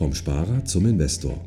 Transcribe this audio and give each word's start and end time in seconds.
Vom 0.00 0.14
Sparer 0.14 0.64
zum 0.64 0.86
Investor. 0.86 1.38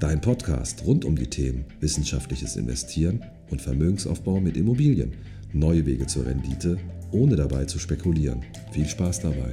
Dein 0.00 0.18
Podcast 0.18 0.86
rund 0.86 1.04
um 1.04 1.16
die 1.16 1.28
Themen 1.28 1.66
wissenschaftliches 1.80 2.56
Investieren 2.56 3.22
und 3.50 3.60
Vermögensaufbau 3.60 4.40
mit 4.40 4.56
Immobilien. 4.56 5.12
Neue 5.52 5.84
Wege 5.84 6.06
zur 6.06 6.24
Rendite, 6.24 6.78
ohne 7.12 7.36
dabei 7.36 7.66
zu 7.66 7.78
spekulieren. 7.78 8.40
Viel 8.72 8.86
Spaß 8.86 9.20
dabei. 9.20 9.52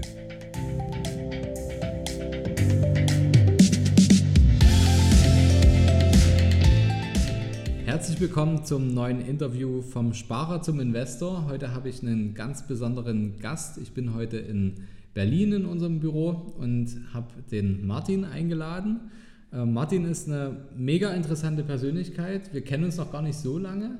Herzlich 7.85 8.21
willkommen 8.21 8.63
zum 8.63 8.93
neuen 8.93 9.19
Interview 9.19 9.81
vom 9.81 10.13
Sparer 10.13 10.61
zum 10.61 10.79
Investor. 10.79 11.47
Heute 11.49 11.73
habe 11.73 11.89
ich 11.89 12.01
einen 12.01 12.33
ganz 12.33 12.65
besonderen 12.65 13.39
Gast. 13.39 13.77
Ich 13.77 13.93
bin 13.93 14.13
heute 14.13 14.37
in 14.37 14.87
Berlin 15.13 15.53
in 15.53 15.65
unserem 15.65 15.99
Büro 15.99 16.53
und 16.57 16.89
habe 17.13 17.27
den 17.51 17.85
Martin 17.85 18.25
eingeladen. 18.25 19.11
Äh, 19.51 19.65
Martin 19.65 20.05
ist 20.05 20.27
eine 20.27 20.57
mega 20.75 21.11
interessante 21.11 21.63
Persönlichkeit. 21.63 22.53
Wir 22.53 22.61
kennen 22.61 22.85
uns 22.85 22.97
noch 22.97 23.11
gar 23.11 23.21
nicht 23.21 23.37
so 23.37 23.57
lange. 23.57 23.99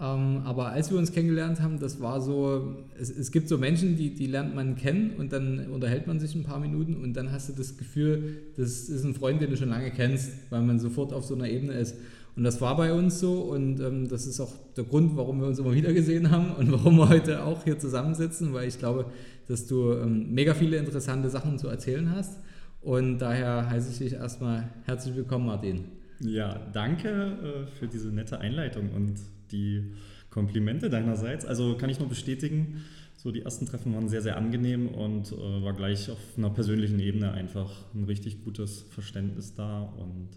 Ähm, 0.00 0.42
aber 0.44 0.68
als 0.68 0.92
wir 0.92 0.98
uns 0.98 1.10
kennengelernt 1.10 1.60
haben, 1.60 1.80
das 1.80 2.00
war 2.00 2.20
so, 2.20 2.76
es, 2.98 3.10
es 3.10 3.32
gibt 3.32 3.48
so 3.48 3.58
Menschen, 3.58 3.96
die, 3.96 4.14
die 4.14 4.26
lernt 4.26 4.54
man 4.54 4.76
kennen 4.76 5.14
und 5.18 5.32
dann 5.32 5.68
unterhält 5.70 6.06
man 6.06 6.20
sich 6.20 6.36
ein 6.36 6.44
paar 6.44 6.60
Minuten 6.60 6.94
und 6.94 7.14
dann 7.14 7.32
hast 7.32 7.48
du 7.48 7.52
das 7.52 7.76
Gefühl, 7.76 8.42
das 8.56 8.88
ist 8.88 9.04
ein 9.04 9.14
Freund, 9.14 9.42
den 9.42 9.50
du 9.50 9.56
schon 9.56 9.70
lange 9.70 9.90
kennst, 9.90 10.32
weil 10.50 10.62
man 10.62 10.78
sofort 10.78 11.12
auf 11.12 11.24
so 11.24 11.34
einer 11.34 11.48
Ebene 11.48 11.72
ist. 11.72 11.96
Und 12.38 12.44
das 12.44 12.60
war 12.60 12.76
bei 12.76 12.92
uns 12.92 13.18
so 13.18 13.40
und 13.40 13.80
ähm, 13.80 14.06
das 14.06 14.24
ist 14.24 14.38
auch 14.38 14.52
der 14.76 14.84
Grund, 14.84 15.16
warum 15.16 15.40
wir 15.40 15.48
uns 15.48 15.58
immer 15.58 15.74
wieder 15.74 15.92
gesehen 15.92 16.30
haben 16.30 16.52
und 16.52 16.70
warum 16.72 16.96
wir 16.96 17.08
heute 17.08 17.42
auch 17.42 17.64
hier 17.64 17.80
zusammensitzen, 17.80 18.54
weil 18.54 18.68
ich 18.68 18.78
glaube, 18.78 19.06
dass 19.48 19.66
du 19.66 19.94
ähm, 19.94 20.32
mega 20.34 20.54
viele 20.54 20.76
interessante 20.76 21.30
Sachen 21.30 21.58
zu 21.58 21.66
erzählen 21.66 22.12
hast. 22.14 22.38
Und 22.80 23.18
daher 23.18 23.68
heiße 23.68 23.90
ich 23.90 23.98
dich 23.98 24.12
erstmal 24.12 24.68
herzlich 24.84 25.16
willkommen, 25.16 25.46
Martin. 25.46 25.86
Ja, 26.20 26.60
danke 26.72 27.08
äh, 27.08 27.66
für 27.76 27.88
diese 27.88 28.10
nette 28.10 28.38
Einleitung 28.38 28.92
und 28.92 29.16
die 29.50 29.94
Komplimente 30.30 30.90
deinerseits. 30.90 31.44
Also 31.44 31.76
kann 31.76 31.90
ich 31.90 31.98
nur 31.98 32.08
bestätigen, 32.08 32.84
so 33.16 33.32
die 33.32 33.42
ersten 33.42 33.66
Treffen 33.66 33.92
waren 33.94 34.08
sehr, 34.08 34.22
sehr 34.22 34.36
angenehm 34.36 34.86
und 34.86 35.32
äh, 35.32 35.64
war 35.64 35.72
gleich 35.72 36.08
auf 36.08 36.20
einer 36.36 36.50
persönlichen 36.50 37.00
Ebene 37.00 37.32
einfach 37.32 37.68
ein 37.96 38.04
richtig 38.04 38.44
gutes 38.44 38.82
Verständnis 38.90 39.54
da 39.56 39.80
und 39.80 40.28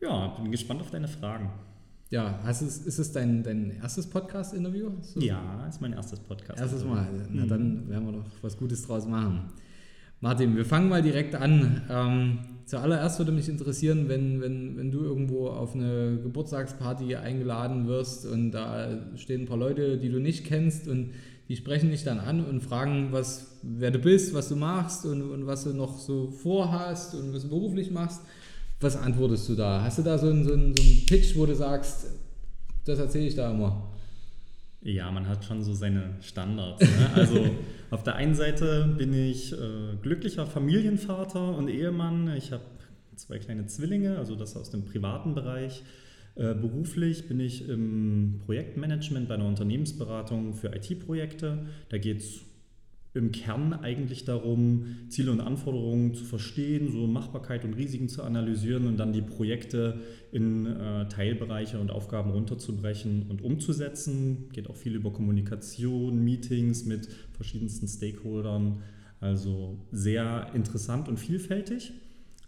ja, 0.00 0.28
bin 0.28 0.50
gespannt 0.50 0.80
auf 0.80 0.90
deine 0.90 1.08
Fragen. 1.08 1.50
Ja, 2.10 2.40
hast 2.42 2.62
es, 2.62 2.78
ist 2.78 2.98
es 2.98 3.12
dein, 3.12 3.42
dein 3.42 3.70
erstes 3.82 4.08
Podcast-Interview? 4.08 4.90
Ja, 5.16 5.66
ist 5.66 5.80
mein 5.82 5.92
erstes 5.92 6.20
Podcast. 6.20 6.58
Erstes 6.58 6.84
Mal. 6.84 7.06
Na, 7.30 7.44
mhm. 7.44 7.48
dann 7.48 7.88
werden 7.88 8.06
wir 8.06 8.12
doch 8.12 8.30
was 8.40 8.56
Gutes 8.56 8.82
draus 8.86 9.06
machen. 9.06 9.52
Martin, 10.20 10.56
wir 10.56 10.64
fangen 10.64 10.88
mal 10.88 11.02
direkt 11.02 11.34
an. 11.34 11.82
Ähm, 11.90 12.38
zuallererst 12.64 13.18
würde 13.18 13.30
mich 13.30 13.48
interessieren, 13.48 14.08
wenn, 14.08 14.40
wenn, 14.40 14.76
wenn 14.76 14.90
du 14.90 15.04
irgendwo 15.04 15.48
auf 15.48 15.74
eine 15.74 16.18
Geburtstagsparty 16.22 17.16
eingeladen 17.16 17.86
wirst 17.86 18.26
und 18.26 18.52
da 18.52 18.88
stehen 19.16 19.42
ein 19.42 19.46
paar 19.46 19.58
Leute, 19.58 19.98
die 19.98 20.08
du 20.08 20.18
nicht 20.18 20.44
kennst 20.46 20.88
und 20.88 21.10
die 21.48 21.56
sprechen 21.56 21.90
dich 21.90 22.04
dann 22.04 22.20
an 22.20 22.44
und 22.44 22.62
fragen, 22.62 23.08
was, 23.10 23.58
wer 23.62 23.90
du 23.90 23.98
bist, 23.98 24.34
was 24.34 24.48
du 24.48 24.56
machst 24.56 25.06
und, 25.06 25.22
und 25.22 25.46
was 25.46 25.64
du 25.64 25.74
noch 25.74 25.98
so 25.98 26.30
vorhast 26.30 27.14
und 27.14 27.32
was 27.32 27.42
du 27.42 27.48
beruflich 27.48 27.90
machst. 27.90 28.22
Was 28.80 28.96
antwortest 28.96 29.48
du 29.48 29.54
da? 29.54 29.82
Hast 29.82 29.98
du 29.98 30.02
da 30.02 30.18
so 30.18 30.28
einen, 30.28 30.44
so 30.44 30.52
einen, 30.52 30.76
so 30.76 30.82
einen 30.82 31.06
Pitch, 31.06 31.34
wo 31.36 31.46
du 31.46 31.54
sagst, 31.54 32.06
das 32.84 32.98
erzähle 32.98 33.26
ich 33.26 33.34
da 33.34 33.50
immer? 33.50 33.88
Ja, 34.80 35.10
man 35.10 35.26
hat 35.28 35.44
schon 35.44 35.62
so 35.62 35.74
seine 35.74 36.14
Standards. 36.20 36.80
Ne? 36.80 37.10
Also 37.14 37.50
auf 37.90 38.04
der 38.04 38.14
einen 38.14 38.34
Seite 38.34 38.94
bin 38.96 39.12
ich 39.12 39.52
äh, 39.52 39.96
glücklicher 40.00 40.46
Familienvater 40.46 41.56
und 41.56 41.68
Ehemann. 41.68 42.32
Ich 42.36 42.52
habe 42.52 42.62
zwei 43.16 43.38
kleine 43.38 43.66
Zwillinge, 43.66 44.16
also 44.16 44.36
das 44.36 44.56
aus 44.56 44.70
dem 44.70 44.84
privaten 44.84 45.34
Bereich. 45.34 45.82
Äh, 46.36 46.54
beruflich 46.54 47.26
bin 47.26 47.40
ich 47.40 47.68
im 47.68 48.40
Projektmanagement 48.46 49.28
bei 49.28 49.34
einer 49.34 49.46
Unternehmensberatung 49.46 50.54
für 50.54 50.68
IT-Projekte. 50.68 51.66
Da 51.88 51.98
geht 51.98 52.18
es 52.18 52.40
im 53.14 53.32
Kern 53.32 53.72
eigentlich 53.72 54.24
darum, 54.24 54.96
Ziele 55.08 55.32
und 55.32 55.40
Anforderungen 55.40 56.14
zu 56.14 56.24
verstehen, 56.24 56.92
so 56.92 57.06
Machbarkeit 57.06 57.64
und 57.64 57.74
Risiken 57.74 58.08
zu 58.08 58.22
analysieren 58.22 58.86
und 58.86 58.96
dann 58.98 59.12
die 59.12 59.22
Projekte 59.22 60.00
in 60.30 60.66
äh, 60.66 61.08
Teilbereiche 61.08 61.78
und 61.78 61.90
Aufgaben 61.90 62.30
runterzubrechen 62.30 63.26
und 63.28 63.42
umzusetzen. 63.42 64.48
Geht 64.52 64.68
auch 64.68 64.76
viel 64.76 64.94
über 64.94 65.12
Kommunikation, 65.12 66.22
Meetings 66.22 66.84
mit 66.84 67.08
verschiedensten 67.32 67.88
Stakeholdern. 67.88 68.82
Also 69.20 69.78
sehr 69.90 70.50
interessant 70.54 71.08
und 71.08 71.18
vielfältig. 71.18 71.92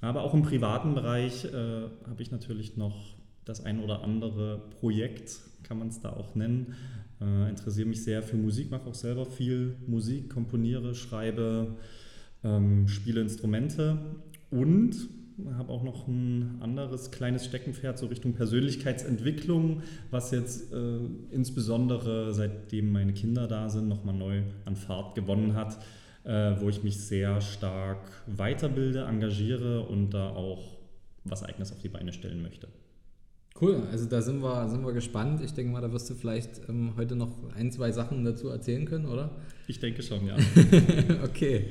Aber 0.01 0.23
auch 0.23 0.35
im 0.35 0.43
privaten 0.43 0.95
Bereich 0.95 1.45
äh, 1.47 1.51
habe 1.53 2.23
ich 2.23 2.31
natürlich 2.31 2.77
noch 2.77 3.17
das 3.45 3.65
ein 3.65 3.83
oder 3.83 4.03
andere 4.03 4.63
Projekt, 4.79 5.41
kann 5.63 5.79
man 5.79 5.89
es 5.89 6.01
da 6.01 6.11
auch 6.11 6.35
nennen, 6.35 6.75
äh, 7.21 7.49
interessiere 7.49 7.89
mich 7.89 8.03
sehr 8.03 8.23
für 8.23 8.37
Musik, 8.37 8.71
mache 8.71 8.89
auch 8.89 8.95
selber 8.95 9.27
viel 9.27 9.77
Musik, 9.87 10.31
komponiere, 10.31 10.95
schreibe, 10.95 11.77
ähm, 12.43 12.89
spiele 12.89 13.21
Instrumente 13.21 13.99
und 14.51 15.09
habe 15.57 15.73
auch 15.73 15.83
noch 15.83 16.07
ein 16.07 16.59
anderes 16.61 17.11
kleines 17.11 17.45
Steckenpferd 17.45 17.99
so 17.99 18.07
Richtung 18.07 18.35
Persönlichkeitsentwicklung, 18.35 19.83
was 20.11 20.31
jetzt 20.31 20.73
äh, 20.73 20.99
insbesondere 21.31 22.35
seitdem 22.35 22.93
meine 22.93 23.13
Kinder 23.13 23.47
da 23.47 23.69
sind, 23.69 23.89
nochmal 23.89 24.15
neu 24.15 24.43
an 24.65 24.77
Fahrt 24.77 25.15
gewonnen 25.15 25.55
hat, 25.55 25.79
äh, 26.25 26.55
wo 26.61 26.69
ich 26.69 26.83
mich 26.83 27.01
sehr 27.01 27.41
stark 27.41 28.01
weiterbilde, 28.27 29.05
engagiere 29.05 29.83
und 29.87 30.11
da 30.11 30.31
auch 30.31 30.79
was 31.25 31.43
Eigenes 31.43 31.73
auf 31.73 31.79
die 31.79 31.89
Beine 31.89 32.13
stellen 32.13 32.43
möchte. 32.43 32.69
Cool, 33.59 33.83
also 33.91 34.07
da 34.07 34.23
sind 34.23 34.43
wir, 34.43 34.69
sind 34.69 34.85
wir 34.85 34.93
gespannt. 34.93 35.43
Ich 35.43 35.53
denke 35.53 35.73
mal, 35.73 35.81
da 35.81 35.93
wirst 35.93 36.09
du 36.09 36.15
vielleicht 36.15 36.69
ähm, 36.69 36.93
heute 36.97 37.17
noch 37.17 37.31
ein, 37.55 37.71
zwei 37.71 37.93
Sachen 37.93 38.25
dazu 38.25 38.49
erzählen 38.49 38.87
können, 38.87 39.07
oder? 39.07 39.37
Ich 39.67 39.81
denke 39.81 40.03
schon, 40.03 40.27
ja. 40.27 40.37
okay. 41.25 41.67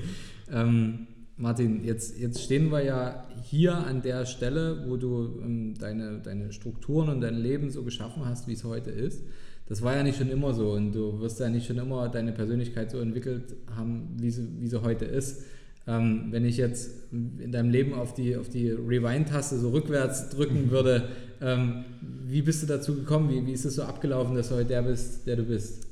Ähm, 0.52 1.08
Martin, 1.38 1.86
jetzt, 1.86 2.20
jetzt 2.20 2.44
stehen 2.44 2.70
wir 2.70 2.84
ja 2.84 3.26
hier 3.44 3.74
an 3.74 4.02
der 4.02 4.26
Stelle, 4.26 4.86
wo 4.88 4.98
du 4.98 5.40
ähm, 5.42 5.74
deine, 5.80 6.20
deine 6.20 6.52
Strukturen 6.52 7.10
und 7.10 7.22
dein 7.22 7.36
Leben 7.36 7.72
so 7.72 7.84
geschaffen 7.84 8.26
hast, 8.26 8.48
wie 8.48 8.54
es 8.54 8.66
heute 8.66 8.92
ist. 8.92 9.24
Das 9.70 9.82
war 9.82 9.96
ja 9.96 10.04
nicht 10.04 10.18
schon 10.18 10.30
immer 10.30 10.54
so 10.54 10.74
und 10.74 10.92
du 10.94 11.20
wirst 11.22 11.40
ja 11.40 11.48
nicht 11.48 11.66
schon 11.66 11.78
immer 11.78 12.10
deine 12.10 12.34
Persönlichkeit 12.34 12.92
so 12.92 13.00
entwickelt 13.00 13.56
haben, 13.76 14.10
wie 14.18 14.32
sie, 14.32 14.48
wie 14.60 14.68
sie 14.68 14.82
heute 14.82 15.06
ist. 15.06 15.44
Ähm, 15.90 16.28
wenn 16.30 16.46
ich 16.46 16.58
jetzt 16.58 17.12
in 17.12 17.52
deinem 17.52 17.72
Leben 17.72 17.96
auf 17.96 18.14
die, 18.14 18.36
auf 18.36 18.48
die 18.48 18.70
Rewind-Taste 18.70 19.58
so 19.58 19.72
rückwärts 19.72 20.30
drücken 20.30 20.66
mhm. 20.66 20.70
würde, 20.70 21.10
ähm, 21.42 21.84
wie 22.28 22.44
bist 22.44 22.62
du 22.62 22.68
dazu 22.68 22.94
gekommen? 22.94 23.32
Wie, 23.32 23.48
wie 23.48 23.54
ist 23.54 23.66
es 23.66 23.74
so 23.74 23.82
abgelaufen, 23.82 24.36
dass 24.36 24.50
du 24.50 24.56
heute 24.56 24.68
der 24.68 24.84
bist, 24.84 25.26
der 25.26 25.38
du 25.38 25.44
bist? 25.44 25.88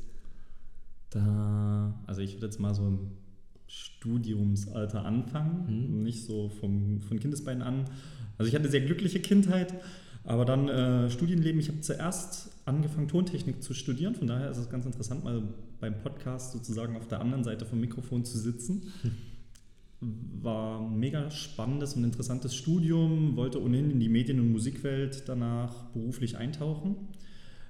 Da, 1.10 2.00
also 2.06 2.22
ich 2.22 2.36
würde 2.36 2.46
jetzt 2.46 2.60
mal 2.60 2.76
so 2.76 2.86
im 2.86 3.00
Studiumsalter 3.66 5.04
anfangen, 5.04 5.96
mhm. 5.98 6.04
nicht 6.04 6.24
so 6.26 6.50
vom, 6.50 7.02
von 7.02 7.20
Kindesbeinen 7.20 7.64
an. 7.64 7.86
Also 8.38 8.50
ich 8.50 8.54
hatte 8.54 8.66
eine 8.66 8.72
sehr 8.72 8.82
glückliche 8.82 9.20
Kindheit, 9.20 9.74
aber 10.26 10.46
dann 10.46 10.70
äh, 10.70 11.10
Studienleben. 11.10 11.60
Ich 11.60 11.70
habe 11.70 11.82
zuerst 11.82 12.52
angefangen, 12.66 13.08
Tontechnik 13.08 13.64
zu 13.64 13.74
studieren. 13.74 14.14
Von 14.14 14.28
daher 14.28 14.52
ist 14.52 14.58
es 14.58 14.70
ganz 14.70 14.86
interessant, 14.86 15.24
mal 15.24 15.42
beim 15.80 16.00
Podcast 16.02 16.52
sozusagen 16.52 16.96
auf 16.98 17.08
der 17.08 17.20
anderen 17.20 17.44
Seite 17.44 17.66
vom 17.66 17.80
Mikrofon 17.80 18.26
zu 18.26 18.38
sitzen. 18.38 18.94
war 20.00 20.80
ein 20.80 21.00
mega 21.00 21.32
spannendes 21.32 21.96
und 21.96 22.04
interessantes 22.04 22.56
Studium, 22.56 23.36
wollte 23.36 23.62
ohnehin 23.62 23.92
in 23.92 24.00
die 24.00 24.10
Medien- 24.10 24.40
und 24.40 24.52
Musikwelt 24.52 25.24
danach 25.28 25.86
beruflich 25.86 26.38
eintauchen. 26.38 26.96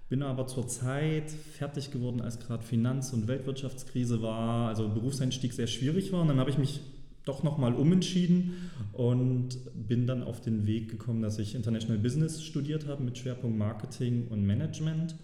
Bin 0.10 0.24
aber 0.24 0.48
zur 0.48 0.68
Zeit 0.68 1.32
fertig 1.32 1.92
geworden, 1.92 2.22
als 2.22 2.40
gerade 2.40 2.64
Finanz- 2.64 3.14
und 3.14 3.28
Weltwirtschaftskrise 3.28 4.22
war, 4.22 4.70
also 4.70 4.90
Berufseinstieg 4.90 5.53
sehr 5.53 5.68
schwierig 5.68 6.12
war. 6.12 6.22
Und 6.22 6.29
dann 6.29 6.40
habe 6.40 6.50
ich 6.50 6.58
mich 6.58 6.82
doch 7.26 7.44
nochmal 7.44 7.74
umentschieden 7.74 8.53
und 8.94 9.58
bin 9.88 10.08
dann 10.08 10.23
auf 10.23 10.40
den 10.40 10.66
Weg 10.66 10.90
gekommen, 10.90 11.22
dass 11.22 11.40
ich 11.40 11.56
International 11.56 11.97
Business 11.97 12.41
studiert 12.41 12.88
habe 12.88 13.03
mit 13.03 13.18
Schwerpunkt 13.18 13.58
Marketing 13.58 14.28
und 14.30 14.46
Management. 14.46 15.16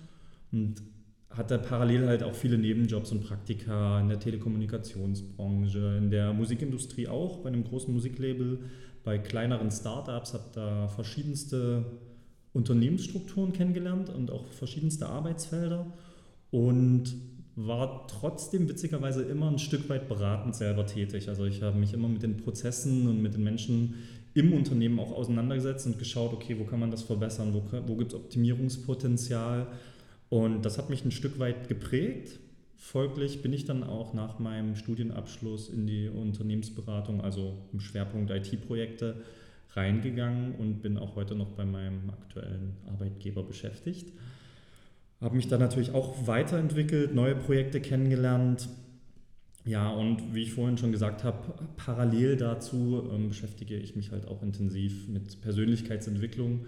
Und 0.52 0.84
hatte 1.36 1.58
parallel 1.58 2.08
halt 2.08 2.24
auch 2.24 2.36
viele 2.36 2.58
Nebenjobs 2.58 3.12
und 3.12 3.24
Praktika 3.24 4.00
in 4.00 4.10
der 4.10 4.20
Telekommunikationsbranche, 4.20 5.98
in 5.98 6.12
der 6.12 6.34
Musikindustrie 6.34 7.08
auch, 7.08 7.40
bei 7.40 7.50
einem 7.50 7.64
großen 7.64 7.92
Musiklabel, 7.94 8.60
bei 9.04 9.18
kleineren 9.18 9.72
Startups, 9.72 10.34
habe 10.34 10.46
da 10.54 10.88
verschiedenste 10.88 11.86
Unternehmensstrukturen 12.54 13.52
kennengelernt 13.52 14.10
und 14.10 14.32
auch 14.32 14.48
verschiedenste 14.48 15.08
Arbeitsfelder 15.08 15.88
und 16.52 17.16
war 17.56 18.08
trotzdem 18.08 18.70
witzigerweise 18.70 19.24
immer 19.24 19.50
ein 19.50 19.60
Stück 19.60 19.90
weit 19.90 20.08
beratend 20.08 20.56
selber 20.56 20.86
tätig. 20.86 21.30
Also 21.30 21.46
ich 21.46 21.62
habe 21.62 21.78
mich 21.78 21.94
immer 21.94 22.08
mit 22.08 22.24
den 22.24 22.38
Prozessen 22.38 23.08
und 23.08 23.22
mit 23.22 23.34
den 23.34 23.44
Menschen 23.44 23.96
im 24.34 24.54
Unternehmen 24.54 25.00
auch 25.00 25.12
auseinandergesetzt 25.12 25.86
und 25.86 26.00
geschaut, 26.00 26.34
okay, 26.34 26.58
wo 26.60 26.64
kann 26.64 26.80
man 26.80 26.90
das 26.90 27.04
verbessern, 27.04 27.54
wo, 27.54 27.64
wo 27.88 27.96
gibt 27.96 28.14
es 28.14 28.20
Optimierungspotenzial 28.20 29.68
und 30.34 30.64
das 30.64 30.80
hat 30.80 30.90
mich 30.90 31.06
ein 31.06 31.12
Stück 31.12 31.38
weit 31.38 31.68
geprägt. 31.68 32.40
Folglich 32.76 33.44
bin 33.44 33.54
ich 33.54 33.66
dann 33.66 33.84
auch 33.84 34.16
nach 34.16 34.40
meinem 34.40 34.76
Studienabschluss 34.76 35.70
in 35.70 35.86
die 35.86 36.10
Unternehmensberatung, 36.10 37.22
also 37.22 37.54
im 37.72 37.80
Schwerpunkt 37.80 38.32
IT-Projekte, 38.32 39.18
reingegangen 39.76 40.56
und 40.56 40.82
bin 40.82 40.98
auch 40.98 41.16
heute 41.16 41.36
noch 41.36 41.52
bei 41.52 41.66
meinem 41.66 42.10
aktuellen 42.10 42.78
Arbeitgeber 42.88 43.44
beschäftigt. 43.44 44.12
Habe 45.22 45.36
mich 45.36 45.50
dann 45.50 45.60
natürlich 45.60 45.92
auch 45.92 46.26
weiterentwickelt, 46.26 47.14
neue 47.14 47.36
Projekte 47.36 47.80
kennengelernt. 47.80 48.68
Ja, 49.66 49.92
und 49.92 50.34
wie 50.34 50.42
ich 50.42 50.54
vorhin 50.54 50.80
schon 50.80 50.92
gesagt 50.92 51.24
habe, 51.24 51.54
parallel 51.78 52.38
dazu 52.38 53.08
ähm, 53.14 53.30
beschäftige 53.30 53.78
ich 53.78 53.96
mich 53.96 54.10
halt 54.10 54.28
auch 54.28 54.42
intensiv 54.42 55.08
mit 55.08 55.42
Persönlichkeitsentwicklung, 55.42 56.66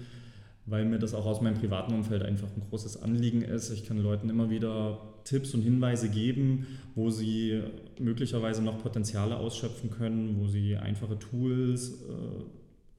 weil 0.66 0.86
mir 0.86 1.00
das 1.00 1.14
auch 1.14 1.26
aus 1.26 1.42
meinem 1.42 1.56
privaten 1.56 1.94
Umfeld 1.94 2.24
einfach 2.24 2.48
ein 2.56 2.62
großes 2.70 3.02
Anliegen 3.02 3.42
ist. 3.42 3.70
Ich 3.72 3.86
kann 3.86 3.98
Leuten 3.98 4.30
immer 4.30 4.50
wieder 4.50 5.00
Tipps 5.24 5.54
und 5.54 5.62
Hinweise 5.62 6.10
geben, 6.10 6.66
wo 6.96 7.10
sie 7.10 7.62
möglicherweise 8.00 8.64
noch 8.64 8.82
Potenziale 8.82 9.38
ausschöpfen 9.38 9.92
können, 9.92 10.38
wo 10.40 10.48
sie 10.48 10.78
einfache 10.78 11.20
Tools 11.20 12.02
äh, 12.10 12.44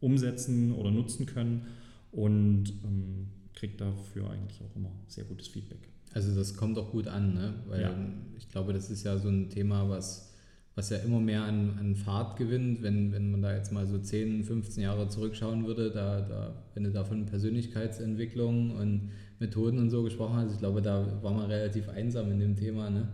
umsetzen 0.01 0.73
oder 0.75 0.91
nutzen 0.91 1.27
können 1.27 1.67
und 2.13 2.73
ähm, 2.85 3.29
kriege 3.55 3.77
dafür 3.77 4.31
eigentlich 4.31 4.61
auch 4.61 4.77
immer 4.77 4.93
sehr 5.09 5.25
gutes 5.25 5.49
Feedback. 5.49 5.89
Also 6.15 6.35
das 6.35 6.57
kommt 6.57 6.79
auch 6.79 6.93
gut 6.93 7.09
an, 7.09 7.35
ne? 7.35 7.55
weil 7.67 7.83
ja. 7.83 7.95
ich 8.39 8.49
glaube, 8.49 8.73
das 8.73 8.91
ist 8.91 9.05
ja 9.05 9.19
so 9.19 9.29
ein 9.29 9.51
Thema, 9.51 9.89
was, 9.89 10.33
was 10.77 10.91
ja 10.91 10.99
immer 10.99 11.21
mehr 11.21 11.43
an, 11.43 11.79
an 11.81 11.97
Fahrt 11.97 12.37
gewinnt, 12.37 12.83
wenn, 12.83 13.11
wenn 13.11 13.31
man 13.31 13.41
da 13.41 13.57
jetzt 13.57 13.73
mal 13.73 13.87
so 13.87 13.99
10, 13.99 14.45
15 14.45 14.83
Jahre 14.83 15.09
zurückschauen 15.09 15.67
würde, 15.67 15.91
da, 15.91 16.21
da, 16.21 16.55
wenn 16.75 16.85
du 16.85 16.91
da 16.91 17.03
von 17.03 17.25
Persönlichkeitsentwicklung 17.25 18.77
und 18.77 19.11
Methoden 19.39 19.79
und 19.79 19.89
so 19.89 20.03
gesprochen 20.03 20.37
hast, 20.37 20.53
ich 20.53 20.59
glaube, 20.59 20.83
da 20.83 21.23
war 21.23 21.33
man 21.33 21.51
relativ 21.51 21.89
einsam 21.89 22.31
in 22.31 22.41
dem 22.41 22.57
Thema. 22.57 22.91
Ne? 22.91 23.09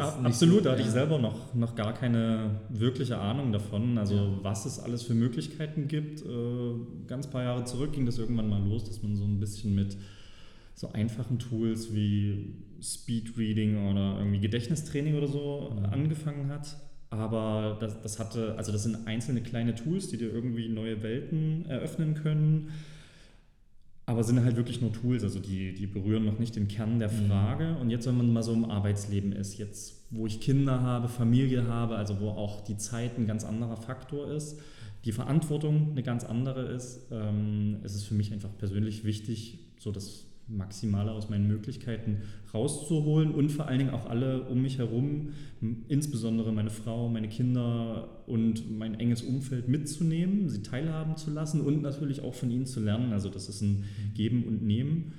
Absolut, 0.00 0.66
da 0.66 0.72
hatte 0.72 0.82
ich 0.82 0.90
selber 0.90 1.18
noch, 1.18 1.54
noch 1.54 1.76
gar 1.76 1.94
keine 1.94 2.60
wirkliche 2.68 3.16
Ahnung 3.16 3.52
davon, 3.52 3.96
also 3.96 4.14
ja. 4.14 4.38
was 4.42 4.66
es 4.66 4.80
alles 4.80 5.04
für 5.04 5.14
Möglichkeiten 5.14 5.86
gibt. 5.86 6.22
Äh, 6.22 7.06
ganz 7.06 7.28
paar 7.28 7.44
Jahre 7.44 7.64
zurück 7.64 7.92
ging 7.92 8.06
das 8.06 8.18
irgendwann 8.18 8.48
mal 8.48 8.62
los, 8.62 8.84
dass 8.84 9.04
man 9.04 9.14
so 9.14 9.24
ein 9.24 9.38
bisschen 9.38 9.72
mit 9.72 9.96
so 10.74 10.92
einfachen 10.92 11.38
Tools 11.38 11.94
wie 11.94 12.56
Speedreading 12.82 13.88
oder 13.88 14.18
irgendwie 14.18 14.40
Gedächtnistraining 14.40 15.14
oder 15.14 15.28
so 15.28 15.72
mhm. 15.74 15.84
angefangen 15.86 16.50
hat. 16.50 16.76
Aber 17.10 17.78
das, 17.80 18.00
das 18.02 18.18
hatte, 18.18 18.54
also 18.56 18.70
das 18.70 18.82
sind 18.82 19.06
einzelne 19.06 19.40
kleine 19.40 19.74
Tools, 19.74 20.08
die 20.08 20.18
dir 20.18 20.32
irgendwie 20.32 20.68
neue 20.68 21.02
Welten 21.02 21.64
eröffnen 21.66 22.14
können 22.14 22.68
aber 24.08 24.24
sind 24.24 24.42
halt 24.42 24.56
wirklich 24.56 24.80
nur 24.80 24.90
Tools, 24.90 25.22
also 25.22 25.38
die, 25.38 25.74
die 25.74 25.86
berühren 25.86 26.24
noch 26.24 26.38
nicht 26.38 26.56
den 26.56 26.66
Kern 26.66 26.98
der 26.98 27.10
mhm. 27.10 27.28
Frage. 27.28 27.66
Mhm. 27.66 27.76
Und 27.76 27.90
jetzt, 27.90 28.06
wenn 28.06 28.16
man 28.16 28.32
mal 28.32 28.42
so 28.42 28.54
im 28.54 28.64
Arbeitsleben 28.64 29.32
ist, 29.32 29.58
jetzt, 29.58 30.02
wo 30.08 30.26
ich 30.26 30.40
Kinder 30.40 30.80
habe, 30.80 31.08
Familie 31.08 31.66
habe, 31.66 31.96
also 31.96 32.18
wo 32.18 32.30
auch 32.30 32.62
die 32.62 32.78
Zeit 32.78 33.18
ein 33.18 33.26
ganz 33.26 33.44
anderer 33.44 33.76
Faktor 33.76 34.30
ist, 34.30 34.58
die 35.04 35.12
Verantwortung 35.12 35.90
eine 35.90 36.02
ganz 36.02 36.24
andere 36.24 36.62
ist, 36.72 37.02
ähm, 37.10 37.80
ist 37.84 37.96
es 37.96 38.04
für 38.04 38.14
mich 38.14 38.32
einfach 38.32 38.48
persönlich 38.56 39.04
wichtig, 39.04 39.58
so 39.78 39.92
das 39.92 40.24
Maximale 40.48 41.12
aus 41.12 41.28
meinen 41.28 41.46
Möglichkeiten 41.46 42.22
rauszuholen 42.52 43.32
und 43.32 43.50
vor 43.50 43.66
allen 43.66 43.78
Dingen 43.78 43.90
auch 43.90 44.08
alle 44.08 44.44
um 44.44 44.62
mich 44.62 44.78
herum, 44.78 45.30
insbesondere 45.88 46.52
meine 46.52 46.70
Frau, 46.70 47.08
meine 47.08 47.28
Kinder 47.28 48.22
und 48.26 48.76
mein 48.76 48.98
enges 48.98 49.22
Umfeld 49.22 49.68
mitzunehmen, 49.68 50.48
sie 50.48 50.62
teilhaben 50.62 51.16
zu 51.16 51.30
lassen 51.30 51.60
und 51.60 51.82
natürlich 51.82 52.22
auch 52.22 52.34
von 52.34 52.50
ihnen 52.50 52.66
zu 52.66 52.80
lernen. 52.80 53.12
Also 53.12 53.28
das 53.28 53.48
ist 53.48 53.60
ein 53.60 53.84
Geben 54.14 54.44
und 54.44 54.62
Nehmen. 54.62 55.12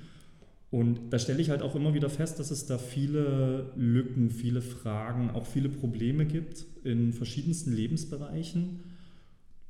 Und 0.70 1.00
da 1.10 1.18
stelle 1.18 1.40
ich 1.40 1.50
halt 1.50 1.62
auch 1.62 1.74
immer 1.74 1.94
wieder 1.94 2.08
fest, 2.08 2.38
dass 2.38 2.52
es 2.52 2.66
da 2.66 2.78
viele 2.78 3.72
Lücken, 3.76 4.30
viele 4.30 4.62
Fragen, 4.62 5.30
auch 5.30 5.44
viele 5.44 5.68
Probleme 5.68 6.26
gibt 6.26 6.64
in 6.84 7.12
verschiedensten 7.12 7.72
Lebensbereichen. 7.72 8.80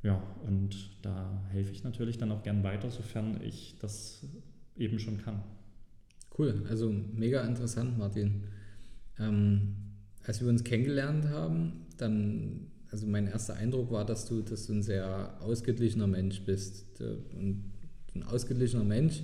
Ja, 0.02 0.22
und 0.46 0.90
da 1.02 1.42
helfe 1.52 1.72
ich 1.72 1.84
natürlich 1.84 2.18
dann 2.18 2.32
auch 2.32 2.42
gern 2.42 2.64
weiter, 2.64 2.90
sofern 2.90 3.40
ich 3.42 3.76
das 3.80 4.26
eben 4.80 4.98
schon 4.98 5.18
kann. 5.18 5.42
Cool, 6.38 6.62
also 6.68 6.92
mega 7.14 7.42
interessant, 7.42 7.98
Martin. 7.98 8.44
Ähm, 9.18 9.76
als 10.24 10.40
wir 10.40 10.48
uns 10.48 10.64
kennengelernt 10.64 11.28
haben, 11.28 11.86
dann, 11.98 12.68
also 12.90 13.06
mein 13.06 13.26
erster 13.26 13.54
Eindruck 13.54 13.90
war, 13.90 14.04
dass 14.04 14.26
du, 14.26 14.42
dass 14.42 14.66
du 14.66 14.72
ein 14.72 14.82
sehr 14.82 15.36
ausgeglichener 15.40 16.06
Mensch 16.06 16.42
bist. 16.42 17.00
Und 17.00 17.64
ein 18.14 18.22
ausgeglichener 18.22 18.84
Mensch, 18.84 19.22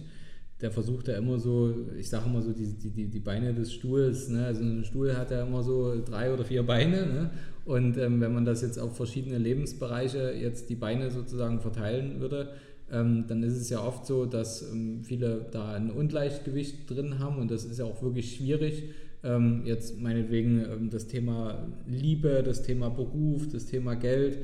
der 0.61 0.71
versucht 0.71 1.09
ja 1.09 1.17
immer 1.17 1.39
so, 1.39 1.75
ich 1.99 2.09
sage 2.09 2.27
immer 2.27 2.41
so, 2.41 2.53
die, 2.53 2.67
die, 2.75 3.09
die 3.09 3.21
Beine 3.21 3.53
des 3.53 3.73
Stuhls, 3.73 4.29
ne? 4.29 4.47
also 4.47 4.63
ein 4.63 4.85
Stuhl 4.85 5.15
hat 5.17 5.31
ja 5.31 5.43
immer 5.43 5.63
so 5.63 6.03
drei 6.03 6.33
oder 6.33 6.45
vier 6.45 6.63
Beine. 6.63 7.07
Ne? 7.07 7.31
Und 7.67 7.99
ähm, 7.99 8.21
wenn 8.21 8.33
man 8.33 8.45
das 8.45 8.63
jetzt 8.63 8.79
auf 8.79 8.97
verschiedene 8.97 9.39
Lebensbereiche 9.39 10.33
jetzt 10.33 10.71
die 10.71 10.77
Beine 10.77 11.11
sozusagen 11.11 11.61
verteilen 11.61 12.21
würde, 12.21 12.55
ähm, 12.93 13.25
dann 13.27 13.43
ist 13.43 13.57
es 13.57 13.69
ja 13.69 13.85
oft 13.85 14.07
so, 14.07 14.27
dass 14.27 14.63
ähm, 14.63 15.03
viele 15.03 15.47
da 15.51 15.73
ein 15.73 15.91
Ungleichgewicht 15.91 16.89
drin 16.89 17.19
haben 17.19 17.39
und 17.39 17.51
das 17.51 17.65
ist 17.65 17.79
ja 17.79 17.85
auch 17.85 18.03
wirklich 18.03 18.37
schwierig. 18.37 18.91
Ähm, 19.25 19.63
jetzt 19.65 20.01
meinetwegen 20.01 20.65
ähm, 20.65 20.91
das 20.91 21.09
Thema 21.09 21.67
Liebe, 21.89 22.43
das 22.45 22.63
Thema 22.63 22.89
Beruf, 22.91 23.49
das 23.49 23.67
Thema 23.67 23.95
Geld 23.95 24.39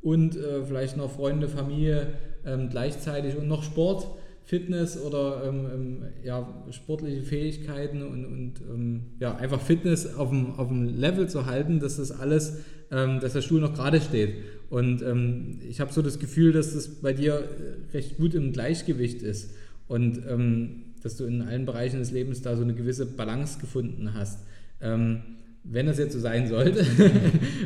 und 0.00 0.36
äh, 0.36 0.64
vielleicht 0.64 0.96
noch 0.96 1.10
Freunde, 1.10 1.48
Familie 1.48 2.14
ähm, 2.46 2.68
gleichzeitig 2.70 3.36
und 3.36 3.48
noch 3.48 3.62
Sport. 3.62 4.06
Fitness 4.44 4.98
oder 4.98 5.42
ähm, 5.44 6.04
ja, 6.24 6.64
sportliche 6.70 7.20
Fähigkeiten 7.20 8.00
und, 8.00 8.62
und 8.62 9.02
ja, 9.20 9.36
einfach 9.36 9.60
Fitness 9.60 10.14
auf 10.14 10.30
dem, 10.30 10.54
auf 10.54 10.68
dem 10.68 10.86
Level 10.86 11.28
zu 11.28 11.44
halten, 11.44 11.80
dass 11.80 11.98
das 11.98 12.10
alles, 12.10 12.64
dass 12.88 13.34
der 13.34 13.42
Stuhl 13.42 13.60
noch 13.60 13.74
gerade 13.74 14.00
steht. 14.00 14.36
Und 14.70 15.02
ähm, 15.02 15.60
ich 15.68 15.80
habe 15.80 15.92
so 15.92 16.02
das 16.02 16.18
Gefühl, 16.18 16.52
dass 16.52 16.74
das 16.74 16.88
bei 16.88 17.12
dir 17.12 17.34
äh, 17.34 17.92
recht 17.96 18.18
gut 18.18 18.34
im 18.34 18.52
Gleichgewicht 18.52 19.22
ist 19.22 19.50
und 19.86 20.20
ähm, 20.28 20.84
dass 21.02 21.16
du 21.16 21.24
in 21.24 21.42
allen 21.42 21.64
Bereichen 21.64 22.00
des 22.00 22.10
Lebens 22.10 22.42
da 22.42 22.56
so 22.56 22.62
eine 22.62 22.74
gewisse 22.74 23.06
Balance 23.06 23.58
gefunden 23.58 24.12
hast. 24.14 24.40
Ähm, 24.80 25.20
wenn 25.64 25.86
das 25.86 25.98
jetzt 25.98 26.12
so 26.12 26.20
sein 26.20 26.48
sollte 26.48 26.84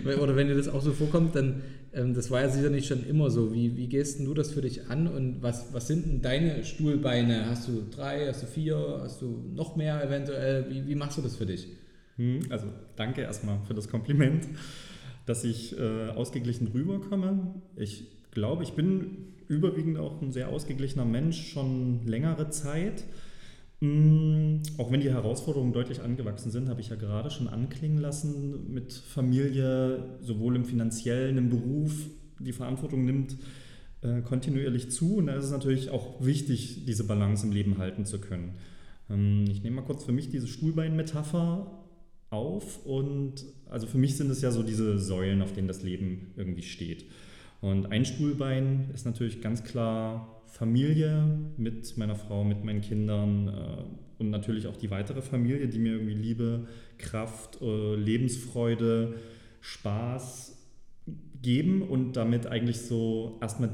oder 0.20 0.34
wenn 0.34 0.48
dir 0.48 0.56
das 0.56 0.68
auch 0.68 0.82
so 0.82 0.92
vorkommt, 0.92 1.34
dann 1.34 1.62
ähm, 1.92 2.14
das 2.14 2.30
war 2.30 2.40
ja 2.40 2.48
sicher 2.48 2.70
nicht 2.70 2.86
schon 2.86 3.06
immer 3.06 3.30
so. 3.30 3.54
Wie, 3.54 3.76
wie 3.76 3.88
gehst 3.88 4.20
du 4.20 4.34
das 4.34 4.52
für 4.52 4.62
dich 4.62 4.88
an 4.88 5.06
und 5.06 5.42
was, 5.42 5.72
was 5.72 5.86
sind 5.86 6.06
denn 6.06 6.22
deine 6.22 6.64
Stuhlbeine? 6.64 7.46
Hast 7.46 7.68
du 7.68 7.84
drei, 7.94 8.26
hast 8.28 8.42
du 8.42 8.46
vier, 8.46 9.00
hast 9.02 9.22
du 9.22 9.44
noch 9.54 9.76
mehr 9.76 10.02
eventuell? 10.04 10.66
Wie, 10.70 10.86
wie 10.86 10.94
machst 10.94 11.18
du 11.18 11.22
das 11.22 11.36
für 11.36 11.46
dich? 11.46 11.68
Hm, 12.16 12.40
also 12.50 12.66
danke 12.96 13.22
erstmal 13.22 13.58
für 13.66 13.74
das 13.74 13.88
Kompliment 13.88 14.46
dass 15.26 15.44
ich 15.44 15.78
äh, 15.78 16.08
ausgeglichen 16.08 16.68
rüberkomme. 16.68 17.54
Ich 17.76 18.06
glaube, 18.30 18.62
ich 18.62 18.72
bin 18.72 19.34
überwiegend 19.48 19.98
auch 19.98 20.20
ein 20.22 20.32
sehr 20.32 20.48
ausgeglichener 20.48 21.04
Mensch 21.04 21.52
schon 21.52 22.06
längere 22.06 22.50
Zeit. 22.50 23.04
Mm, 23.80 24.62
auch 24.78 24.90
wenn 24.90 25.00
die 25.00 25.10
Herausforderungen 25.10 25.72
deutlich 25.72 26.02
angewachsen 26.02 26.50
sind, 26.50 26.68
habe 26.68 26.80
ich 26.80 26.88
ja 26.88 26.96
gerade 26.96 27.30
schon 27.30 27.48
anklingen 27.48 27.98
lassen, 27.98 28.72
mit 28.72 28.92
Familie, 28.92 30.18
sowohl 30.20 30.56
im 30.56 30.64
finanziellen, 30.64 31.36
im 31.38 31.50
Beruf, 31.50 31.92
die 32.38 32.52
Verantwortung 32.52 33.04
nimmt 33.04 33.36
äh, 34.02 34.20
kontinuierlich 34.22 34.90
zu. 34.90 35.16
Und 35.16 35.26
da 35.26 35.34
ist 35.34 35.46
es 35.46 35.50
natürlich 35.50 35.90
auch 35.90 36.24
wichtig, 36.24 36.84
diese 36.86 37.04
Balance 37.04 37.46
im 37.46 37.52
Leben 37.52 37.78
halten 37.78 38.04
zu 38.04 38.20
können. 38.20 38.54
Ähm, 39.10 39.44
ich 39.48 39.62
nehme 39.62 39.76
mal 39.76 39.82
kurz 39.82 40.04
für 40.04 40.12
mich 40.12 40.28
diese 40.28 40.46
Stuhlbein-Metapher 40.46 41.78
auf 42.30 42.86
und 42.86 43.44
also 43.72 43.86
für 43.86 43.98
mich 43.98 44.16
sind 44.16 44.30
es 44.30 44.42
ja 44.42 44.50
so 44.50 44.62
diese 44.62 44.98
Säulen, 44.98 45.42
auf 45.42 45.52
denen 45.52 45.68
das 45.68 45.82
Leben 45.82 46.32
irgendwie 46.36 46.62
steht. 46.62 47.06
Und 47.60 47.92
ein 47.92 48.04
Stuhlbein 48.04 48.90
ist 48.92 49.06
natürlich 49.06 49.40
ganz 49.40 49.64
klar 49.64 50.42
Familie 50.46 51.26
mit 51.56 51.96
meiner 51.96 52.16
Frau, 52.16 52.44
mit 52.44 52.64
meinen 52.64 52.82
Kindern 52.82 53.48
äh, 53.48 54.20
und 54.22 54.30
natürlich 54.30 54.66
auch 54.66 54.76
die 54.76 54.90
weitere 54.90 55.22
Familie, 55.22 55.68
die 55.68 55.78
mir 55.78 55.92
irgendwie 55.92 56.14
Liebe, 56.14 56.66
Kraft, 56.98 57.60
äh, 57.62 57.94
Lebensfreude, 57.94 59.14
Spaß 59.60 60.58
geben 61.40 61.82
und 61.82 62.14
damit 62.14 62.46
eigentlich 62.46 62.80
so 62.80 63.38
erstmal 63.40 63.70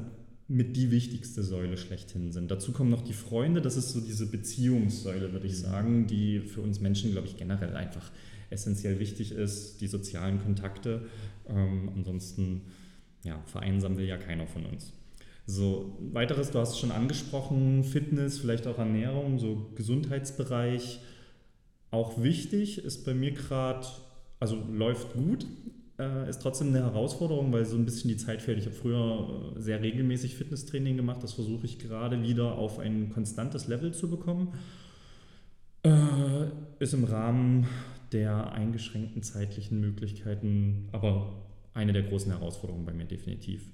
mit 0.49 0.77
die 0.77 0.91
wichtigste 0.91 1.43
Säule 1.43 1.77
schlechthin 1.77 2.33
sind. 2.33 2.51
Dazu 2.51 2.73
kommen 2.73 2.91
noch 2.91 3.03
die 3.03 3.13
Freunde, 3.13 3.61
das 3.61 3.77
ist 3.77 3.91
so 3.91 4.01
diese 4.01 4.31
Beziehungssäule, 4.31 5.33
würde 5.33 5.47
ich 5.47 5.53
mhm. 5.55 5.63
sagen, 5.63 6.07
die 6.07 6.41
für 6.41 6.63
uns 6.63 6.81
Menschen, 6.81 7.13
glaube 7.13 7.27
ich, 7.27 7.37
generell 7.37 7.77
einfach 7.77 8.11
essentiell 8.51 8.99
wichtig 8.99 9.33
ist, 9.33 9.81
die 9.81 9.87
sozialen 9.87 10.43
Kontakte. 10.43 11.07
Ähm, 11.49 11.91
ansonsten 11.95 12.63
ja, 13.25 13.41
vereinsamen 13.47 13.99
will 13.99 14.07
ja 14.07 14.17
keiner 14.17 14.47
von 14.47 14.67
uns. 14.67 14.93
So, 15.47 15.97
weiteres, 16.13 16.51
du 16.51 16.59
hast 16.59 16.73
es 16.73 16.79
schon 16.79 16.93
angesprochen, 16.93 17.83
Fitness, 17.83 18.39
vielleicht 18.39 18.67
auch 18.67 18.79
Ernährung, 18.79 19.39
so 19.39 19.71
Gesundheitsbereich, 19.77 21.01
auch 21.91 22.23
wichtig, 22.23 22.85
ist 22.85 23.07
bei 23.07 23.15
mir 23.15 23.31
gerade, 23.31 23.87
also 24.41 24.63
läuft 24.71 25.15
gut, 25.15 25.47
äh, 25.99 26.29
ist 26.29 26.43
trotzdem 26.43 26.69
eine 26.69 26.81
Herausforderung, 26.81 27.51
weil 27.51 27.65
so 27.65 27.77
ein 27.77 27.87
bisschen 27.87 28.09
die 28.09 28.19
Zeit 28.19 28.43
fehlt. 28.43 28.59
Ich 28.59 28.67
habe 28.67 28.77
früher 28.77 29.55
äh, 29.57 29.61
sehr 29.61 29.81
regelmäßig 29.81 30.37
Fitnesstraining 30.37 30.99
gemacht, 30.99 31.23
das 31.23 31.33
versuche 31.33 31.65
ich 31.65 31.79
gerade 31.79 32.23
wieder 32.23 32.53
auf 32.59 32.79
ein 32.79 33.11
konstantes 33.11 33.69
Level 33.69 33.95
zu 33.95 34.11
bekommen. 34.11 34.53
Äh, 35.83 36.49
ist 36.79 36.93
im 36.93 37.05
Rahmen 37.05 37.67
der 38.13 38.53
eingeschränkten 38.53 39.23
zeitlichen 39.23 39.81
Möglichkeiten, 39.81 40.89
aber 40.93 41.43
eine 41.75 41.93
der 41.93 42.03
großen 42.03 42.31
Herausforderungen 42.31 42.85
bei 42.85 42.93
mir 42.93 43.05
definitiv. 43.05 43.73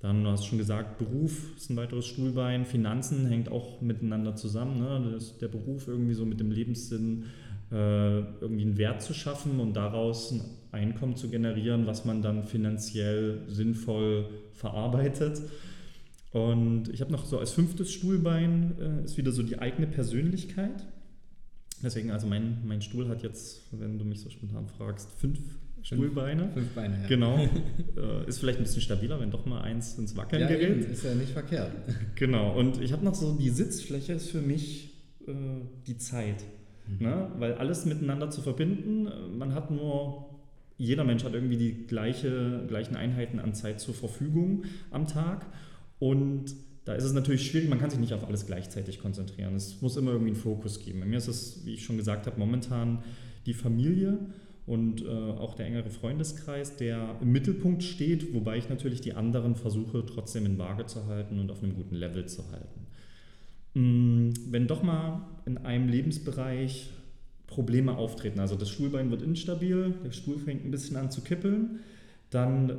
Dann, 0.00 0.24
du 0.24 0.30
hast 0.30 0.44
schon 0.46 0.58
gesagt, 0.58 0.98
Beruf 0.98 1.56
ist 1.56 1.70
ein 1.70 1.76
weiteres 1.76 2.06
Stuhlbein, 2.06 2.66
Finanzen 2.66 3.26
hängt 3.26 3.50
auch 3.50 3.80
miteinander 3.80 4.36
zusammen. 4.36 4.78
Ne? 4.78 5.18
Der 5.40 5.48
Beruf 5.48 5.88
irgendwie 5.88 6.14
so 6.14 6.26
mit 6.26 6.38
dem 6.38 6.50
Lebenssinn 6.50 7.24
äh, 7.72 8.18
irgendwie 8.40 8.62
einen 8.62 8.78
Wert 8.78 9.02
zu 9.02 9.14
schaffen 9.14 9.58
und 9.58 9.74
daraus 9.74 10.32
ein 10.32 10.42
Einkommen 10.72 11.16
zu 11.16 11.30
generieren, 11.30 11.86
was 11.86 12.04
man 12.04 12.20
dann 12.20 12.44
finanziell 12.44 13.42
sinnvoll 13.48 14.28
verarbeitet. 14.52 15.40
Und 16.32 16.90
ich 16.90 17.00
habe 17.00 17.12
noch 17.12 17.24
so 17.24 17.38
als 17.38 17.52
fünftes 17.52 17.90
Stuhlbein 17.92 18.74
äh, 18.78 19.04
ist 19.04 19.16
wieder 19.16 19.32
so 19.32 19.42
die 19.42 19.58
eigene 19.58 19.86
Persönlichkeit. 19.86 20.86
Deswegen, 21.82 22.10
also 22.10 22.26
mein, 22.26 22.66
mein 22.66 22.80
Stuhl 22.80 23.08
hat 23.08 23.22
jetzt, 23.22 23.62
wenn 23.72 23.98
du 23.98 24.04
mich 24.04 24.20
so 24.20 24.30
spontan 24.30 24.66
fragst, 24.66 25.10
fünf 25.12 25.38
Stuhlbeine. 25.82 26.50
Fünf 26.52 26.70
Beine, 26.70 27.02
ja. 27.02 27.06
Genau. 27.06 27.38
äh, 27.96 28.28
ist 28.28 28.40
vielleicht 28.40 28.58
ein 28.58 28.64
bisschen 28.64 28.82
stabiler, 28.82 29.20
wenn 29.20 29.30
doch 29.30 29.46
mal 29.46 29.60
eins 29.60 29.96
ins 29.98 30.16
Wackeln 30.16 30.42
ja, 30.42 30.48
gerät. 30.48 30.82
Eben, 30.82 30.92
ist 30.92 31.04
ja 31.04 31.14
nicht 31.14 31.30
verkehrt. 31.30 31.72
Genau. 32.16 32.58
Und 32.58 32.80
ich 32.80 32.92
habe 32.92 33.04
noch 33.04 33.14
so, 33.14 33.36
die 33.36 33.50
Sitzfläche 33.50 34.14
ist 34.14 34.30
für 34.30 34.40
mich 34.40 34.94
äh, 35.28 35.32
die 35.86 35.96
Zeit. 35.96 36.42
Mhm. 36.88 37.06
Ne? 37.06 37.30
Weil 37.38 37.54
alles 37.54 37.84
miteinander 37.84 38.30
zu 38.30 38.42
verbinden, 38.42 39.08
man 39.38 39.54
hat 39.54 39.70
nur, 39.70 40.30
jeder 40.76 41.04
Mensch 41.04 41.22
hat 41.22 41.34
irgendwie 41.34 41.56
die 41.56 41.86
gleiche, 41.86 42.64
gleichen 42.66 42.96
Einheiten 42.96 43.38
an 43.38 43.54
Zeit 43.54 43.80
zur 43.80 43.94
Verfügung 43.94 44.64
am 44.90 45.06
Tag. 45.06 45.46
Und 46.00 46.46
da 46.86 46.94
ist 46.94 47.02
es 47.02 47.12
natürlich 47.12 47.44
schwierig, 47.44 47.68
man 47.68 47.80
kann 47.80 47.90
sich 47.90 47.98
nicht 47.98 48.14
auf 48.14 48.24
alles 48.26 48.46
gleichzeitig 48.46 49.00
konzentrieren. 49.00 49.56
Es 49.56 49.82
muss 49.82 49.96
immer 49.96 50.12
irgendwie 50.12 50.30
einen 50.30 50.40
Fokus 50.40 50.78
geben. 50.84 51.00
Bei 51.00 51.06
mir 51.06 51.18
ist 51.18 51.26
es, 51.26 51.66
wie 51.66 51.74
ich 51.74 51.84
schon 51.84 51.96
gesagt 51.96 52.26
habe, 52.26 52.38
momentan 52.38 53.02
die 53.44 53.54
Familie 53.54 54.18
und 54.66 55.02
äh, 55.02 55.08
auch 55.08 55.54
der 55.54 55.66
engere 55.66 55.90
Freundeskreis, 55.90 56.76
der 56.76 57.16
im 57.20 57.32
Mittelpunkt 57.32 57.82
steht, 57.82 58.32
wobei 58.32 58.56
ich 58.56 58.68
natürlich 58.68 59.00
die 59.00 59.14
anderen 59.14 59.56
versuche 59.56 60.06
trotzdem 60.06 60.46
in 60.46 60.58
Waage 60.58 60.86
zu 60.86 61.06
halten 61.06 61.40
und 61.40 61.50
auf 61.50 61.60
einem 61.60 61.74
guten 61.74 61.96
Level 61.96 62.26
zu 62.26 62.44
halten. 62.52 62.86
Mm, 63.74 64.34
wenn 64.52 64.68
doch 64.68 64.84
mal 64.84 65.26
in 65.44 65.58
einem 65.58 65.88
Lebensbereich 65.88 66.90
Probleme 67.48 67.96
auftreten, 67.96 68.38
also 68.38 68.54
das 68.54 68.70
Stuhlbein 68.70 69.10
wird 69.10 69.22
instabil, 69.22 69.92
der 70.04 70.12
Stuhl 70.12 70.38
fängt 70.38 70.64
ein 70.64 70.70
bisschen 70.70 70.96
an 70.96 71.10
zu 71.10 71.20
kippeln, 71.22 71.80
dann 72.30 72.78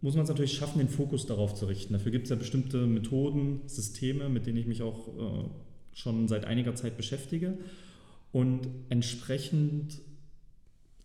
muss 0.00 0.14
man 0.14 0.24
es 0.24 0.28
natürlich 0.28 0.54
schaffen, 0.54 0.78
den 0.78 0.88
Fokus 0.88 1.26
darauf 1.26 1.54
zu 1.54 1.66
richten. 1.66 1.92
Dafür 1.94 2.12
gibt 2.12 2.24
es 2.24 2.30
ja 2.30 2.36
bestimmte 2.36 2.86
Methoden, 2.86 3.60
Systeme, 3.66 4.28
mit 4.28 4.46
denen 4.46 4.58
ich 4.58 4.66
mich 4.66 4.82
auch 4.82 5.08
äh, 5.08 5.48
schon 5.94 6.28
seit 6.28 6.44
einiger 6.44 6.74
Zeit 6.74 6.96
beschäftige. 6.96 7.58
Und 8.32 8.68
entsprechend 8.88 10.00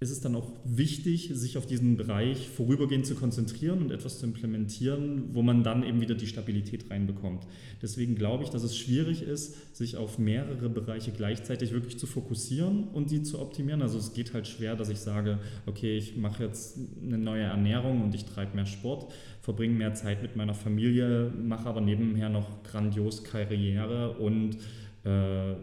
ist 0.01 0.09
es 0.09 0.19
dann 0.19 0.35
auch 0.35 0.51
wichtig, 0.65 1.29
sich 1.31 1.59
auf 1.59 1.67
diesen 1.67 1.95
Bereich 1.95 2.49
vorübergehend 2.49 3.05
zu 3.05 3.13
konzentrieren 3.13 3.83
und 3.83 3.91
etwas 3.91 4.17
zu 4.17 4.25
implementieren, 4.25 5.25
wo 5.33 5.43
man 5.43 5.63
dann 5.63 5.83
eben 5.83 6.01
wieder 6.01 6.15
die 6.15 6.25
Stabilität 6.25 6.89
reinbekommt. 6.89 7.45
Deswegen 7.83 8.15
glaube 8.15 8.43
ich, 8.43 8.49
dass 8.49 8.63
es 8.63 8.75
schwierig 8.75 9.21
ist, 9.21 9.77
sich 9.77 9.97
auf 9.97 10.17
mehrere 10.17 10.69
Bereiche 10.69 11.11
gleichzeitig 11.11 11.71
wirklich 11.71 11.99
zu 11.99 12.07
fokussieren 12.07 12.85
und 12.85 13.11
die 13.11 13.21
zu 13.21 13.39
optimieren. 13.39 13.83
Also 13.83 13.99
es 13.99 14.13
geht 14.13 14.33
halt 14.33 14.47
schwer, 14.47 14.75
dass 14.75 14.89
ich 14.89 14.97
sage, 14.97 15.37
okay, 15.67 15.95
ich 15.95 16.17
mache 16.17 16.45
jetzt 16.45 16.79
eine 16.99 17.19
neue 17.19 17.43
Ernährung 17.43 18.01
und 18.01 18.15
ich 18.15 18.25
treibe 18.25 18.55
mehr 18.55 18.65
Sport, 18.65 19.13
verbringe 19.41 19.75
mehr 19.75 19.93
Zeit 19.93 20.23
mit 20.23 20.35
meiner 20.35 20.55
Familie, 20.55 21.31
mache 21.39 21.69
aber 21.69 21.79
nebenher 21.79 22.29
noch 22.29 22.63
grandios 22.63 23.23
Karriere 23.23 24.17
und 24.17 24.57
äh, 25.03 25.53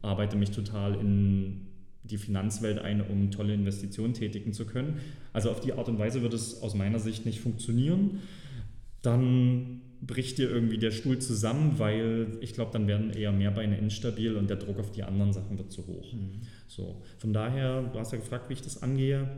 arbeite 0.00 0.38
mich 0.38 0.50
total 0.50 0.94
in 0.94 1.71
die 2.04 2.18
Finanzwelt 2.18 2.78
ein, 2.78 3.00
um 3.00 3.30
tolle 3.30 3.54
Investitionen 3.54 4.14
tätigen 4.14 4.52
zu 4.52 4.66
können. 4.66 5.00
Also 5.32 5.50
auf 5.50 5.60
die 5.60 5.72
Art 5.72 5.88
und 5.88 5.98
Weise 5.98 6.22
wird 6.22 6.34
es 6.34 6.62
aus 6.62 6.74
meiner 6.74 6.98
Sicht 6.98 7.26
nicht 7.26 7.40
funktionieren. 7.40 8.20
Dann 9.02 9.82
bricht 10.00 10.38
dir 10.38 10.50
irgendwie 10.50 10.78
der 10.78 10.90
Stuhl 10.90 11.20
zusammen, 11.20 11.78
weil 11.78 12.38
ich 12.40 12.54
glaube, 12.54 12.72
dann 12.72 12.88
werden 12.88 13.10
eher 13.10 13.30
mehr 13.30 13.52
Beine 13.52 13.78
instabil 13.78 14.36
und 14.36 14.50
der 14.50 14.56
Druck 14.56 14.80
auf 14.80 14.90
die 14.90 15.04
anderen 15.04 15.32
Sachen 15.32 15.58
wird 15.58 15.70
zu 15.70 15.86
hoch. 15.86 16.12
Mhm. 16.12 16.40
So, 16.66 17.00
von 17.18 17.32
daher, 17.32 17.82
du 17.82 17.98
hast 17.98 18.12
ja 18.12 18.18
gefragt, 18.18 18.48
wie 18.48 18.54
ich 18.54 18.62
das 18.62 18.82
angehe. 18.82 19.28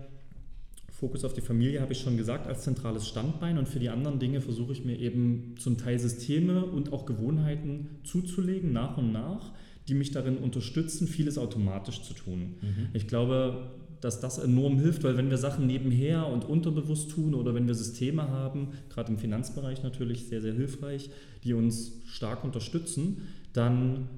Fokus 0.91 1.25
auf 1.25 1.35
die 1.35 1.43
Familie 1.43 1.83
habe 1.83 1.93
ich 1.93 2.01
schon 2.01 2.17
gesagt 2.17 2.47
als 2.47 2.63
zentrales 2.63 3.07
Standbein 3.07 3.59
und 3.59 3.69
für 3.69 3.79
die 3.79 3.91
anderen 3.91 4.21
Dinge 4.21 4.41
versuche 4.41 4.73
ich 4.73 4.85
mir 4.85 4.99
eben 4.99 5.55
zum 5.59 5.77
Teil 5.77 5.99
Systeme 5.99 6.65
und 6.65 6.93
auch 6.93 7.05
Gewohnheiten 7.05 7.99
zuzulegen, 8.05 8.73
nach 8.73 8.97
und 8.97 9.13
nach, 9.13 9.53
die 9.89 9.95
mich 9.95 10.11
darin 10.11 10.39
unterstützen, 10.39 11.07
vieles 11.07 11.39
automatisch 11.39 12.03
zu 12.03 12.15
tun. 12.15 12.57
Mhm. 12.61 12.89
Ich 12.95 13.07
glaube, 13.07 13.71
dass 14.01 14.21
das 14.21 14.39
enorm 14.39 14.79
hilft, 14.79 15.03
weil 15.03 15.17
wenn 15.17 15.31
wir 15.31 15.39
Sachen 15.39 15.67
nebenher 15.67 16.27
und 16.27 16.45
unterbewusst 16.45 17.11
tun 17.11 17.35
oder 17.35 17.55
wenn 17.55 17.67
wir 17.67 17.75
Systeme 17.75 18.29
haben, 18.29 18.69
gerade 18.91 19.11
im 19.13 19.19
Finanzbereich 19.19 19.83
natürlich 19.83 20.27
sehr, 20.27 20.43
sehr 20.43 20.53
hilfreich, 20.53 21.09
die 21.43 21.55
uns 21.55 21.93
stark 22.07 22.45
unterstützen, 22.45 23.23
dann 23.55 24.09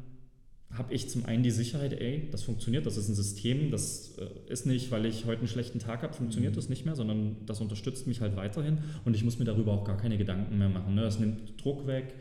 habe 0.73 0.93
ich 0.93 1.09
zum 1.09 1.25
einen 1.25 1.43
die 1.43 1.51
Sicherheit, 1.51 1.93
ey, 1.93 2.29
das 2.31 2.43
funktioniert, 2.43 2.85
das 2.85 2.97
ist 2.97 3.09
ein 3.09 3.15
System, 3.15 3.71
das 3.71 4.19
äh, 4.19 4.53
ist 4.53 4.67
nicht, 4.67 4.91
weil 4.91 5.07
ich 5.07 5.25
heute 5.25 5.41
einen 5.41 5.49
schlechten 5.49 5.79
Tag 5.79 6.03
habe, 6.03 6.13
funktioniert 6.13 6.53
mhm. 6.53 6.57
das 6.57 6.69
nicht 6.69 6.85
mehr, 6.85 6.97
sondern 6.97 7.37
das 7.47 7.61
unterstützt 7.61 8.07
mich 8.07 8.21
halt 8.21 8.37
weiterhin 8.37 8.79
und 9.05 9.15
ich 9.15 9.25
muss 9.25 9.39
mir 9.39 9.45
darüber 9.45 9.73
auch 9.73 9.85
gar 9.85 9.97
keine 9.97 10.19
Gedanken 10.19 10.59
mehr 10.59 10.69
machen. 10.69 10.95
Ne? 10.95 11.03
Das 11.03 11.19
nimmt 11.19 11.63
Druck 11.63 11.87
weg, 11.87 12.15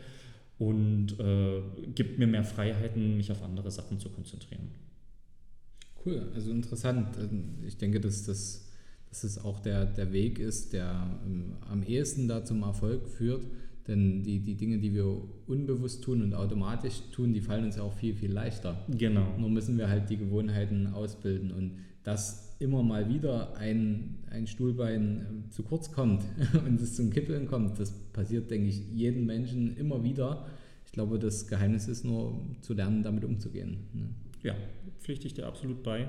und 0.58 1.18
äh, 1.20 1.62
gibt 1.94 2.18
mir 2.18 2.26
mehr 2.26 2.44
Freiheiten, 2.44 3.16
mich 3.16 3.30
auf 3.30 3.42
andere 3.42 3.70
Sachen 3.70 3.98
zu 3.98 4.08
konzentrieren. 4.08 4.70
Cool, 6.04 6.30
also 6.34 6.50
interessant. 6.50 7.16
Ähm, 7.18 7.58
ich 7.66 7.76
denke, 7.76 8.00
dass 8.00 8.24
das, 8.24 8.68
dass 9.08 9.22
das 9.22 9.44
auch 9.44 9.60
der, 9.60 9.84
der 9.84 10.12
Weg 10.12 10.38
ist, 10.38 10.72
der 10.72 11.18
ähm, 11.26 11.56
am 11.68 11.82
ehesten 11.82 12.28
da 12.28 12.44
zum 12.44 12.62
Erfolg 12.62 13.08
führt. 13.08 13.46
Denn 13.86 14.22
die, 14.24 14.40
die 14.40 14.56
Dinge, 14.56 14.78
die 14.78 14.94
wir 14.94 15.06
unbewusst 15.46 16.02
tun 16.02 16.22
und 16.22 16.34
automatisch 16.34 17.02
tun, 17.12 17.32
die 17.32 17.40
fallen 17.40 17.64
uns 17.64 17.76
ja 17.76 17.82
auch 17.82 17.92
viel, 17.92 18.14
viel 18.14 18.32
leichter. 18.32 18.84
Genau. 18.88 19.38
Nur 19.38 19.48
müssen 19.48 19.78
wir 19.78 19.88
halt 19.88 20.10
die 20.10 20.16
Gewohnheiten 20.16 20.88
ausbilden. 20.88 21.52
Und 21.52 21.78
dass 22.02 22.45
immer 22.58 22.82
mal 22.82 23.08
wieder 23.08 23.56
ein, 23.56 24.18
ein 24.30 24.46
Stuhlbein 24.46 25.26
ähm, 25.28 25.50
zu 25.50 25.62
kurz 25.62 25.92
kommt 25.92 26.22
und 26.66 26.80
es 26.80 26.96
zum 26.96 27.10
Kippeln 27.10 27.46
kommt, 27.46 27.78
das 27.78 27.92
passiert, 28.12 28.50
denke 28.50 28.68
ich, 28.68 28.82
jedem 28.92 29.26
Menschen 29.26 29.76
immer 29.76 30.02
wieder. 30.02 30.46
Ich 30.86 30.92
glaube, 30.92 31.18
das 31.18 31.46
Geheimnis 31.46 31.88
ist 31.88 32.04
nur 32.04 32.40
zu 32.62 32.74
lernen, 32.74 33.02
damit 33.02 33.24
umzugehen. 33.24 33.78
Ne? 33.92 34.08
Ja, 34.42 34.54
pflichte 35.00 35.26
ich 35.26 35.34
dir 35.34 35.46
absolut 35.46 35.82
bei. 35.82 36.08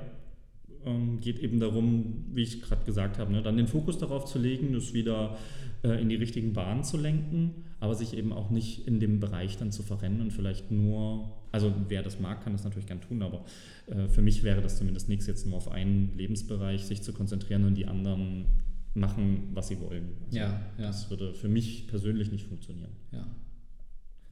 Ähm, 0.85 1.19
geht 1.19 1.39
eben 1.39 1.59
darum, 1.59 2.25
wie 2.33 2.43
ich 2.43 2.61
gerade 2.61 2.85
gesagt 2.85 3.17
habe, 3.17 3.31
ne, 3.31 3.41
dann 3.41 3.57
den 3.57 3.67
Fokus 3.67 3.97
darauf 3.97 4.25
zu 4.25 4.39
legen, 4.39 4.73
es 4.75 4.93
wieder 4.93 5.37
äh, 5.83 6.01
in 6.01 6.09
die 6.09 6.15
richtigen 6.15 6.53
Bahnen 6.53 6.83
zu 6.83 6.97
lenken, 6.97 7.65
aber 7.79 7.95
sich 7.95 8.15
eben 8.15 8.33
auch 8.33 8.49
nicht 8.49 8.87
in 8.87 8.99
dem 8.99 9.19
Bereich 9.19 9.57
dann 9.57 9.71
zu 9.71 9.83
verrennen 9.83 10.21
und 10.21 10.33
vielleicht 10.33 10.71
nur, 10.71 11.31
also 11.51 11.73
wer 11.87 12.03
das 12.03 12.19
mag, 12.19 12.43
kann 12.43 12.53
das 12.53 12.63
natürlich 12.63 12.87
gern 12.87 13.01
tun, 13.01 13.21
aber 13.21 13.45
äh, 13.87 14.07
für 14.07 14.21
mich 14.21 14.43
wäre 14.43 14.61
das 14.61 14.77
zumindest 14.77 15.09
nichts, 15.09 15.27
jetzt 15.27 15.45
nur 15.45 15.57
auf 15.57 15.69
einen 15.69 16.17
Lebensbereich 16.17 16.85
sich 16.85 17.01
zu 17.03 17.13
konzentrieren 17.13 17.65
und 17.65 17.75
die 17.75 17.85
anderen 17.85 18.45
machen, 18.93 19.49
was 19.53 19.67
sie 19.67 19.79
wollen. 19.79 20.09
Also 20.25 20.37
ja, 20.37 20.61
ja. 20.77 20.87
Das 20.87 21.09
würde 21.09 21.33
für 21.33 21.47
mich 21.47 21.87
persönlich 21.87 22.31
nicht 22.31 22.47
funktionieren. 22.47 22.91
Ja. 23.11 23.27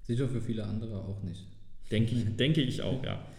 Sicher 0.02 0.28
für 0.28 0.42
viele 0.42 0.66
andere 0.66 1.00
auch 1.04 1.22
nicht. 1.24 1.48
Denke 1.92 2.16
ich, 2.16 2.36
denke 2.36 2.62
ich 2.62 2.82
auch, 2.82 3.04
ja. 3.04 3.24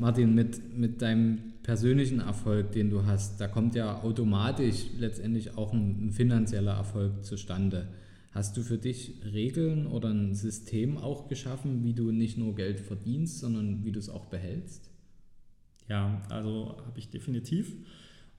Martin, 0.00 0.34
mit, 0.34 0.78
mit 0.78 1.02
deinem 1.02 1.52
persönlichen 1.62 2.20
Erfolg, 2.20 2.72
den 2.72 2.88
du 2.88 3.04
hast, 3.04 3.38
da 3.38 3.48
kommt 3.48 3.74
ja 3.74 4.02
automatisch 4.02 4.86
letztendlich 4.98 5.58
auch 5.58 5.74
ein, 5.74 6.06
ein 6.06 6.10
finanzieller 6.10 6.72
Erfolg 6.72 7.22
zustande. 7.22 7.86
Hast 8.32 8.56
du 8.56 8.62
für 8.62 8.78
dich 8.78 9.20
Regeln 9.30 9.86
oder 9.86 10.08
ein 10.08 10.34
System 10.34 10.96
auch 10.96 11.28
geschaffen, 11.28 11.84
wie 11.84 11.92
du 11.92 12.12
nicht 12.12 12.38
nur 12.38 12.54
Geld 12.54 12.80
verdienst, 12.80 13.40
sondern 13.40 13.84
wie 13.84 13.92
du 13.92 13.98
es 13.98 14.08
auch 14.08 14.24
behältst? 14.24 14.90
Ja, 15.86 16.22
also 16.30 16.76
habe 16.86 16.98
ich 16.98 17.10
definitiv 17.10 17.76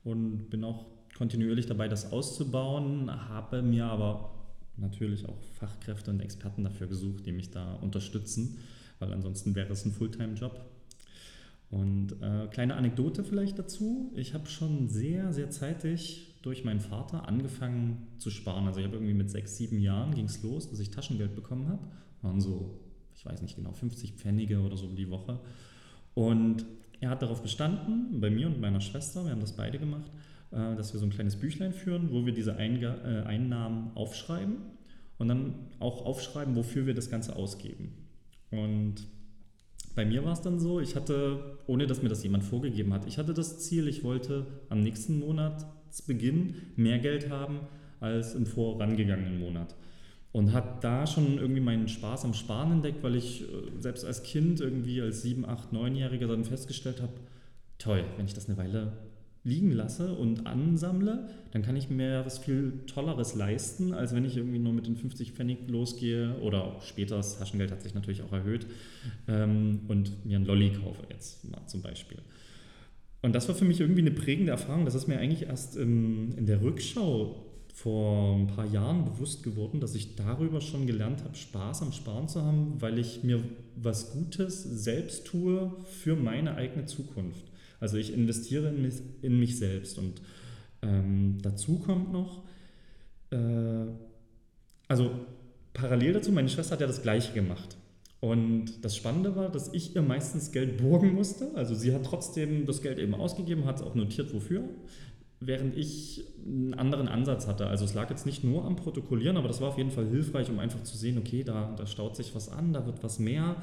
und 0.03 0.49
bin 0.49 0.63
auch 0.63 0.87
kontinuierlich 1.15 1.67
dabei, 1.67 1.87
das 1.87 2.11
auszubauen, 2.11 3.11
habe 3.29 3.61
mir 3.61 3.85
aber 3.85 4.33
natürlich 4.77 5.29
auch 5.29 5.43
Fachkräfte 5.59 6.09
und 6.09 6.21
Experten 6.21 6.63
dafür 6.63 6.87
gesucht, 6.87 7.27
die 7.27 7.33
mich 7.33 7.51
da 7.51 7.75
unterstützen, 7.75 8.57
weil 8.97 9.13
ansonsten 9.13 9.53
wäre 9.53 9.71
es 9.73 9.85
ein 9.85 9.91
Fulltime-Job. 9.91 10.70
Und 11.71 12.21
äh, 12.21 12.47
kleine 12.47 12.75
Anekdote 12.75 13.23
vielleicht 13.23 13.57
dazu. 13.57 14.11
Ich 14.13 14.33
habe 14.33 14.45
schon 14.47 14.89
sehr, 14.89 15.31
sehr 15.31 15.49
zeitig 15.49 16.35
durch 16.41 16.65
meinen 16.65 16.81
Vater 16.81 17.27
angefangen 17.27 18.07
zu 18.17 18.29
sparen. 18.29 18.67
Also 18.67 18.81
ich 18.81 18.85
habe 18.85 18.97
irgendwie 18.97 19.13
mit 19.13 19.29
sechs, 19.29 19.57
sieben 19.57 19.79
Jahren 19.79 20.13
ging 20.13 20.25
es 20.25 20.43
los, 20.43 20.69
dass 20.69 20.79
ich 20.79 20.91
Taschengeld 20.91 21.33
bekommen 21.33 21.69
habe. 21.69 21.81
Waren 22.21 22.41
so, 22.41 22.77
ich 23.15 23.25
weiß 23.25 23.41
nicht 23.41 23.55
genau, 23.55 23.71
50 23.71 24.13
Pfennige 24.13 24.59
oder 24.59 24.75
so 24.75 24.87
die 24.87 25.09
Woche. 25.09 25.39
Und 26.13 26.65
er 26.99 27.09
hat 27.09 27.21
darauf 27.21 27.41
bestanden, 27.41 28.19
bei 28.19 28.29
mir 28.29 28.47
und 28.47 28.59
meiner 28.59 28.81
Schwester, 28.81 29.23
wir 29.23 29.31
haben 29.31 29.39
das 29.39 29.55
beide 29.55 29.79
gemacht, 29.79 30.11
äh, 30.51 30.75
dass 30.75 30.91
wir 30.91 30.99
so 30.99 31.05
ein 31.05 31.11
kleines 31.11 31.37
Büchlein 31.37 31.71
führen, 31.71 32.11
wo 32.11 32.25
wir 32.25 32.33
diese 32.33 32.57
Einga 32.57 32.95
äh, 33.05 33.23
Einnahmen 33.25 33.91
aufschreiben 33.95 34.57
und 35.17 35.29
dann 35.29 35.55
auch 35.79 36.05
aufschreiben, 36.05 36.55
wofür 36.57 36.85
wir 36.85 36.93
das 36.93 37.09
Ganze 37.09 37.37
ausgeben. 37.37 37.93
Und 38.49 39.07
bei 39.95 40.05
mir 40.05 40.23
war 40.23 40.33
es 40.33 40.41
dann 40.41 40.59
so, 40.59 40.79
ich 40.79 40.95
hatte, 40.95 41.57
ohne 41.67 41.87
dass 41.87 42.01
mir 42.01 42.09
das 42.09 42.23
jemand 42.23 42.43
vorgegeben 42.43 42.93
hat, 42.93 43.05
ich 43.05 43.17
hatte 43.17 43.33
das 43.33 43.59
Ziel, 43.59 43.87
ich 43.87 44.03
wollte 44.03 44.45
am 44.69 44.81
nächsten 44.81 45.19
Monatsbeginn 45.19 46.55
mehr 46.75 46.99
Geld 46.99 47.29
haben 47.29 47.61
als 47.99 48.33
im 48.35 48.45
vorangegangenen 48.45 49.39
Monat. 49.39 49.75
Und 50.31 50.53
hat 50.53 50.83
da 50.83 51.05
schon 51.05 51.37
irgendwie 51.37 51.59
meinen 51.59 51.89
Spaß 51.89 52.23
am 52.23 52.33
Sparen 52.33 52.71
entdeckt, 52.71 53.03
weil 53.03 53.15
ich 53.15 53.41
äh, 53.41 53.47
selbst 53.79 54.05
als 54.05 54.23
Kind 54.23 54.61
irgendwie 54.61 55.01
als 55.01 55.23
7, 55.23 55.45
8, 55.45 55.73
9-Jähriger 55.73 56.27
dann 56.27 56.45
festgestellt 56.45 57.01
habe, 57.01 57.13
toll, 57.77 58.05
wenn 58.15 58.25
ich 58.25 58.33
das 58.33 58.47
eine 58.47 58.57
Weile 58.57 58.93
liegen 59.43 59.71
lasse 59.71 60.13
und 60.13 60.45
ansammle, 60.45 61.27
dann 61.51 61.63
kann 61.63 61.75
ich 61.75 61.89
mir 61.89 62.23
was 62.25 62.37
viel 62.37 62.73
Tolleres 62.85 63.33
leisten, 63.33 63.93
als 63.93 64.13
wenn 64.13 64.23
ich 64.23 64.37
irgendwie 64.37 64.59
nur 64.59 64.73
mit 64.73 64.85
den 64.85 64.95
50 64.95 65.31
Pfennig 65.31 65.67
losgehe 65.67 66.35
oder 66.41 66.77
später, 66.81 67.17
das 67.17 67.39
Taschengeld 67.39 67.71
hat 67.71 67.81
sich 67.81 67.95
natürlich 67.95 68.21
auch 68.21 68.31
erhöht, 68.31 68.67
ähm, 69.27 69.81
und 69.87 70.25
mir 70.25 70.37
ein 70.37 70.45
Lolli 70.45 70.71
kaufe 70.71 71.01
jetzt 71.09 71.49
mal 71.49 71.65
zum 71.65 71.81
Beispiel. 71.81 72.19
Und 73.23 73.33
das 73.33 73.47
war 73.47 73.55
für 73.55 73.65
mich 73.65 73.79
irgendwie 73.79 74.01
eine 74.01 74.11
prägende 74.11 74.51
Erfahrung. 74.51 74.85
Das 74.85 74.95
ist 74.95 75.07
mir 75.07 75.19
eigentlich 75.19 75.43
erst 75.43 75.75
in, 75.75 76.33
in 76.37 76.45
der 76.45 76.61
Rückschau 76.61 77.45
vor 77.73 78.35
ein 78.35 78.47
paar 78.47 78.65
Jahren 78.65 79.05
bewusst 79.05 79.43
geworden, 79.43 79.79
dass 79.79 79.95
ich 79.95 80.15
darüber 80.15 80.61
schon 80.61 80.87
gelernt 80.87 81.23
habe, 81.23 81.35
Spaß 81.35 81.81
am 81.83 81.93
Sparen 81.93 82.27
zu 82.27 82.41
haben, 82.41 82.75
weil 82.79 82.99
ich 82.99 83.23
mir 83.23 83.41
was 83.75 84.11
Gutes 84.11 84.63
selbst 84.63 85.25
tue 85.25 85.71
für 85.85 86.15
meine 86.15 86.55
eigene 86.55 86.85
Zukunft. 86.85 87.50
Also 87.81 87.97
ich 87.97 88.13
investiere 88.13 88.69
in 88.69 88.81
mich, 88.81 88.95
in 89.21 89.37
mich 89.37 89.57
selbst. 89.57 89.97
Und 89.97 90.21
ähm, 90.81 91.39
dazu 91.41 91.79
kommt 91.79 92.13
noch, 92.13 92.43
äh, 93.31 93.87
also 94.87 95.11
parallel 95.73 96.13
dazu, 96.13 96.31
meine 96.31 96.47
Schwester 96.47 96.73
hat 96.73 96.81
ja 96.81 96.87
das 96.87 97.01
gleiche 97.01 97.33
gemacht. 97.33 97.75
Und 98.21 98.85
das 98.85 98.95
Spannende 98.95 99.35
war, 99.35 99.49
dass 99.49 99.73
ich 99.73 99.95
ihr 99.95 100.03
meistens 100.03 100.51
Geld 100.51 100.77
borgen 100.77 101.15
musste. 101.15 101.51
Also 101.55 101.73
sie 101.73 101.91
hat 101.93 102.05
trotzdem 102.05 102.67
das 102.67 102.83
Geld 102.83 102.99
eben 102.99 103.15
ausgegeben, 103.15 103.65
hat 103.65 103.77
es 103.77 103.81
auch 103.81 103.95
notiert, 103.95 104.31
wofür. 104.31 104.63
Während 105.39 105.75
ich 105.75 106.23
einen 106.45 106.75
anderen 106.75 107.07
Ansatz 107.07 107.47
hatte. 107.47 107.65
Also 107.65 107.83
es 107.83 107.95
lag 107.95 108.11
jetzt 108.11 108.27
nicht 108.27 108.43
nur 108.43 108.63
am 108.63 108.75
Protokollieren, 108.75 109.37
aber 109.37 109.47
das 109.47 109.59
war 109.59 109.69
auf 109.69 109.77
jeden 109.79 109.89
Fall 109.89 110.05
hilfreich, 110.05 110.51
um 110.51 110.59
einfach 110.59 110.83
zu 110.83 110.95
sehen, 110.95 111.17
okay, 111.17 111.43
da, 111.43 111.73
da 111.75 111.87
staut 111.87 112.15
sich 112.15 112.35
was 112.35 112.49
an, 112.49 112.73
da 112.73 112.85
wird 112.85 113.03
was 113.03 113.17
mehr, 113.17 113.55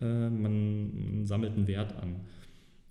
äh, 0.00 0.04
man, 0.04 1.16
man 1.16 1.26
sammelt 1.26 1.56
einen 1.56 1.66
Wert 1.66 1.96
an. 2.00 2.20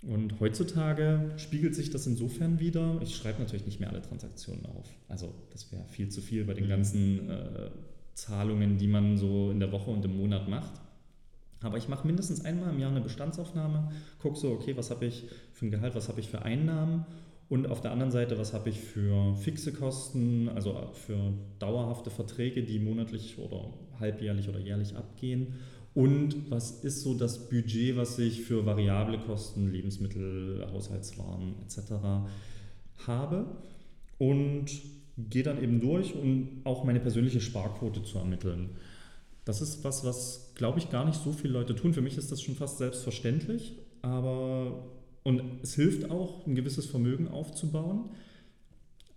Und 0.07 0.39
heutzutage 0.39 1.31
spiegelt 1.37 1.73
sich 1.73 1.89
das 1.89 2.05
insofern 2.05 2.59
wieder. 2.59 2.99
Ich 3.01 3.15
schreibe 3.15 3.41
natürlich 3.41 3.65
nicht 3.65 3.79
mehr 3.79 3.89
alle 3.89 4.01
Transaktionen 4.01 4.65
auf. 4.65 4.87
Also 5.07 5.33
das 5.51 5.71
wäre 5.71 5.83
viel 5.87 6.09
zu 6.09 6.21
viel 6.21 6.45
bei 6.45 6.53
den 6.53 6.65
mhm. 6.65 6.69
ganzen 6.69 7.29
äh, 7.29 7.69
Zahlungen, 8.13 8.77
die 8.77 8.87
man 8.87 9.17
so 9.17 9.49
in 9.51 9.59
der 9.59 9.71
Woche 9.71 9.89
und 9.89 10.05
im 10.05 10.17
Monat 10.17 10.47
macht. 10.47 10.73
Aber 11.61 11.77
ich 11.77 11.87
mache 11.87 12.05
mindestens 12.05 12.45
einmal 12.45 12.71
im 12.71 12.79
Jahr 12.79 12.91
eine 12.91 13.01
Bestandsaufnahme, 13.01 13.91
gucke 14.19 14.37
so, 14.37 14.51
okay, 14.51 14.77
was 14.77 14.91
habe 14.91 15.05
ich 15.05 15.25
für 15.53 15.65
ein 15.65 15.71
Gehalt, 15.71 15.95
was 15.95 16.09
habe 16.09 16.19
ich 16.19 16.29
für 16.29 16.43
Einnahmen 16.43 17.05
und 17.49 17.67
auf 17.67 17.81
der 17.81 17.91
anderen 17.91 18.11
Seite, 18.11 18.37
was 18.37 18.53
habe 18.53 18.69
ich 18.69 18.79
für 18.79 19.35
fixe 19.35 19.71
Kosten, 19.73 20.49
also 20.49 20.89
für 20.93 21.33
dauerhafte 21.59 22.09
Verträge, 22.09 22.63
die 22.63 22.79
monatlich 22.79 23.37
oder 23.39 23.73
halbjährlich 23.99 24.49
oder 24.49 24.59
jährlich 24.59 24.95
abgehen 24.95 25.55
und 25.95 26.51
was 26.51 26.83
ist 26.83 27.01
so 27.01 27.13
das 27.13 27.49
Budget, 27.49 27.95
was 27.95 28.19
ich 28.19 28.41
für 28.41 28.65
variable 28.65 29.17
Kosten, 29.17 29.71
Lebensmittel, 29.71 30.67
Haushaltswaren 30.71 31.55
etc. 31.63 32.27
habe 33.07 33.45
und 34.17 34.65
gehe 35.17 35.43
dann 35.43 35.63
eben 35.63 35.79
durch, 35.79 36.13
um 36.13 36.61
auch 36.65 36.83
meine 36.83 36.99
persönliche 36.99 37.39
Sparquote 37.39 38.03
zu 38.03 38.17
ermitteln. 38.17 38.71
Das 39.45 39.61
ist 39.61 39.85
was, 39.85 40.03
was 40.03 40.51
glaube 40.55 40.79
ich 40.79 40.89
gar 40.89 41.05
nicht 41.05 41.23
so 41.23 41.31
viele 41.31 41.53
Leute 41.53 41.75
tun. 41.75 41.93
Für 41.93 42.01
mich 42.01 42.17
ist 42.17 42.29
das 42.29 42.41
schon 42.41 42.55
fast 42.55 42.77
selbstverständlich, 42.77 43.73
aber 44.01 44.83
und 45.23 45.41
es 45.63 45.75
hilft 45.75 46.11
auch, 46.11 46.45
ein 46.45 46.55
gewisses 46.55 46.85
Vermögen 46.85 47.29
aufzubauen. 47.29 48.09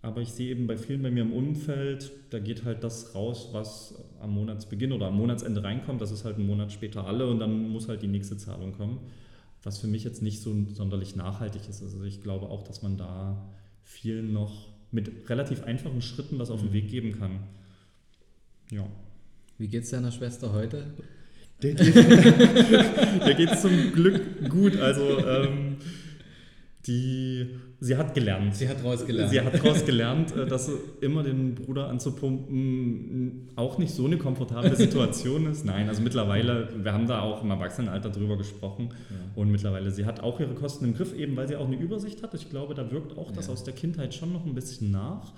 Aber 0.01 0.21
ich 0.21 0.29
sehe 0.29 0.51
eben 0.51 0.65
bei 0.65 0.77
vielen 0.77 1.01
bei 1.01 1.11
mir 1.11 1.23
im 1.23 1.33
Umfeld, 1.33 2.11
da 2.29 2.39
geht 2.39 2.63
halt 2.63 2.83
das 2.85 3.15
raus, 3.15 3.49
was 3.51 3.95
am 4.21 4.33
Monatsbeginn 4.33 4.93
oder 4.93 5.07
am 5.07 5.17
Monatsende 5.17 5.63
reinkommt. 5.63 5.99
Das 5.99 6.11
ist 6.11 6.23
halt 6.23 6.37
einen 6.37 6.47
Monat 6.47 6.71
später 6.71 7.05
alle 7.05 7.27
und 7.27 7.39
dann 7.39 7.69
muss 7.69 7.89
halt 7.89 8.01
die 8.01 8.07
nächste 8.07 8.37
Zahlung 8.37 8.71
kommen. 8.71 8.99
Was 9.61 9.79
für 9.79 9.87
mich 9.87 10.05
jetzt 10.05 10.21
nicht 10.21 10.41
so 10.41 10.55
sonderlich 10.71 11.17
nachhaltig 11.17 11.67
ist. 11.67 11.83
Also 11.83 12.03
ich 12.03 12.21
glaube 12.21 12.47
auch, 12.47 12.63
dass 12.63 12.81
man 12.81 12.95
da 12.95 13.49
vielen 13.83 14.31
noch 14.31 14.69
mit 14.91 15.29
relativ 15.29 15.63
einfachen 15.63 16.01
Schritten 16.01 16.39
was 16.39 16.49
auf 16.49 16.61
den 16.61 16.69
mhm. 16.69 16.73
Weg 16.73 16.89
geben 16.89 17.19
kann. 17.19 17.39
Ja. 18.71 18.87
Wie 19.57 19.67
geht 19.67 19.83
es 19.83 19.89
deiner 19.89 20.11
Schwester 20.11 20.53
heute? 20.53 20.93
Der 21.61 21.73
geht 21.73 23.49
es 23.51 23.61
zum 23.61 23.91
Glück 23.91 24.49
gut. 24.49 24.77
Also 24.77 25.19
ähm, 25.19 25.75
die, 26.87 27.47
sie 27.79 27.97
hat 27.97 28.13
gelernt. 28.13 28.55
Sie 28.55 28.67
hat 28.67 28.79
daraus 28.79 29.05
gelernt. 29.05 29.31
Sie 29.31 29.41
hat 29.41 29.53
daraus 29.53 29.85
gelernt, 29.85 30.35
äh, 30.35 30.45
dass 30.45 30.69
immer 31.01 31.23
den 31.23 31.55
Bruder 31.55 31.87
anzupumpen 31.87 33.49
auch 33.55 33.77
nicht 33.77 33.93
so 33.93 34.05
eine 34.05 34.17
komfortable 34.17 34.75
Situation 34.75 35.47
ist. 35.47 35.65
Nein, 35.65 35.87
also 35.87 36.01
mittlerweile, 36.01 36.69
wir 36.83 36.93
haben 36.93 37.07
da 37.07 37.21
auch 37.21 37.43
im 37.43 37.49
Erwachsenenalter 37.51 38.09
drüber 38.09 38.37
gesprochen 38.37 38.89
ja. 39.09 39.15
und 39.35 39.51
mittlerweile, 39.51 39.91
sie 39.91 40.05
hat 40.05 40.21
auch 40.21 40.39
ihre 40.39 40.53
Kosten 40.53 40.85
im 40.85 40.93
Griff, 40.93 41.13
eben 41.13 41.35
weil 41.35 41.47
sie 41.47 41.55
auch 41.55 41.67
eine 41.67 41.77
Übersicht 41.77 42.23
hat. 42.23 42.33
Ich 42.33 42.49
glaube, 42.49 42.73
da 42.73 42.91
wirkt 42.91 43.17
auch 43.17 43.31
das 43.31 43.47
ja. 43.47 43.53
aus 43.53 43.63
der 43.63 43.73
Kindheit 43.73 44.13
schon 44.13 44.33
noch 44.33 44.45
ein 44.45 44.55
bisschen 44.55 44.91
nach 44.91 45.33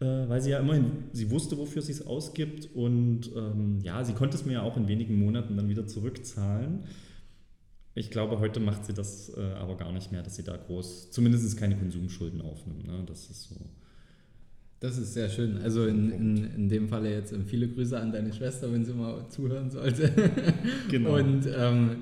äh, 0.00 0.28
weil 0.28 0.40
sie 0.40 0.50
ja 0.50 0.58
immerhin, 0.58 1.04
sie 1.12 1.30
wusste, 1.30 1.58
wofür 1.58 1.82
sie 1.82 1.92
es 1.92 2.06
ausgibt 2.06 2.74
und 2.74 3.30
ähm, 3.36 3.78
ja, 3.82 4.02
sie 4.02 4.14
konnte 4.14 4.36
es 4.36 4.46
mir 4.46 4.54
ja 4.54 4.62
auch 4.62 4.76
in 4.78 4.88
wenigen 4.88 5.18
Monaten 5.18 5.56
dann 5.56 5.68
wieder 5.68 5.86
zurückzahlen. 5.86 6.84
Ich 7.94 8.10
glaube, 8.10 8.38
heute 8.38 8.60
macht 8.60 8.86
sie 8.86 8.92
das 8.92 9.32
äh, 9.36 9.40
aber 9.54 9.76
gar 9.76 9.92
nicht 9.92 10.12
mehr, 10.12 10.22
dass 10.22 10.36
sie 10.36 10.44
da 10.44 10.56
groß, 10.56 11.10
zumindest 11.10 11.56
keine 11.56 11.76
Konsumschulden 11.76 12.40
aufnimmt. 12.40 12.86
Ne? 12.86 13.02
Das 13.06 13.28
ist 13.30 13.48
so. 13.48 13.56
Das 14.78 14.96
ist 14.96 15.12
sehr 15.12 15.28
schön. 15.28 15.58
Also 15.58 15.84
in, 15.84 16.10
in, 16.10 16.44
in 16.54 16.68
dem 16.70 16.88
Falle 16.88 17.12
jetzt 17.12 17.32
ähm, 17.32 17.44
viele 17.44 17.68
Grüße 17.68 18.00
an 18.00 18.12
deine 18.12 18.32
Schwester, 18.32 18.72
wenn 18.72 18.84
sie 18.84 18.94
mal 18.94 19.28
zuhören 19.28 19.70
sollte. 19.70 20.10
Genau. 20.90 21.16
Und 21.16 21.46
ähm, 21.54 21.96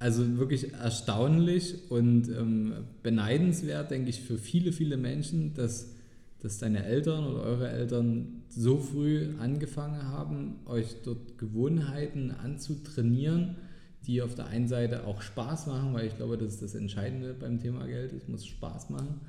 also 0.00 0.36
wirklich 0.36 0.74
erstaunlich 0.74 1.90
und 1.90 2.28
ähm, 2.28 2.74
beneidenswert, 3.02 3.90
denke 3.90 4.10
ich, 4.10 4.20
für 4.20 4.36
viele, 4.36 4.72
viele 4.72 4.96
Menschen, 4.96 5.54
dass, 5.54 5.94
dass 6.40 6.58
deine 6.58 6.84
Eltern 6.84 7.24
oder 7.24 7.42
eure 7.44 7.68
Eltern 7.70 8.42
so 8.48 8.78
früh 8.78 9.28
angefangen 9.38 10.02
haben, 10.02 10.56
euch 10.66 10.96
dort 11.04 11.38
Gewohnheiten 11.38 12.32
anzutrainieren 12.32 13.56
die 14.06 14.22
auf 14.22 14.34
der 14.34 14.46
einen 14.46 14.68
Seite 14.68 15.06
auch 15.06 15.22
Spaß 15.22 15.66
machen, 15.66 15.94
weil 15.94 16.06
ich 16.06 16.16
glaube, 16.16 16.38
das 16.38 16.54
ist 16.54 16.62
das 16.62 16.74
Entscheidende 16.74 17.34
beim 17.34 17.60
Thema 17.60 17.86
Geld, 17.86 18.12
es 18.12 18.28
muss 18.28 18.46
Spaß 18.46 18.90
machen. 18.90 19.20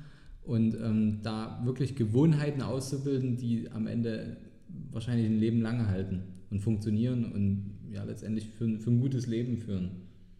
Und 0.42 0.74
ähm, 0.74 1.20
da 1.22 1.60
wirklich 1.64 1.96
Gewohnheiten 1.96 2.62
auszubilden, 2.62 3.36
die 3.36 3.68
am 3.72 3.86
Ende 3.86 4.36
wahrscheinlich 4.92 5.26
ein 5.26 5.38
Leben 5.38 5.60
lange 5.60 5.88
halten 5.88 6.22
und 6.50 6.60
funktionieren 6.60 7.32
und 7.32 7.76
ja 7.90 8.04
letztendlich 8.04 8.48
für, 8.48 8.78
für 8.78 8.90
ein 8.90 9.00
gutes 9.00 9.26
Leben 9.26 9.56
führen. 9.56 9.90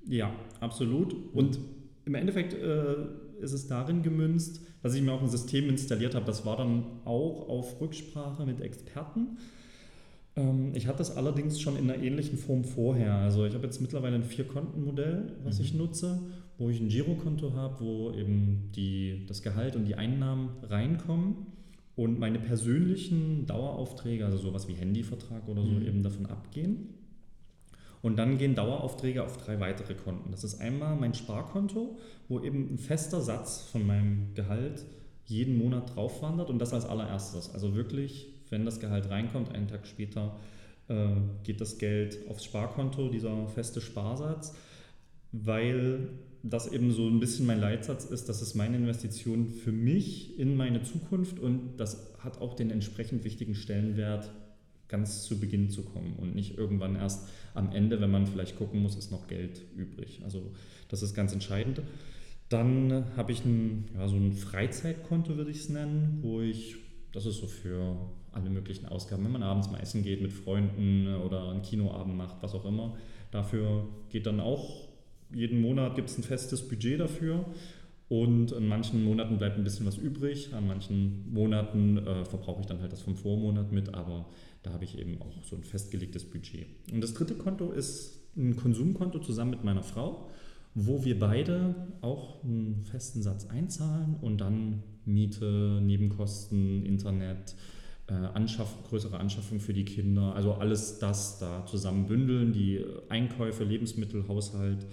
Ja, 0.06 0.32
absolut. 0.60 1.14
Und 1.34 1.58
im 2.04 2.14
Endeffekt 2.14 2.54
äh, 2.54 2.94
ist 3.40 3.52
es 3.52 3.66
darin 3.66 4.02
gemünzt, 4.02 4.60
dass 4.82 4.94
ich 4.94 5.02
mir 5.02 5.12
auch 5.12 5.22
ein 5.22 5.28
System 5.28 5.68
installiert 5.68 6.14
habe. 6.14 6.24
Das 6.24 6.46
war 6.46 6.56
dann 6.56 6.84
auch 7.04 7.48
auf 7.48 7.80
Rücksprache 7.80 8.46
mit 8.46 8.60
Experten. 8.60 9.38
Ähm, 10.36 10.72
ich 10.74 10.86
hatte 10.86 10.98
das 10.98 11.16
allerdings 11.16 11.60
schon 11.60 11.76
in 11.76 11.90
einer 11.90 12.02
ähnlichen 12.02 12.38
Form 12.38 12.64
vorher. 12.64 13.14
Also 13.14 13.44
ich 13.44 13.54
habe 13.54 13.64
jetzt 13.64 13.80
mittlerweile 13.80 14.16
ein 14.16 14.24
Vier-Konten-Modell, 14.24 15.32
was 15.44 15.58
mhm. 15.58 15.64
ich 15.64 15.74
nutze, 15.74 16.20
wo 16.58 16.70
ich 16.70 16.80
ein 16.80 16.88
Girokonto 16.88 17.54
habe, 17.54 17.80
wo 17.80 18.12
eben 18.12 18.70
die, 18.74 19.24
das 19.26 19.42
Gehalt 19.42 19.76
und 19.76 19.86
die 19.86 19.94
Einnahmen 19.94 20.50
reinkommen 20.62 21.46
und 21.96 22.18
meine 22.18 22.38
persönlichen 22.38 23.46
Daueraufträge, 23.46 24.24
also 24.24 24.38
sowas 24.38 24.68
wie 24.68 24.74
Handyvertrag 24.74 25.48
oder 25.48 25.62
so, 25.62 25.70
mhm. 25.72 25.86
eben 25.86 26.02
davon 26.02 26.26
abgehen. 26.26 26.94
Und 28.02 28.16
dann 28.16 28.38
gehen 28.38 28.54
Daueraufträge 28.54 29.24
auf 29.24 29.38
drei 29.38 29.58
weitere 29.58 29.94
Konten. 29.94 30.30
Das 30.30 30.44
ist 30.44 30.60
einmal 30.60 30.94
mein 30.96 31.14
Sparkonto, 31.14 31.98
wo 32.28 32.40
eben 32.40 32.74
ein 32.74 32.78
fester 32.78 33.20
Satz 33.20 33.62
von 33.62 33.84
meinem 33.84 34.34
Gehalt 34.34 34.84
jeden 35.24 35.58
Monat 35.58 35.96
drauf 35.96 36.22
wandert 36.22 36.50
und 36.50 36.60
das 36.60 36.72
als 36.72 36.84
allererstes. 36.84 37.52
Also 37.52 37.74
wirklich 37.74 38.35
wenn 38.50 38.64
das 38.64 38.80
Gehalt 38.80 39.10
reinkommt, 39.10 39.54
einen 39.54 39.68
Tag 39.68 39.86
später 39.86 40.36
äh, 40.88 41.08
geht 41.44 41.60
das 41.60 41.78
Geld 41.78 42.18
aufs 42.28 42.44
Sparkonto, 42.44 43.08
dieser 43.08 43.46
feste 43.48 43.80
Sparsatz, 43.80 44.54
weil 45.32 46.08
das 46.42 46.70
eben 46.72 46.92
so 46.92 47.08
ein 47.08 47.18
bisschen 47.18 47.46
mein 47.46 47.60
Leitsatz 47.60 48.04
ist, 48.04 48.28
das 48.28 48.40
ist 48.42 48.54
meine 48.54 48.76
Investition 48.76 49.48
für 49.48 49.72
mich 49.72 50.38
in 50.38 50.56
meine 50.56 50.82
Zukunft 50.82 51.38
und 51.38 51.76
das 51.78 52.12
hat 52.18 52.40
auch 52.40 52.54
den 52.54 52.70
entsprechend 52.70 53.24
wichtigen 53.24 53.54
Stellenwert, 53.54 54.30
ganz 54.88 55.24
zu 55.24 55.40
Beginn 55.40 55.70
zu 55.70 55.82
kommen 55.82 56.14
und 56.16 56.36
nicht 56.36 56.56
irgendwann 56.56 56.94
erst 56.94 57.28
am 57.54 57.72
Ende, 57.72 58.00
wenn 58.00 58.10
man 58.10 58.26
vielleicht 58.26 58.56
gucken 58.56 58.80
muss, 58.80 58.96
ist 58.96 59.10
noch 59.10 59.26
Geld 59.26 59.62
übrig. 59.74 60.20
Also 60.22 60.52
das 60.88 61.02
ist 61.02 61.14
ganz 61.14 61.32
entscheidend. 61.32 61.82
Dann 62.48 63.06
habe 63.16 63.32
ich 63.32 63.44
ein, 63.44 63.88
ja, 63.94 64.06
so 64.06 64.14
ein 64.14 64.32
Freizeitkonto, 64.32 65.36
würde 65.36 65.50
ich 65.50 65.58
es 65.58 65.68
nennen, 65.68 66.18
wo 66.22 66.40
ich, 66.40 66.76
das 67.12 67.26
ist 67.26 67.38
so 67.38 67.48
für 67.48 67.96
alle 68.36 68.50
möglichen 68.50 68.86
Ausgaben, 68.86 69.24
wenn 69.24 69.32
man 69.32 69.42
abends 69.42 69.70
mal 69.70 69.80
essen 69.80 70.02
geht 70.02 70.22
mit 70.22 70.32
Freunden 70.32 71.14
oder 71.16 71.50
einen 71.50 71.62
Kinoabend 71.62 72.16
macht, 72.16 72.36
was 72.42 72.54
auch 72.54 72.64
immer. 72.64 72.94
Dafür 73.30 73.88
geht 74.10 74.26
dann 74.26 74.40
auch 74.40 74.86
jeden 75.34 75.60
Monat 75.60 75.94
gibt 75.94 76.08
es 76.10 76.18
ein 76.18 76.22
festes 76.22 76.66
Budget 76.68 77.00
dafür. 77.00 77.44
Und 78.08 78.52
in 78.52 78.68
manchen 78.68 79.04
Monaten 79.04 79.36
bleibt 79.36 79.58
ein 79.58 79.64
bisschen 79.64 79.84
was 79.84 79.98
übrig, 79.98 80.54
an 80.54 80.68
manchen 80.68 81.32
Monaten 81.32 81.98
äh, 81.98 82.24
verbrauche 82.24 82.60
ich 82.60 82.66
dann 82.66 82.80
halt 82.80 82.92
das 82.92 83.02
vom 83.02 83.16
Vormonat 83.16 83.72
mit, 83.72 83.94
aber 83.94 84.26
da 84.62 84.72
habe 84.72 84.84
ich 84.84 84.96
eben 84.96 85.20
auch 85.20 85.42
so 85.42 85.56
ein 85.56 85.64
festgelegtes 85.64 86.24
Budget. 86.24 86.68
Und 86.92 87.00
das 87.00 87.14
dritte 87.14 87.34
Konto 87.34 87.72
ist 87.72 88.20
ein 88.36 88.54
Konsumkonto 88.54 89.18
zusammen 89.18 89.50
mit 89.50 89.64
meiner 89.64 89.82
Frau, 89.82 90.30
wo 90.76 91.04
wir 91.04 91.18
beide 91.18 91.74
auch 92.00 92.44
einen 92.44 92.84
festen 92.84 93.22
Satz 93.22 93.48
einzahlen 93.48 94.14
und 94.20 94.40
dann 94.40 94.84
Miete, 95.04 95.80
Nebenkosten, 95.82 96.86
Internet, 96.86 97.56
äh, 98.08 98.12
Anschaff, 98.12 98.72
größere 98.88 99.18
Anschaffung 99.18 99.60
für 99.60 99.72
die 99.72 99.84
Kinder, 99.84 100.34
also 100.34 100.54
alles 100.54 100.98
das 100.98 101.38
da 101.38 101.66
zusammen 101.66 102.06
bündeln. 102.06 102.52
Die 102.52 102.84
Einkäufe, 103.08 103.64
Lebensmittel, 103.64 104.28
Haushalt 104.28 104.86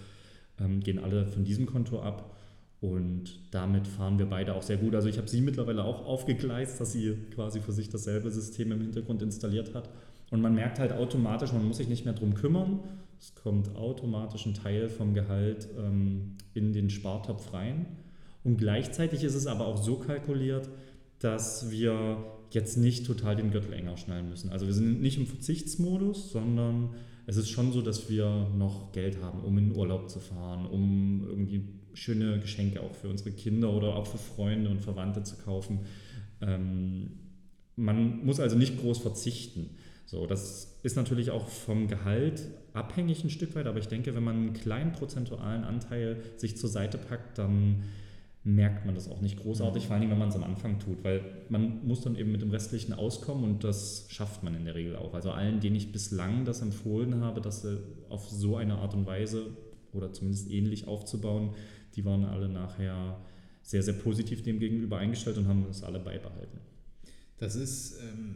ähm, 0.60 0.80
gehen 0.80 1.00
alle 1.00 1.28
von 1.28 1.44
diesem 1.44 1.66
Konto 1.66 2.02
ab. 2.02 2.36
Und 2.82 3.40
damit 3.52 3.88
fahren 3.88 4.20
wir 4.20 4.26
beide 4.26 4.56
auch 4.56 4.62
sehr 4.62 4.78
gut. 4.78 4.94
Also 4.94 5.08
ich 5.08 5.18
habe 5.18 5.30
sie 5.30 5.40
mittlerweile 5.40 5.86
auch 5.86 6.06
aufgegleist, 6.06 6.82
dass 6.82 6.92
sie 6.92 7.16
quasi 7.34 7.62
für 7.62 7.72
sich 7.72 7.90
dasselbe 7.90 8.30
System 8.30 8.74
im 8.74 8.82
Hintergrund 8.82 9.22
installiert 9.22 9.74
hat. 9.74 9.90
Und 10.32 10.42
man 10.42 10.54
merkt 10.54 10.80
halt 10.80 10.92
automatisch, 10.92 11.54
man 11.54 11.66
muss 11.66 11.78
sich 11.78 11.88
nicht 11.88 12.04
mehr 12.04 12.14
darum 12.14 12.34
kümmern. 12.34 12.80
Es 13.20 13.36
kommt 13.36 13.76
automatisch 13.78 14.46
ein 14.46 14.54
Teil 14.54 14.90
vom 14.90 15.14
Gehalt 15.14 15.70
ähm, 15.78 16.36
in 16.54 16.74
den 16.74 16.90
Spartopf 16.90 17.54
rein. 17.54 17.86
Und 18.44 18.58
gleichzeitig 18.58 19.24
ist 19.24 19.36
es 19.36 19.48
aber 19.48 19.66
auch 19.66 19.78
so 19.78 19.96
kalkuliert, 19.96 20.68
dass 21.20 21.72
wir 21.72 22.18
jetzt 22.54 22.78
nicht 22.78 23.06
total 23.06 23.36
den 23.36 23.52
Gürtel 23.52 23.74
enger 23.74 23.98
schnallen 23.98 24.30
müssen. 24.30 24.50
Also 24.50 24.66
wir 24.66 24.74
sind 24.74 25.02
nicht 25.02 25.18
im 25.18 25.28
Verzichtsmodus, 25.28 26.32
sondern 26.32 26.90
es 27.26 27.38
ist 27.38 27.50
schon 27.50 27.72
so, 27.72 27.82
dass 27.82 28.10
wir 28.10 28.48
noch 28.58 28.92
Geld 28.92 29.22
haben, 29.22 29.42
um 29.44 29.58
in 29.58 29.70
den 29.70 29.78
Urlaub 29.78 30.10
zu 30.10 30.20
fahren, 30.20 30.66
um 30.66 31.26
irgendwie 31.28 31.70
schöne 31.94 32.40
Geschenke 32.40 32.82
auch 32.82 32.94
für 32.96 33.08
unsere 33.08 33.32
Kinder 33.32 33.72
oder 33.72 33.96
auch 33.96 34.08
für 34.08 34.18
Freunde 34.18 34.70
und 34.70 34.82
Verwandte 34.82 35.24
zu 35.24 35.38
kaufen. 35.38 35.82
Ähm, 36.42 37.12
man 37.76 38.26
muss 38.26 38.40
also 38.40 38.58
nicht 38.58 38.80
groß 38.80 39.00
verzichten. 39.00 39.72
So, 40.06 40.28
das 40.28 40.78
ist 40.84 40.96
natürlich 40.96 41.32
auch 41.32 41.48
vom 41.48 41.88
Gehalt 41.88 42.44
abhängig 42.74 43.24
ein 43.24 43.30
Stück 43.30 43.56
weit, 43.56 43.68
aber 43.68 43.80
ich 43.80 43.88
denke, 43.88 44.16
wenn 44.16 44.24
man 44.24 44.36
einen 44.36 44.54
kleinen 44.54 44.92
prozentualen 44.92 45.64
Anteil 45.64 46.22
sich 46.38 46.58
zur 46.58 46.70
Seite 46.70 46.98
packt, 46.98 47.38
dann 47.38 47.84
merkt 48.44 48.86
man 48.86 48.94
das 48.94 49.08
auch 49.08 49.22
nicht 49.22 49.40
großartig, 49.40 49.88
vor 49.88 49.96
allem 49.96 50.10
wenn 50.10 50.18
man 50.18 50.30
es 50.30 50.36
am 50.36 50.44
Anfang 50.44 50.80
tut, 50.80 51.04
weil 51.04 51.22
man 51.50 51.86
muss 51.88 52.02
dann 52.02 52.16
eben 52.16 52.32
mit 52.32 52.42
dem 52.42 52.52
Restlichen 52.52 52.92
auskommen 52.92 53.44
und 53.44 53.64
das 53.64 54.06
schafft 54.10 54.44
man 54.44 54.54
in 54.54 54.66
der 54.66 54.76
Regel 54.76 54.98
auch. 54.98 55.14
Also 55.14 55.32
allen, 55.32 55.62
denen 55.62 55.78
ich 55.78 55.92
bislang 55.92 56.44
das 56.44 56.62
empfohlen 56.62 57.22
habe, 57.22 57.40
dass 57.40 57.66
auf 58.10 58.30
so 58.30 58.58
eine 58.58 58.76
Art 58.76 58.94
und 58.94 59.06
Weise 59.06 59.48
oder 59.94 60.12
zumindest 60.12 60.52
ähnlich 60.52 60.88
aufzubauen, 60.88 61.52
die 61.96 62.04
waren 62.04 62.26
alle 62.26 62.50
nachher 62.50 63.18
sehr, 63.62 63.82
sehr 63.82 63.94
positiv 63.94 64.44
dem 64.44 64.60
gegenüber 64.60 64.98
eingestellt 64.98 65.38
und 65.38 65.48
haben 65.48 65.64
das 65.66 65.84
alle 65.84 66.00
beibehalten. 66.00 66.60
Das 67.38 67.56
ist, 67.56 68.00
ähm, 68.02 68.36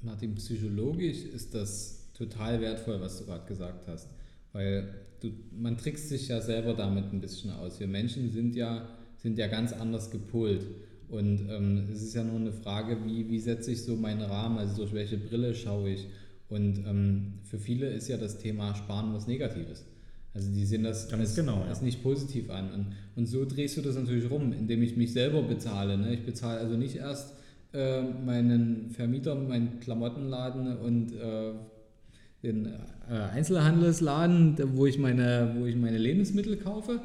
Martin, 0.00 0.34
psychologisch 0.36 1.24
ist 1.24 1.54
das 1.54 2.12
total 2.14 2.60
wertvoll, 2.60 3.00
was 3.00 3.18
du 3.18 3.26
gerade 3.26 3.46
gesagt 3.46 3.86
hast. 3.88 4.08
Weil 4.52 4.94
du, 5.20 5.30
man 5.52 5.76
trickst 5.76 6.08
sich 6.08 6.28
ja 6.28 6.40
selber 6.40 6.74
damit 6.74 7.12
ein 7.12 7.20
bisschen 7.20 7.50
aus. 7.50 7.80
Wir 7.80 7.88
Menschen 7.88 8.30
sind 8.30 8.54
ja, 8.54 8.88
sind 9.24 9.38
ja 9.38 9.46
ganz 9.46 9.72
anders 9.72 10.10
gepolt. 10.10 10.66
Und 11.08 11.48
ähm, 11.50 11.88
es 11.92 12.02
ist 12.02 12.14
ja 12.14 12.22
nur 12.22 12.38
eine 12.38 12.52
Frage, 12.52 12.98
wie, 13.06 13.28
wie 13.30 13.40
setze 13.40 13.72
ich 13.72 13.82
so 13.82 13.96
meinen 13.96 14.20
Rahmen, 14.20 14.58
also 14.58 14.76
durch 14.76 14.92
welche 14.92 15.16
Brille 15.16 15.54
schaue 15.54 15.90
ich. 15.90 16.06
Und 16.50 16.78
ähm, 16.86 17.32
für 17.42 17.58
viele 17.58 17.88
ist 17.88 18.06
ja 18.08 18.18
das 18.18 18.38
Thema 18.38 18.74
Sparen 18.74 19.14
was 19.14 19.26
Negatives. 19.26 19.86
Also 20.34 20.52
die 20.52 20.66
sehen 20.66 20.84
das 20.84 21.10
als, 21.10 21.34
genau, 21.34 21.62
als 21.62 21.78
ja. 21.78 21.84
nicht 21.86 22.02
positiv 22.02 22.50
an. 22.50 22.70
Und, 22.72 22.86
und 23.16 23.26
so 23.26 23.46
drehst 23.46 23.78
du 23.78 23.80
das 23.80 23.96
natürlich 23.96 24.30
rum, 24.30 24.52
indem 24.52 24.82
ich 24.82 24.96
mich 24.96 25.14
selber 25.14 25.42
bezahle. 25.42 25.96
Ne? 25.96 26.12
Ich 26.12 26.26
bezahle 26.26 26.58
also 26.58 26.76
nicht 26.76 26.96
erst 26.96 27.32
äh, 27.72 28.02
meinen 28.02 28.90
Vermieter, 28.90 29.34
meinen 29.36 29.80
Klamottenladen 29.80 30.76
und 30.76 31.12
äh, 31.12 31.52
den 32.42 32.66
äh, 32.66 33.14
Einzelhandelsladen, 33.32 34.58
wo 34.76 34.84
ich, 34.84 34.98
meine, 34.98 35.54
wo 35.58 35.64
ich 35.64 35.76
meine 35.76 35.98
Lebensmittel 35.98 36.56
kaufe, 36.58 37.00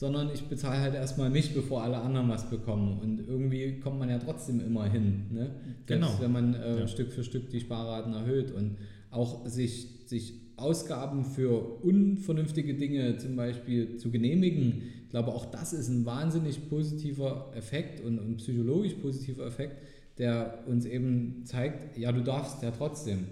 sondern 0.00 0.30
ich 0.32 0.44
bezahle 0.44 0.80
halt 0.80 0.94
erstmal 0.94 1.28
mich, 1.28 1.52
bevor 1.52 1.82
alle 1.82 1.98
anderen 1.98 2.30
was 2.30 2.48
bekommen. 2.48 2.98
Und 3.00 3.28
irgendwie 3.28 3.80
kommt 3.80 3.98
man 3.98 4.08
ja 4.08 4.18
trotzdem 4.18 4.58
immer 4.58 4.86
hin. 4.90 5.26
Ne? 5.30 5.50
Genau. 5.84 6.06
Selbst 6.06 6.22
wenn 6.22 6.32
man 6.32 6.54
äh, 6.54 6.80
ja. 6.80 6.88
Stück 6.88 7.12
für 7.12 7.22
Stück 7.22 7.50
die 7.50 7.60
Sparraten 7.60 8.14
erhöht 8.14 8.50
und 8.50 8.78
auch 9.10 9.46
sich, 9.46 9.88
sich 10.06 10.40
Ausgaben 10.56 11.26
für 11.26 11.82
unvernünftige 11.82 12.72
Dinge 12.72 13.18
zum 13.18 13.36
Beispiel 13.36 13.98
zu 13.98 14.10
genehmigen. 14.10 14.84
Ich 15.04 15.10
glaube, 15.10 15.32
auch 15.32 15.44
das 15.44 15.74
ist 15.74 15.90
ein 15.90 16.06
wahnsinnig 16.06 16.70
positiver 16.70 17.52
Effekt 17.54 18.02
und 18.02 18.18
ein 18.18 18.38
psychologisch 18.38 18.94
positiver 18.94 19.44
Effekt, 19.44 19.82
der 20.16 20.64
uns 20.66 20.86
eben 20.86 21.42
zeigt, 21.44 21.98
ja, 21.98 22.10
du 22.10 22.22
darfst 22.22 22.62
ja 22.62 22.70
trotzdem. 22.70 23.26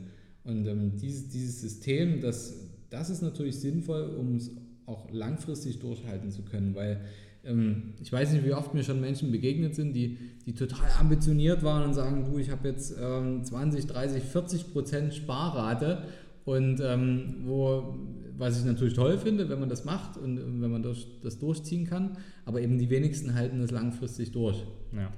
Und 0.45 0.67
ähm, 0.67 0.99
dieses, 1.01 1.31
dieses 1.31 1.63
System, 1.63 2.21
das, 2.21 2.57
das 2.91 3.09
ist 3.09 3.23
natürlich 3.23 3.57
sinnvoll, 3.57 4.15
um 4.19 4.37
es 4.37 4.51
auch 4.89 5.11
langfristig 5.13 5.79
durchhalten 5.79 6.31
zu 6.31 6.43
können, 6.43 6.75
weil 6.75 7.01
ähm, 7.45 7.95
ich 8.01 8.13
weiß 8.13 8.33
nicht, 8.33 8.45
wie 8.45 8.53
oft 8.53 8.75
mir 8.75 8.83
schon 8.83 9.01
Menschen 9.01 9.31
begegnet 9.31 9.75
sind, 9.75 9.93
die, 9.93 10.19
die 10.47 10.55
total 10.55 10.91
ambitioniert 10.99 11.63
waren 11.63 11.85
und 11.85 11.95
sagen, 11.95 12.25
du, 12.25 12.39
ich 12.39 12.51
habe 12.51 12.69
jetzt 12.69 12.95
ähm, 13.01 13.45
20, 13.45 13.87
30, 13.87 14.23
40 14.23 14.73
Prozent 14.73 15.15
Sparrate 15.15 16.05
und 16.45 16.81
ähm, 16.81 17.43
wo, 17.45 17.99
was 18.37 18.59
ich 18.59 18.65
natürlich 18.65 18.95
toll 18.95 19.19
finde, 19.19 19.49
wenn 19.49 19.61
man 19.61 19.69
das 19.69 19.85
macht 19.85 20.17
und 20.17 20.61
wenn 20.61 20.71
man 20.71 20.83
das, 20.83 21.07
das 21.23 21.39
durchziehen 21.39 21.87
kann, 21.87 22.17
aber 22.45 22.61
eben 22.61 22.79
die 22.79 22.91
wenigsten 22.91 23.35
halten 23.35 23.61
das 23.61 23.71
langfristig 23.71 24.33
durch. 24.33 24.63
Ja. 24.93 25.13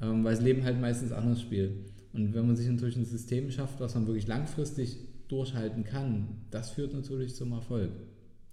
Ähm, 0.00 0.24
weil 0.24 0.34
das 0.34 0.42
Leben 0.42 0.64
halt 0.64 0.80
meistens 0.80 1.12
anders 1.12 1.40
spielt. 1.40 1.72
Und 2.12 2.34
wenn 2.34 2.46
man 2.46 2.56
sich 2.56 2.68
natürlich 2.68 2.96
ein 2.96 3.04
System 3.04 3.50
schafft, 3.50 3.80
was 3.80 3.94
man 3.94 4.06
wirklich 4.06 4.26
langfristig 4.26 4.98
durchhalten 5.28 5.84
kann, 5.84 6.28
das 6.50 6.70
führt 6.70 6.92
natürlich 6.92 7.34
zum 7.34 7.52
Erfolg. 7.52 7.90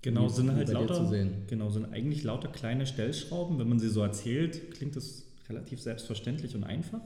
Genau, 0.02 0.30
sind 0.30 0.52
halt 0.54 0.70
lauter, 0.70 1.12
genau, 1.48 1.70
sind 1.70 1.92
eigentlich 1.92 2.24
lauter 2.24 2.48
kleine 2.48 2.86
Stellschrauben. 2.86 3.60
Wenn 3.60 3.68
man 3.68 3.80
sie 3.80 3.90
so 3.90 4.02
erzählt, 4.02 4.72
klingt 4.72 4.96
das 4.96 5.26
relativ 5.50 5.82
selbstverständlich 5.82 6.56
und 6.56 6.64
einfach. 6.64 7.02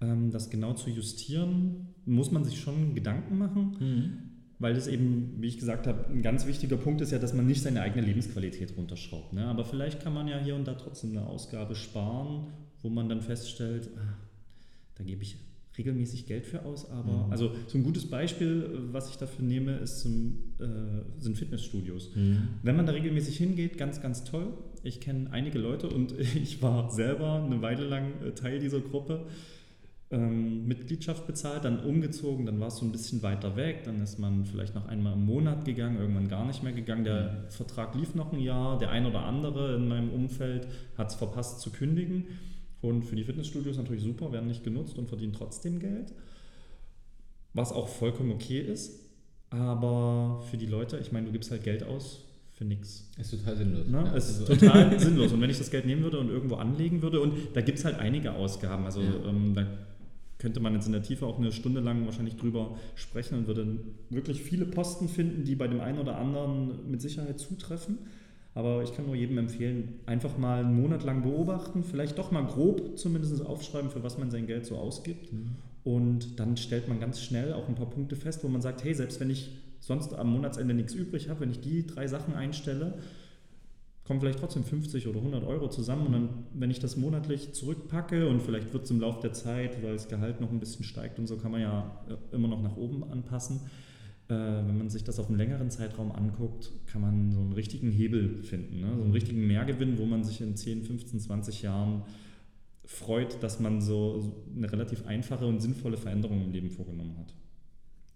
Ähm, 0.00 0.30
das 0.30 0.50
genau 0.50 0.74
zu 0.74 0.90
justieren, 0.90 1.94
muss 2.04 2.30
man 2.30 2.44
sich 2.44 2.60
schon 2.60 2.94
Gedanken 2.94 3.38
machen, 3.38 3.76
mhm. 3.80 4.18
weil 4.58 4.74
das 4.74 4.86
eben, 4.86 5.36
wie 5.40 5.48
ich 5.48 5.58
gesagt 5.58 5.86
habe, 5.86 6.06
ein 6.08 6.22
ganz 6.22 6.46
wichtiger 6.46 6.76
Punkt 6.76 7.00
ist 7.00 7.12
ja, 7.12 7.18
dass 7.18 7.34
man 7.34 7.46
nicht 7.46 7.62
seine 7.62 7.80
eigene 7.80 8.06
Lebensqualität 8.06 8.76
runterschraubt. 8.76 9.32
Ne? 9.32 9.46
Aber 9.46 9.64
vielleicht 9.64 10.00
kann 10.00 10.14
man 10.14 10.28
ja 10.28 10.38
hier 10.38 10.54
und 10.54 10.68
da 10.68 10.74
trotzdem 10.74 11.10
eine 11.10 11.26
Ausgabe 11.26 11.74
sparen, 11.74 12.52
wo 12.82 12.90
man 12.90 13.08
dann 13.08 13.22
feststellt, 13.22 13.88
ah, 13.96 14.16
da 14.96 15.02
gebe 15.02 15.22
ich 15.22 15.38
regelmäßig 15.78 16.26
Geld 16.26 16.46
für 16.46 16.64
aus, 16.64 16.90
aber 16.90 17.26
mhm. 17.26 17.32
also 17.32 17.52
so 17.66 17.78
ein 17.78 17.84
gutes 17.84 18.08
Beispiel, 18.08 18.88
was 18.92 19.10
ich 19.10 19.16
dafür 19.16 19.44
nehme, 19.44 19.76
ist 19.76 20.00
zum, 20.00 20.38
äh, 20.58 21.20
sind 21.20 21.36
Fitnessstudios. 21.36 22.14
Mhm. 22.14 22.48
Wenn 22.62 22.76
man 22.76 22.86
da 22.86 22.92
regelmäßig 22.92 23.36
hingeht, 23.36 23.78
ganz, 23.78 24.00
ganz 24.00 24.24
toll. 24.24 24.52
Ich 24.82 25.00
kenne 25.00 25.30
einige 25.32 25.58
Leute 25.58 25.88
und 25.88 26.12
ich 26.36 26.62
war 26.62 26.90
selber 26.90 27.42
eine 27.44 27.62
Weile 27.62 27.84
lang 27.84 28.12
äh, 28.22 28.32
Teil 28.32 28.58
dieser 28.58 28.80
Gruppe 28.80 29.26
ähm, 30.10 30.66
Mitgliedschaft 30.66 31.26
bezahlt, 31.26 31.64
dann 31.64 31.80
umgezogen, 31.80 32.46
dann 32.46 32.60
war 32.60 32.68
es 32.68 32.76
so 32.76 32.84
ein 32.84 32.92
bisschen 32.92 33.22
weiter 33.22 33.56
weg, 33.56 33.82
dann 33.84 34.00
ist 34.00 34.18
man 34.18 34.44
vielleicht 34.44 34.74
noch 34.74 34.86
einmal 34.86 35.14
im 35.14 35.26
Monat 35.26 35.64
gegangen, 35.64 35.98
irgendwann 35.98 36.28
gar 36.28 36.46
nicht 36.46 36.62
mehr 36.62 36.72
gegangen. 36.72 37.04
Der 37.04 37.22
mhm. 37.22 37.50
Vertrag 37.50 37.94
lief 37.94 38.14
noch 38.14 38.32
ein 38.32 38.38
Jahr, 38.38 38.78
der 38.78 38.90
ein 38.90 39.06
oder 39.06 39.24
andere 39.24 39.74
in 39.74 39.88
meinem 39.88 40.10
Umfeld 40.10 40.68
hat 40.96 41.10
es 41.10 41.16
verpasst 41.16 41.60
zu 41.60 41.70
kündigen. 41.70 42.26
Und 42.80 43.04
für 43.04 43.16
die 43.16 43.24
Fitnessstudios 43.24 43.76
natürlich 43.76 44.02
super, 44.02 44.32
werden 44.32 44.48
nicht 44.48 44.64
genutzt 44.64 44.98
und 44.98 45.08
verdienen 45.08 45.32
trotzdem 45.32 45.78
Geld, 45.78 46.12
was 47.54 47.72
auch 47.72 47.88
vollkommen 47.88 48.32
okay 48.32 48.60
ist. 48.60 49.00
Aber 49.50 50.42
für 50.50 50.56
die 50.56 50.66
Leute, 50.66 50.98
ich 50.98 51.12
meine, 51.12 51.26
du 51.26 51.32
gibst 51.32 51.50
halt 51.50 51.64
Geld 51.64 51.82
aus 51.82 52.24
für 52.52 52.64
nichts. 52.64 53.10
Ist 53.18 53.30
total 53.30 53.56
sinnlos. 53.56 53.86
Ne? 53.86 54.02
Ja, 54.04 54.12
ist 54.14 54.40
also. 54.40 54.54
total 54.54 54.98
sinnlos. 55.00 55.32
Und 55.32 55.40
wenn 55.40 55.50
ich 55.50 55.58
das 55.58 55.70
Geld 55.70 55.86
nehmen 55.86 56.02
würde 56.02 56.18
und 56.18 56.30
irgendwo 56.30 56.56
anlegen 56.56 57.02
würde, 57.02 57.20
und 57.20 57.34
da 57.54 57.60
gibt 57.60 57.78
es 57.78 57.84
halt 57.84 57.98
einige 57.98 58.32
Ausgaben. 58.32 58.84
Also 58.84 59.00
ja. 59.00 59.28
ähm, 59.28 59.54
da 59.54 59.66
könnte 60.38 60.60
man 60.60 60.74
jetzt 60.74 60.86
in 60.86 60.92
der 60.92 61.02
Tiefe 61.02 61.26
auch 61.26 61.38
eine 61.38 61.52
Stunde 61.52 61.80
lang 61.80 62.04
wahrscheinlich 62.06 62.36
drüber 62.36 62.76
sprechen 62.94 63.38
und 63.38 63.46
würde 63.46 63.78
wirklich 64.10 64.42
viele 64.42 64.64
Posten 64.66 65.08
finden, 65.08 65.44
die 65.44 65.54
bei 65.54 65.68
dem 65.68 65.80
einen 65.80 65.98
oder 65.98 66.18
anderen 66.18 66.90
mit 66.90 67.00
Sicherheit 67.00 67.38
zutreffen. 67.38 67.98
Aber 68.56 68.82
ich 68.82 68.94
kann 68.96 69.04
nur 69.04 69.14
jedem 69.14 69.36
empfehlen, 69.36 70.00
einfach 70.06 70.38
mal 70.38 70.64
einen 70.64 70.80
Monat 70.80 71.04
lang 71.04 71.20
beobachten, 71.20 71.84
vielleicht 71.84 72.16
doch 72.18 72.30
mal 72.30 72.46
grob 72.46 72.96
zumindest 72.96 73.44
aufschreiben, 73.44 73.90
für 73.90 74.02
was 74.02 74.16
man 74.16 74.30
sein 74.30 74.46
Geld 74.46 74.64
so 74.64 74.76
ausgibt. 74.76 75.30
Mhm. 75.30 75.56
Und 75.84 76.40
dann 76.40 76.56
stellt 76.56 76.88
man 76.88 76.98
ganz 76.98 77.20
schnell 77.20 77.52
auch 77.52 77.68
ein 77.68 77.74
paar 77.74 77.90
Punkte 77.90 78.16
fest, 78.16 78.42
wo 78.42 78.48
man 78.48 78.62
sagt, 78.62 78.82
hey, 78.82 78.94
selbst 78.94 79.20
wenn 79.20 79.28
ich 79.28 79.50
sonst 79.80 80.14
am 80.14 80.32
Monatsende 80.32 80.72
nichts 80.72 80.94
übrig 80.94 81.28
habe, 81.28 81.40
wenn 81.40 81.50
ich 81.50 81.60
die 81.60 81.86
drei 81.86 82.06
Sachen 82.06 82.32
einstelle, 82.32 82.94
kommen 84.04 84.20
vielleicht 84.20 84.38
trotzdem 84.38 84.64
50 84.64 85.06
oder 85.06 85.18
100 85.18 85.44
Euro 85.44 85.68
zusammen 85.68 86.06
und 86.06 86.12
dann, 86.12 86.28
wenn 86.54 86.70
ich 86.70 86.78
das 86.78 86.96
monatlich 86.96 87.52
zurückpacke 87.52 88.26
und 88.26 88.40
vielleicht 88.40 88.72
wird 88.72 88.84
es 88.84 88.90
im 88.90 89.00
Laufe 89.00 89.20
der 89.20 89.34
Zeit, 89.34 89.82
weil 89.82 89.92
das 89.92 90.08
Gehalt 90.08 90.40
noch 90.40 90.50
ein 90.50 90.60
bisschen 90.60 90.84
steigt 90.86 91.18
und 91.18 91.26
so 91.26 91.36
kann 91.36 91.52
man 91.52 91.60
ja 91.60 92.00
äh, 92.08 92.34
immer 92.34 92.48
noch 92.48 92.62
nach 92.62 92.78
oben 92.78 93.04
anpassen, 93.10 93.60
wenn 94.28 94.78
man 94.78 94.90
sich 94.90 95.04
das 95.04 95.18
auf 95.18 95.28
einen 95.28 95.38
längeren 95.38 95.70
Zeitraum 95.70 96.10
anguckt, 96.10 96.72
kann 96.86 97.00
man 97.00 97.32
so 97.32 97.40
einen 97.40 97.52
richtigen 97.52 97.92
Hebel 97.92 98.42
finden, 98.42 98.80
ne? 98.80 98.92
so 98.96 99.02
einen 99.02 99.12
richtigen 99.12 99.46
Mehrgewinn, 99.46 99.98
wo 99.98 100.04
man 100.04 100.24
sich 100.24 100.40
in 100.40 100.56
10, 100.56 100.82
15, 100.82 101.20
20 101.20 101.62
Jahren 101.62 102.02
freut, 102.84 103.42
dass 103.42 103.60
man 103.60 103.80
so 103.80 104.44
eine 104.56 104.70
relativ 104.70 105.06
einfache 105.06 105.46
und 105.46 105.60
sinnvolle 105.60 105.96
Veränderung 105.96 106.42
im 106.42 106.52
Leben 106.52 106.70
vorgenommen 106.70 107.16
hat. 107.18 107.34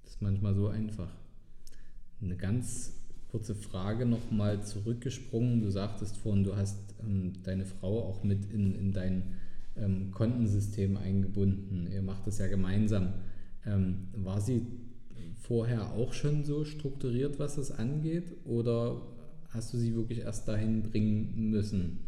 Das 0.02 0.14
ist 0.14 0.22
manchmal 0.22 0.54
so 0.54 0.68
einfach. 0.68 1.10
Eine 2.22 2.36
ganz 2.36 2.94
kurze 3.30 3.54
Frage 3.54 4.06
nochmal 4.06 4.62
zurückgesprungen. 4.64 5.60
Du 5.60 5.70
sagtest 5.70 6.16
vorhin, 6.16 6.44
du 6.44 6.56
hast 6.56 6.94
ähm, 7.02 7.34
deine 7.42 7.64
Frau 7.66 8.04
auch 8.04 8.22
mit 8.22 8.52
in, 8.52 8.74
in 8.74 8.92
dein 8.92 9.34
ähm, 9.76 10.10
Kontensystem 10.10 10.96
eingebunden. 10.96 11.88
Ihr 11.92 12.02
macht 12.02 12.26
das 12.26 12.38
ja 12.38 12.46
gemeinsam. 12.48 13.12
Ähm, 13.64 14.08
war 14.12 14.40
sie 14.40 14.66
vorher 15.50 15.94
auch 15.94 16.12
schon 16.12 16.44
so 16.44 16.64
strukturiert, 16.64 17.40
was 17.40 17.56
das 17.56 17.72
angeht? 17.72 18.36
Oder 18.44 19.02
hast 19.48 19.74
du 19.74 19.78
sie 19.78 19.96
wirklich 19.96 20.20
erst 20.20 20.46
dahin 20.46 20.84
bringen 20.84 21.50
müssen? 21.50 21.98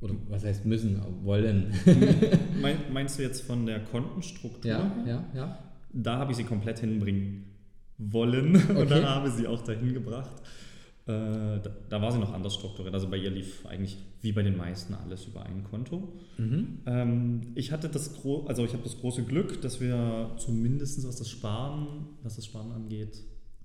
Oder 0.00 0.14
was 0.28 0.44
heißt 0.44 0.66
müssen, 0.66 1.00
wollen? 1.22 1.72
Meinst 2.92 3.20
du 3.20 3.22
jetzt 3.22 3.42
von 3.42 3.66
der 3.66 3.78
Kontenstruktur? 3.84 4.68
Ja, 4.68 4.96
ja, 5.06 5.24
ja. 5.32 5.58
Da 5.92 6.16
habe 6.18 6.32
ich 6.32 6.38
sie 6.38 6.44
komplett 6.44 6.80
hinbringen 6.80 7.44
wollen 7.98 8.56
okay. 8.56 8.72
und 8.80 8.90
dann 8.90 9.04
habe 9.04 9.30
sie 9.30 9.46
auch 9.46 9.62
dahin 9.62 9.94
gebracht. 9.94 10.42
Äh, 11.10 11.60
da, 11.62 11.70
da, 11.88 12.02
war 12.02 12.12
sie 12.12 12.18
noch 12.18 12.32
anders 12.32 12.54
strukturiert. 12.54 12.94
Also 12.94 13.08
bei 13.08 13.16
ihr 13.16 13.30
lief 13.30 13.66
eigentlich 13.66 13.98
wie 14.22 14.32
bei 14.32 14.42
den 14.42 14.56
meisten 14.56 14.94
alles 14.94 15.26
über 15.26 15.44
ein 15.44 15.64
Konto. 15.64 16.12
Mhm. 16.38 16.78
Ähm, 16.86 17.40
ich 17.54 17.72
hatte 17.72 17.88
das 17.88 18.14
also 18.46 18.64
ich 18.64 18.72
habe 18.72 18.82
das 18.84 19.00
große 19.00 19.24
Glück, 19.24 19.60
dass 19.60 19.80
wir 19.80 20.30
zumindest 20.38 21.06
was 21.06 21.16
das 21.16 21.28
Sparen, 21.28 22.06
was 22.22 22.36
das 22.36 22.46
Sparen 22.46 22.70
angeht, 22.72 23.24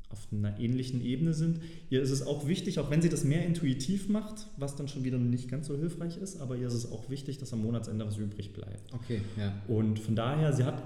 auf 0.10 0.28
einer 0.32 0.60
ähnlichen 0.60 1.04
Ebene 1.04 1.34
sind. 1.34 1.60
Ihr 1.90 2.02
ist 2.02 2.12
es 2.12 2.26
auch 2.26 2.48
wichtig, 2.48 2.80
auch 2.80 2.90
wenn 2.90 3.02
sie 3.02 3.10
das 3.10 3.24
mehr 3.24 3.46
intuitiv 3.46 4.10
macht, 4.10 4.48
was 4.58 4.76
dann 4.76 4.88
schon 4.88 5.04
wieder 5.04 5.18
nicht 5.18 5.50
ganz 5.50 5.68
so 5.68 5.78
hilfreich 5.78 6.18
ist, 6.18 6.40
aber 6.40 6.56
ihr 6.56 6.68
ist 6.68 6.74
es 6.74 6.92
auch 6.92 7.10
wichtig, 7.10 7.38
dass 7.38 7.54
am 7.54 7.62
Monatsende 7.62 8.08
was 8.08 8.18
übrig 8.18 8.54
bleibt. 8.54 8.94
Okay, 8.94 9.22
ja. 9.38 9.54
Und 9.68 10.00
von 10.00 10.16
daher, 10.16 10.54
sie 10.54 10.64
hat 10.64 10.82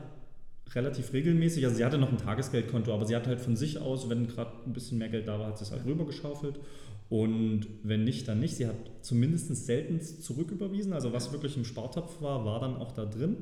relativ 0.76 1.14
regelmäßig, 1.14 1.66
also 1.66 1.78
sie 1.78 1.86
hatte 1.86 1.98
noch 1.98 2.12
ein 2.12 2.18
Tagesgeldkonto, 2.18 2.94
aber 2.94 3.06
sie 3.06 3.16
hat 3.16 3.28
halt 3.28 3.42
von 3.42 3.56
sich 3.56 3.80
aus, 3.80 4.10
wenn 4.10 4.28
gerade 4.28 4.52
ein 4.66 4.74
bisschen 4.74 4.98
mehr 4.98 5.10
Geld 5.10 5.28
da 5.28 5.40
war, 5.40 5.48
hat 5.48 5.58
sie 5.58 5.64
es 5.64 5.72
halt 5.72 5.86
rübergeschaufelt. 5.86 6.60
Und 7.10 7.66
wenn 7.84 8.04
nicht, 8.04 8.28
dann 8.28 8.40
nicht. 8.40 8.56
Sie 8.56 8.68
hat 8.68 8.76
zumindest 9.02 9.54
selten 9.66 10.00
zurücküberwiesen. 10.00 10.94
Also 10.94 11.12
was 11.12 11.32
wirklich 11.32 11.58
im 11.58 11.66
Spartopf 11.66 12.22
war, 12.22 12.46
war 12.46 12.60
dann 12.60 12.76
auch 12.76 12.92
da 12.92 13.06
drin. 13.06 13.38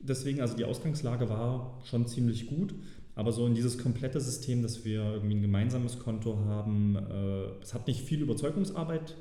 Deswegen, 0.00 0.40
also 0.40 0.56
die 0.56 0.64
Ausgangslage 0.64 1.28
war 1.28 1.80
schon 1.84 2.06
ziemlich 2.08 2.48
gut. 2.48 2.74
Aber 3.14 3.32
so 3.32 3.46
in 3.46 3.54
dieses 3.54 3.78
komplette 3.78 4.20
System, 4.20 4.60
dass 4.62 4.84
wir 4.84 5.02
irgendwie 5.02 5.36
ein 5.36 5.42
gemeinsames 5.42 6.00
Konto 6.00 6.38
haben, 6.46 6.96
äh, 6.96 7.62
es 7.62 7.72
hat 7.72 7.86
nicht 7.86 8.02
viel 8.02 8.20
Überzeugungsarbeit 8.20 9.14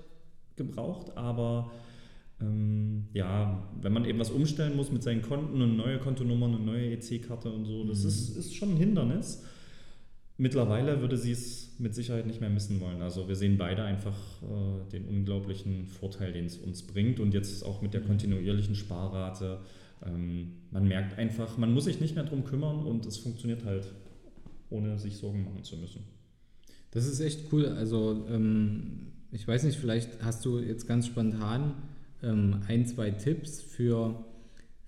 gebraucht, 0.58 1.16
aber 1.16 1.72
ähm, 2.42 3.08
ja, 3.14 3.68
wenn 3.82 3.94
man 3.94 4.06
eben 4.06 4.20
was 4.20 4.32
umstellen 4.32 4.76
muss 4.76 4.92
mit 4.92 5.04
seinen 5.04 5.22
Konten 5.22 5.62
und 5.62 5.78
neue 5.78 6.00
Kontonummern 6.00 6.56
und 6.56 6.66
neue 6.66 6.92
EC-Karte 6.92 7.52
und 7.52 7.66
so, 7.66 7.84
das 7.84 8.04
mhm. 8.04 8.10
ist, 8.10 8.38
ist 8.38 8.56
schon 8.56 8.72
ein 8.72 8.78
Hindernis. 8.78 9.44
Mittlerweile 10.38 11.00
würde 11.00 11.16
sie 11.16 11.32
es 11.32 11.76
mit 11.80 11.96
Sicherheit 11.96 12.28
nicht 12.28 12.42
mehr 12.42 12.50
missen 12.50 12.82
wollen. 12.82 13.02
Also 13.02 13.30
wir 13.30 13.36
sehen 13.36 13.58
beide 13.58 13.84
einfach 13.84 14.18
äh, 14.44 14.92
den 14.92 15.06
unglaublichen 15.06 15.88
Vorteil, 15.88 16.34
den 16.34 16.46
es 16.46 16.58
uns 16.58 16.84
bringt. 16.84 17.22
Und 17.22 17.34
jetzt 17.34 17.66
auch 17.66 17.82
mit 17.82 17.94
der 17.94 18.02
mhm. 18.02 18.08
kontinuierlichen 18.08 18.76
Sparrate 18.76 19.60
ähm, 20.04 20.54
man 20.72 20.88
merkt 20.88 21.18
einfach, 21.18 21.58
man 21.58 21.74
muss 21.74 21.86
sich 21.86 22.00
nicht 22.00 22.16
mehr 22.16 22.24
darum 22.24 22.44
kümmern 22.44 22.86
und 22.86 23.06
es 23.06 23.18
funktioniert 23.18 23.64
halt, 23.66 23.88
ohne 24.70 24.98
sich 25.00 25.18
Sorgen 25.18 25.44
machen 25.46 25.64
zu 25.64 25.78
müssen. 25.78 26.04
Das 26.92 27.06
ist 27.06 27.20
echt 27.20 27.52
cool. 27.52 27.66
Also 27.68 28.26
ähm, 28.30 29.08
ich 29.32 29.48
weiß 29.48 29.64
nicht, 29.64 29.78
vielleicht 29.78 30.24
hast 30.24 30.46
du 30.46 30.60
jetzt 30.60 30.88
ganz 30.88 31.08
spontan 31.08 31.74
ähm, 32.24 32.62
ein, 32.68 32.86
zwei 32.86 33.12
Tipps 33.12 33.62
für, 33.62 34.26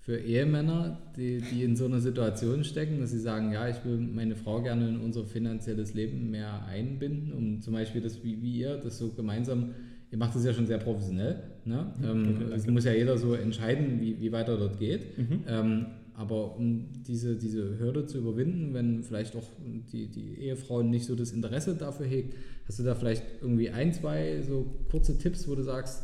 für 0.00 0.18
Ehemänner, 0.18 0.98
die, 1.16 1.40
die 1.40 1.62
in 1.62 1.76
so 1.76 1.86
einer 1.86 2.00
Situation 2.00 2.64
stecken, 2.64 3.00
dass 3.00 3.10
sie 3.10 3.20
sagen, 3.20 3.52
ja, 3.52 3.68
ich 3.68 3.84
will 3.84 3.98
meine 3.98 4.36
Frau 4.36 4.62
gerne 4.62 4.88
in 4.88 5.00
unser 5.00 5.24
finanzielles 5.24 5.94
Leben 5.94 6.30
mehr 6.30 6.66
einbinden, 6.66 7.32
um 7.32 7.60
zum 7.60 7.74
Beispiel 7.74 8.00
das, 8.00 8.22
wie, 8.24 8.40
wie 8.42 8.58
ihr, 8.58 8.76
das 8.76 8.98
so 8.98 9.10
gemeinsam 9.10 9.74
ihr 10.10 10.18
macht 10.18 10.34
das 10.34 10.44
ja 10.44 10.52
schon 10.52 10.66
sehr 10.66 10.78
professionell. 10.78 11.42
Ne? 11.64 11.92
Mhm. 11.98 12.04
Ähm, 12.04 12.36
okay, 12.36 12.54
es 12.54 12.66
muss 12.66 12.84
ja 12.84 12.92
jeder 12.92 13.18
so 13.18 13.34
entscheiden, 13.34 14.00
wie, 14.00 14.20
wie 14.20 14.32
weiter 14.32 14.56
dort 14.56 14.78
geht. 14.78 15.18
Mhm. 15.18 15.44
Ähm, 15.46 15.86
aber 16.14 16.56
um 16.56 16.88
diese, 17.06 17.36
diese 17.36 17.78
Hürde 17.78 18.06
zu 18.06 18.18
überwinden, 18.18 18.74
wenn 18.74 19.04
vielleicht 19.04 19.36
auch 19.36 19.46
die, 19.92 20.08
die 20.08 20.40
Ehefrau 20.40 20.82
nicht 20.82 21.06
so 21.06 21.14
das 21.14 21.30
Interesse 21.30 21.76
dafür 21.76 22.06
hegt, 22.06 22.34
hast 22.66 22.80
du 22.80 22.82
da 22.82 22.96
vielleicht 22.96 23.22
irgendwie 23.40 23.70
ein, 23.70 23.92
zwei 23.92 24.42
so 24.42 24.66
kurze 24.90 25.16
Tipps, 25.16 25.46
wo 25.46 25.54
du 25.54 25.62
sagst, 25.62 26.02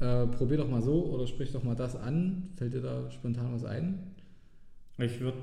äh, 0.00 0.26
probier 0.26 0.58
doch 0.58 0.68
mal 0.68 0.82
so 0.82 1.06
oder 1.06 1.26
sprich 1.26 1.52
doch 1.52 1.62
mal 1.62 1.76
das 1.76 1.96
an. 1.96 2.50
Fällt 2.56 2.74
dir 2.74 2.82
da 2.82 3.10
spontan 3.10 3.54
was 3.54 3.64
ein? 3.64 4.14
Ich 4.98 5.20
würde 5.20 5.38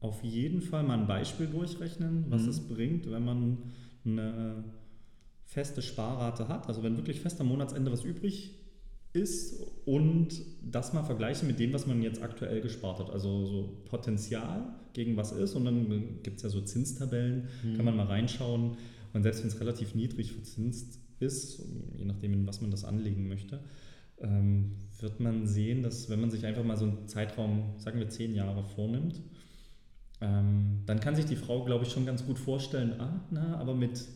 auf 0.00 0.22
jeden 0.22 0.60
Fall 0.60 0.82
mal 0.82 0.98
ein 0.98 1.06
Beispiel 1.06 1.46
durchrechnen, 1.46 2.26
was 2.28 2.42
mhm. 2.42 2.48
es 2.48 2.60
bringt, 2.60 3.10
wenn 3.10 3.24
man 3.24 3.58
eine 4.04 4.64
feste 5.46 5.82
Sparrate 5.82 6.48
hat, 6.48 6.68
also 6.68 6.82
wenn 6.82 6.96
wirklich 6.96 7.20
fest 7.20 7.40
am 7.40 7.48
Monatsende 7.48 7.90
was 7.90 8.04
übrig 8.04 8.54
ist 9.12 9.62
und 9.84 10.42
das 10.62 10.92
mal 10.92 11.04
vergleichen 11.04 11.46
mit 11.46 11.60
dem, 11.60 11.72
was 11.72 11.86
man 11.86 12.02
jetzt 12.02 12.20
aktuell 12.20 12.60
gespart 12.60 12.98
hat. 12.98 13.10
Also 13.10 13.46
so 13.46 13.82
Potenzial 13.84 14.74
gegen 14.92 15.16
was 15.16 15.32
ist 15.32 15.54
und 15.54 15.64
dann 15.64 16.22
gibt 16.22 16.38
es 16.38 16.42
ja 16.42 16.48
so 16.48 16.60
Zinstabellen, 16.60 17.48
mhm. 17.62 17.76
kann 17.76 17.84
man 17.84 17.96
mal 17.96 18.06
reinschauen 18.06 18.76
und 19.12 19.22
selbst 19.22 19.42
wenn 19.42 19.48
es 19.48 19.60
relativ 19.60 19.94
niedrig 19.94 20.32
verzinst 20.32 20.98
ist, 21.20 21.62
je 21.96 22.04
nachdem, 22.04 22.32
in 22.32 22.46
was 22.46 22.60
man 22.60 22.70
das 22.70 22.84
anlegen 22.84 23.28
möchte, 23.28 23.60
ähm, 24.20 24.72
wird 25.00 25.20
man 25.20 25.46
sehen, 25.46 25.82
dass 25.82 26.08
wenn 26.08 26.20
man 26.20 26.30
sich 26.30 26.46
einfach 26.46 26.64
mal 26.64 26.76
so 26.76 26.84
einen 26.84 27.08
Zeitraum, 27.08 27.74
sagen 27.78 27.98
wir 27.98 28.08
zehn 28.08 28.34
Jahre 28.34 28.64
vornimmt, 28.64 29.20
ähm, 30.20 30.82
dann 30.86 31.00
kann 31.00 31.16
sich 31.16 31.26
die 31.26 31.36
Frau, 31.36 31.64
glaube 31.64 31.84
ich, 31.84 31.92
schon 31.92 32.06
ganz 32.06 32.24
gut 32.24 32.38
vorstellen, 32.38 33.00
ah, 33.00 33.24
na, 33.30 33.56
aber 33.58 33.74
mit 33.74 34.06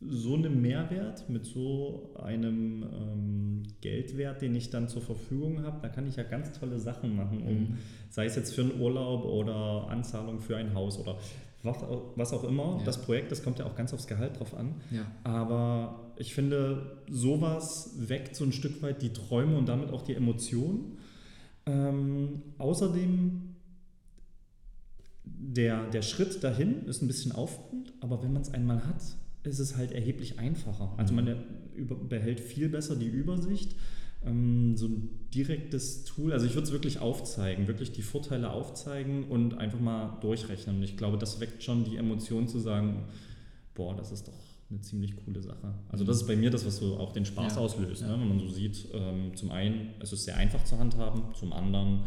so 0.00 0.34
einem 0.34 0.60
Mehrwert, 0.60 1.28
mit 1.30 1.46
so 1.46 2.14
einem 2.22 2.82
ähm, 2.82 3.62
Geldwert, 3.80 4.42
den 4.42 4.54
ich 4.54 4.68
dann 4.70 4.88
zur 4.88 5.00
Verfügung 5.00 5.62
habe, 5.62 5.78
da 5.80 5.88
kann 5.88 6.06
ich 6.06 6.16
ja 6.16 6.22
ganz 6.22 6.52
tolle 6.52 6.78
Sachen 6.78 7.16
machen, 7.16 7.42
um, 7.42 7.54
mhm. 7.54 7.78
sei 8.10 8.26
es 8.26 8.36
jetzt 8.36 8.54
für 8.54 8.60
einen 8.60 8.78
Urlaub 8.78 9.24
oder 9.24 9.88
Anzahlung 9.88 10.40
für 10.40 10.56
ein 10.56 10.74
Haus 10.74 10.98
oder 10.98 11.18
was, 11.66 11.76
was 12.16 12.32
auch 12.32 12.44
immer. 12.44 12.76
Ja. 12.78 12.84
Das 12.84 13.02
Projekt, 13.02 13.32
das 13.32 13.42
kommt 13.42 13.58
ja 13.58 13.66
auch 13.66 13.74
ganz 13.74 13.92
aufs 13.92 14.06
Gehalt 14.06 14.38
drauf 14.38 14.56
an. 14.56 14.74
Ja. 14.90 15.06
Aber 15.24 16.12
ich 16.16 16.34
finde, 16.34 17.02
sowas 17.10 17.94
weckt 17.98 18.36
so 18.36 18.44
ein 18.44 18.52
Stück 18.52 18.82
weit 18.82 19.02
die 19.02 19.12
Träume 19.12 19.58
und 19.58 19.68
damit 19.68 19.90
auch 19.90 20.02
die 20.02 20.14
Emotionen. 20.14 20.98
Ähm, 21.66 22.42
außerdem 22.58 23.56
der, 25.24 25.88
der 25.90 26.02
Schritt 26.02 26.42
dahin 26.42 26.86
ist 26.86 27.02
ein 27.02 27.08
bisschen 27.08 27.32
aufwand, 27.32 27.92
aber 28.00 28.22
wenn 28.22 28.32
man 28.32 28.42
es 28.42 28.52
einmal 28.54 28.86
hat, 28.86 29.02
ist 29.42 29.58
es 29.58 29.76
halt 29.76 29.92
erheblich 29.92 30.38
einfacher. 30.38 30.94
Also 30.96 31.14
man 31.14 31.24
mhm. 31.24 32.08
behält 32.08 32.40
viel 32.40 32.68
besser 32.68 32.96
die 32.96 33.06
Übersicht. 33.06 33.74
Ähm, 34.24 34.76
so 34.76 34.86
ein 34.86 35.28
direktes 35.34 36.04
Tool, 36.04 36.32
also 36.32 36.46
ich 36.46 36.54
würde 36.54 36.66
es 36.66 36.72
wirklich 36.72 36.98
aufzeigen, 36.98 37.68
wirklich 37.68 37.92
die 37.92 38.02
Vorteile 38.02 38.50
aufzeigen 38.50 39.24
und 39.24 39.54
einfach 39.58 39.80
mal 39.80 40.18
durchrechnen. 40.20 40.76
Und 40.76 40.82
ich 40.82 40.96
glaube, 40.96 41.18
das 41.18 41.40
weckt 41.40 41.62
schon 41.62 41.84
die 41.84 41.96
Emotion 41.96 42.48
zu 42.48 42.58
sagen, 42.58 43.04
boah, 43.74 43.94
das 43.94 44.12
ist 44.12 44.28
doch 44.28 44.46
eine 44.70 44.80
ziemlich 44.80 45.14
coole 45.24 45.40
Sache. 45.42 45.74
Also 45.88 46.04
das 46.04 46.18
ist 46.18 46.26
bei 46.26 46.36
mir 46.36 46.50
das, 46.50 46.66
was 46.66 46.78
so 46.78 46.96
auch 46.96 47.12
den 47.12 47.24
Spaß 47.24 47.54
ja, 47.54 47.60
auslöst, 47.60 48.02
ja. 48.02 48.08
Ne? 48.08 48.20
wenn 48.20 48.28
man 48.28 48.40
so 48.40 48.48
sieht, 48.48 48.88
ähm, 48.92 49.36
zum 49.36 49.50
einen, 49.50 49.90
es 50.00 50.12
ist 50.12 50.24
sehr 50.24 50.36
einfach 50.36 50.64
zu 50.64 50.78
handhaben, 50.78 51.34
zum 51.34 51.52
anderen 51.52 52.00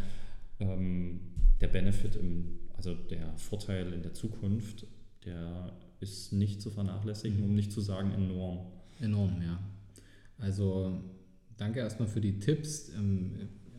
ähm, 0.59 1.21
der 1.61 1.67
Benefit, 1.67 2.15
im, 2.15 2.59
also 2.75 2.93
der 2.93 3.37
Vorteil 3.37 3.93
in 3.93 4.01
der 4.01 4.13
Zukunft, 4.13 4.87
der 5.25 5.73
ist 5.99 6.33
nicht 6.33 6.61
zu 6.61 6.69
vernachlässigen, 6.71 7.43
um 7.43 7.55
nicht 7.55 7.71
zu 7.71 7.81
sagen 7.81 8.11
enorm. 8.11 8.59
Enorm, 8.99 9.41
ja. 9.41 9.59
Also 10.37 11.01
danke 11.59 11.79
erstmal 11.79 12.07
für 12.07 12.21
die 12.21 12.39
Tipps. 12.39 12.91
Ähm, 12.97 13.31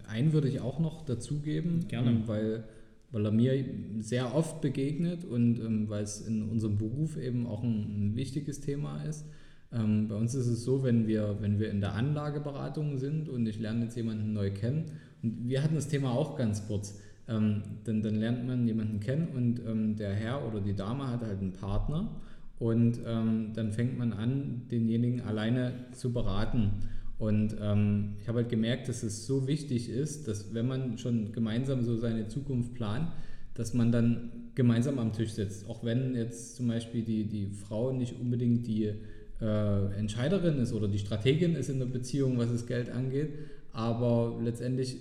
einen 0.06 0.32
würde 0.32 0.48
ich 0.48 0.60
auch 0.60 0.78
noch 0.78 1.04
dazugeben, 1.04 1.86
Gerne. 1.88 2.10
Ähm, 2.10 2.22
weil, 2.26 2.64
weil 3.12 3.24
er 3.24 3.32
mir 3.32 3.64
sehr 4.00 4.34
oft 4.34 4.60
begegnet 4.60 5.24
und 5.24 5.60
ähm, 5.60 5.88
weil 5.88 6.02
es 6.02 6.20
in 6.20 6.48
unserem 6.48 6.78
Beruf 6.78 7.16
eben 7.16 7.46
auch 7.46 7.62
ein, 7.62 8.08
ein 8.10 8.16
wichtiges 8.16 8.60
Thema 8.60 9.02
ist. 9.02 9.24
bei 9.72 10.16
uns 10.16 10.34
ist 10.34 10.48
es 10.48 10.64
so, 10.64 10.82
wenn 10.82 11.06
wir, 11.06 11.36
wenn 11.40 11.60
wir 11.60 11.70
in 11.70 11.80
der 11.80 11.94
Anlageberatung 11.94 12.98
sind 12.98 13.28
und 13.28 13.46
ich 13.46 13.60
lerne 13.60 13.84
jetzt 13.84 13.96
jemanden 13.96 14.32
neu 14.32 14.50
kennen, 14.50 14.90
und 15.22 15.48
wir 15.48 15.62
hatten 15.62 15.76
das 15.76 15.86
Thema 15.86 16.10
auch 16.10 16.36
ganz 16.36 16.66
kurz, 16.66 16.98
ähm, 17.28 17.62
dann, 17.84 18.02
dann 18.02 18.16
lernt 18.16 18.46
man 18.46 18.66
jemanden 18.66 19.00
kennen 19.00 19.28
und 19.34 19.60
ähm, 19.60 19.96
der 19.96 20.12
Herr 20.12 20.46
oder 20.46 20.60
die 20.60 20.74
Dame 20.74 21.08
hat 21.08 21.22
halt 21.22 21.40
einen 21.40 21.52
Partner 21.52 22.10
und 22.58 22.98
ähm, 23.06 23.52
dann 23.54 23.72
fängt 23.72 23.98
man 23.98 24.12
an, 24.12 24.62
denjenigen 24.70 25.22
alleine 25.22 25.72
zu 25.92 26.12
beraten. 26.12 26.72
Und 27.20 27.54
ähm, 27.61 28.14
ich 28.18 28.28
habe 28.28 28.38
halt 28.38 28.48
gemerkt, 28.48 28.88
dass 28.88 29.02
es 29.02 29.26
so 29.26 29.46
wichtig 29.46 29.90
ist, 29.90 30.26
dass 30.26 30.54
wenn 30.54 30.66
man 30.66 30.96
schon 30.96 31.33
gemeinsam 31.33 31.85
so 31.85 31.98
seine 31.98 32.28
Zukunft 32.28 32.72
plant, 32.74 33.09
dass 33.52 33.74
man 33.74 33.92
dann 33.92 34.30
gemeinsam 34.54 34.98
am 34.98 35.12
Tisch 35.12 35.33
sitzt. 35.33 35.68
Auch 35.68 35.85
wenn 35.85 36.14
jetzt 36.14 36.56
zum 36.56 36.68
Beispiel 36.68 37.02
die, 37.02 37.24
die 37.24 37.50
Frau 37.50 37.92
nicht 37.92 38.18
unbedingt 38.18 38.66
die 38.66 38.94
äh, 39.38 39.98
Entscheiderin 39.98 40.59
ist 40.61 40.72
oder 40.72 40.88
die 40.88 40.98
Strategin 40.98 41.56
ist 41.56 41.68
in 41.68 41.78
der 41.78 41.87
Beziehung, 41.87 42.38
was 42.38 42.50
das 42.50 42.66
Geld 42.66 42.88
angeht, 42.88 43.35
aber 43.74 44.40
letztendlich 44.42 44.96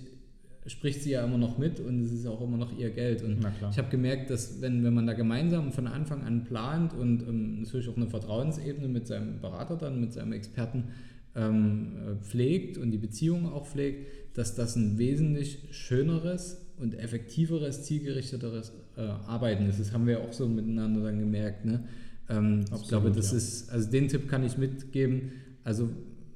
spricht 0.66 1.02
sie 1.02 1.12
ja 1.12 1.24
immer 1.24 1.38
noch 1.38 1.56
mit 1.56 1.80
und 1.80 2.02
es 2.02 2.12
ist 2.12 2.26
auch 2.26 2.42
immer 2.42 2.58
noch 2.58 2.78
ihr 2.78 2.90
Geld. 2.90 3.22
Und 3.22 3.38
ich 3.70 3.78
habe 3.78 3.88
gemerkt, 3.88 4.28
dass 4.28 4.60
wenn, 4.60 4.84
wenn 4.84 4.92
man 4.92 5.06
da 5.06 5.14
gemeinsam 5.14 5.72
von 5.72 5.86
Anfang 5.86 6.22
an 6.22 6.44
plant 6.44 6.92
und 6.92 7.22
ähm, 7.22 7.62
natürlich 7.62 7.88
auch 7.88 7.96
eine 7.96 8.08
Vertrauensebene 8.08 8.88
mit 8.88 9.06
seinem 9.06 9.40
Berater 9.40 9.76
dann, 9.76 10.00
mit 10.00 10.12
seinem 10.12 10.34
Experten 10.34 10.88
ähm, 11.34 11.92
äh, 11.96 12.24
pflegt 12.24 12.78
und 12.78 12.90
die 12.90 12.98
Beziehung 12.98 13.46
auch 13.46 13.66
pflegt, 13.66 14.06
dass 14.36 14.54
das 14.54 14.76
ein 14.76 14.98
wesentlich 14.98 15.68
schöneres 15.70 16.66
und 16.76 16.94
effektiveres, 16.94 17.84
zielgerichteteres 17.84 18.72
äh, 18.96 19.02
Arbeiten 19.02 19.66
ist. 19.66 19.78
Das 19.78 19.92
haben 19.92 20.06
wir 20.06 20.20
auch 20.20 20.32
so 20.32 20.48
miteinander 20.48 21.02
dann 21.02 21.18
gemerkt. 21.18 21.64
Ne? 21.64 21.84
Ähm, 22.28 22.60
Absolut, 22.60 22.82
ich 22.82 22.88
glaube, 22.88 23.10
das 23.10 23.32
ja. 23.32 23.36
ist, 23.36 23.70
also 23.70 23.90
den 23.90 24.08
Tipp 24.08 24.28
kann 24.28 24.44
ich 24.44 24.56
mitgeben. 24.56 25.32
Also 25.62 25.90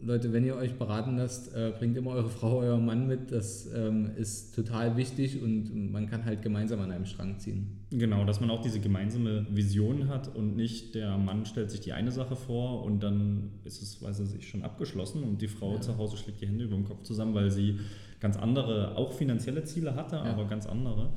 Leute, 0.05 0.33
wenn 0.35 0.45
ihr 0.45 0.55
euch 0.57 0.75
beraten 0.75 1.17
lasst, 1.17 1.55
äh, 1.55 1.73
bringt 1.79 1.97
immer 1.97 2.11
eure 2.11 2.29
Frau, 2.29 2.59
euer 2.59 2.79
Mann 2.79 3.07
mit. 3.07 3.33
Das 3.33 3.71
ähm, 3.75 4.11
ist 4.17 4.55
total 4.55 4.97
wichtig 4.99 5.43
und 5.43 5.93
man 5.93 6.09
kann 6.09 6.25
halt 6.27 6.43
gemeinsam 6.43 6.81
an 6.81 6.90
einem 6.90 7.07
Strang 7.07 7.38
ziehen. 7.38 7.79
Genau, 7.90 8.25
dass 8.25 8.40
man 8.40 8.51
auch 8.51 8.61
diese 8.61 8.81
gemeinsame 8.81 9.47
Vision 9.51 10.09
hat 10.09 10.35
und 10.35 10.57
nicht 10.57 10.95
der 10.95 11.17
Mann 11.17 11.47
stellt 11.47 11.71
sich 11.71 11.81
die 11.81 11.95
eine 11.95 12.12
Sache 12.12 12.37
vor 12.37 12.85
und 12.85 13.03
dann 13.03 13.53
ist 13.64 13.83
es, 13.83 14.03
weiß 14.03 14.21
er 14.21 14.27
sich, 14.27 14.47
schon 14.47 14.62
abgeschlossen 14.62 15.23
und 15.23 15.40
die 15.40 15.49
Frau 15.49 15.75
ja. 15.75 15.81
zu 15.81 15.97
Hause 15.97 16.19
schlägt 16.19 16.43
die 16.43 16.47
Hände 16.47 16.64
über 16.64 16.77
den 16.77 16.85
Kopf 16.85 17.03
zusammen, 17.03 17.35
weil 17.35 17.51
sie 17.51 17.79
ganz 18.21 18.37
andere, 18.37 18.97
auch 18.97 19.12
finanzielle 19.12 19.64
Ziele 19.64 19.95
hatte, 19.95 20.17
ja. 20.17 20.25
aber 20.25 20.45
ganz 20.47 20.67
andere. 20.67 21.11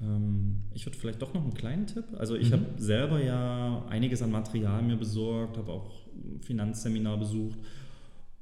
Ähm, 0.00 0.62
ich 0.74 0.84
würde 0.84 0.98
vielleicht 0.98 1.22
doch 1.22 1.32
noch 1.32 1.42
einen 1.42 1.54
kleinen 1.54 1.86
Tipp. 1.86 2.06
Also 2.18 2.34
ich 2.34 2.50
mhm. 2.50 2.54
habe 2.54 2.64
selber 2.78 3.22
ja 3.22 3.84
einiges 3.88 4.20
an 4.20 4.32
Material 4.32 4.82
mir 4.82 4.96
besorgt, 4.96 5.58
habe 5.58 5.70
auch 5.70 5.92
ein 6.14 6.40
Finanzseminar 6.40 7.18
besucht 7.18 7.58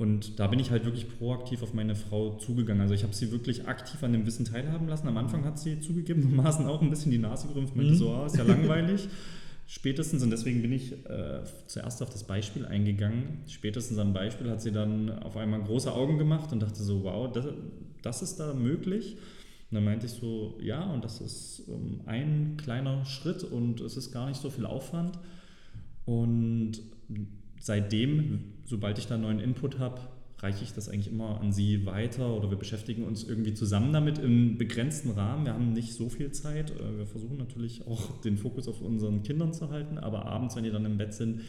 und 0.01 0.41
da 0.41 0.47
bin 0.47 0.59
ich 0.59 0.71
halt 0.71 0.87
wirklich 0.87 1.19
proaktiv 1.19 1.63
auf 1.63 1.75
meine 1.75 1.95
Frau 1.95 2.39
zugegangen. 2.39 2.81
Also 2.81 2.95
ich 2.95 3.03
habe 3.03 3.13
sie 3.13 3.31
wirklich 3.33 3.69
aktiv 3.69 4.03
an 4.03 4.15
dem 4.15 4.25
Wissen 4.25 4.47
teilhaben 4.47 4.89
lassen. 4.89 5.07
Am 5.07 5.17
Anfang 5.19 5.45
hat 5.45 5.59
sie 5.59 5.79
zugegebenermaßen 5.79 6.65
auch 6.69 6.81
ein 6.81 6.89
bisschen 6.89 7.13
die 7.13 7.19
Nase 7.19 7.49
gerümpft, 7.49 7.77
meinte 7.77 7.93
mhm. 7.93 7.97
so, 7.97 8.15
ah, 8.15 8.25
ist 8.25 8.39
ja 8.39 8.43
langweilig. 8.45 9.09
Spätestens, 9.67 10.23
und 10.23 10.31
deswegen 10.31 10.63
bin 10.63 10.73
ich 10.73 10.93
äh, 11.05 11.43
zuerst 11.67 12.03
auf 12.03 12.09
das 12.09 12.25
Beispiel 12.25 12.65
eingegangen, 12.65 13.43
spätestens 13.47 13.99
am 13.99 14.15
Beispiel 14.15 14.49
hat 14.51 14.63
sie 14.63 14.73
dann 14.73 15.11
auf 15.23 15.37
einmal 15.37 15.63
große 15.63 15.93
Augen 15.93 16.17
gemacht 16.17 16.51
und 16.51 16.63
dachte 16.63 16.83
so, 16.83 17.05
wow, 17.05 17.31
das, 17.31 17.45
das 18.01 18.23
ist 18.23 18.41
da 18.41 18.55
möglich. 18.55 19.19
Und 19.71 19.75
dann 19.75 19.85
meinte 19.85 20.07
ich 20.07 20.13
so, 20.13 20.59
ja, 20.63 20.83
und 20.83 21.05
das 21.05 21.21
ist 21.21 21.65
ähm, 21.69 22.01
ein 22.07 22.57
kleiner 22.57 23.05
Schritt 23.05 23.45
und 23.45 23.83
es 23.83 23.99
ist 23.99 24.13
gar 24.13 24.29
nicht 24.29 24.41
so 24.41 24.49
viel 24.49 24.65
Aufwand. 24.65 25.19
Und 26.07 26.81
seitdem, 27.61 28.55
sobald 28.64 28.99
ich 28.99 29.07
da 29.07 29.16
neuen 29.16 29.38
Input 29.38 29.79
habe, 29.79 30.01
reiche 30.42 30.64
ich 30.64 30.73
das 30.73 30.88
eigentlich 30.88 31.12
immer 31.12 31.40
an 31.40 31.53
Sie 31.53 31.85
weiter 31.87 32.35
oder 32.35 32.51
wir 32.51 32.57
beschäftigen 32.57 33.05
uns 33.05 33.25
irgendwie 33.25 33.55
zusammen 33.55 33.92
damit 33.92 34.18
im 34.18 34.57
begrenzten 34.57 35.11
Rahmen. 35.11 35.44
Wir 35.44 35.53
haben 35.53 35.73
nicht 35.73 35.92
so 35.92 36.09
viel 36.09 36.33
Zeit. 36.33 36.70
Äh, 36.70 36.99
wir 36.99 37.07
versuchen 37.07 37.37
natürlich 37.37 37.87
auch 37.87 38.20
den 38.23 38.38
Fokus 38.38 38.66
auf 38.66 38.81
unseren 38.81 39.23
Kindern 39.23 39.53
zu 39.53 39.70
halten, 39.70 39.99
aber 39.99 40.27
abends, 40.27 40.57
wenn 40.57 40.64
die 40.64 40.70
dann 40.70 40.87
im 40.87 40.96
Bett 40.96 41.12
sind, 41.14 41.42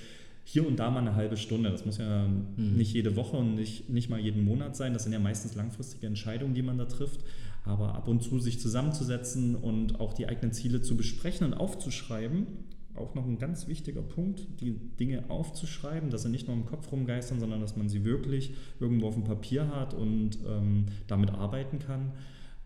hier 0.43 0.67
und 0.67 0.77
da 0.77 0.89
mal 0.89 0.99
eine 0.99 1.15
halbe 1.15 1.37
Stunde. 1.37 1.69
Das 1.69 1.85
muss 1.85 1.97
ja 1.97 2.27
mhm. 2.27 2.75
nicht 2.75 2.93
jede 2.93 3.15
Woche 3.15 3.37
und 3.37 3.55
nicht, 3.55 3.89
nicht 3.89 4.09
mal 4.09 4.19
jeden 4.19 4.43
Monat 4.43 4.75
sein. 4.75 4.93
Das 4.93 5.03
sind 5.03 5.13
ja 5.13 5.19
meistens 5.19 5.55
langfristige 5.55 6.07
Entscheidungen, 6.07 6.53
die 6.53 6.63
man 6.63 6.77
da 6.77 6.85
trifft. 6.85 7.21
Aber 7.63 7.93
ab 7.93 8.07
und 8.07 8.23
zu 8.23 8.39
sich 8.39 8.59
zusammenzusetzen 8.59 9.55
und 9.55 9.99
auch 9.99 10.13
die 10.13 10.27
eigenen 10.27 10.51
Ziele 10.51 10.81
zu 10.81 10.97
besprechen 10.97 11.45
und 11.45 11.53
aufzuschreiben 11.53 12.47
auch 12.95 13.15
noch 13.15 13.25
ein 13.25 13.37
ganz 13.37 13.67
wichtiger 13.67 14.01
Punkt, 14.01 14.41
die 14.59 14.71
Dinge 14.71 15.29
aufzuschreiben, 15.29 16.09
dass 16.09 16.23
sie 16.23 16.29
nicht 16.29 16.47
nur 16.47 16.55
im 16.55 16.65
Kopf 16.65 16.91
rumgeistern, 16.91 17.39
sondern 17.39 17.61
dass 17.61 17.75
man 17.75 17.89
sie 17.89 18.05
wirklich 18.05 18.53
irgendwo 18.79 19.07
auf 19.07 19.15
dem 19.15 19.23
Papier 19.23 19.67
hat 19.69 19.93
und 19.93 20.39
ähm, 20.47 20.85
damit 21.07 21.31
arbeiten 21.31 21.79
kann. 21.79 22.11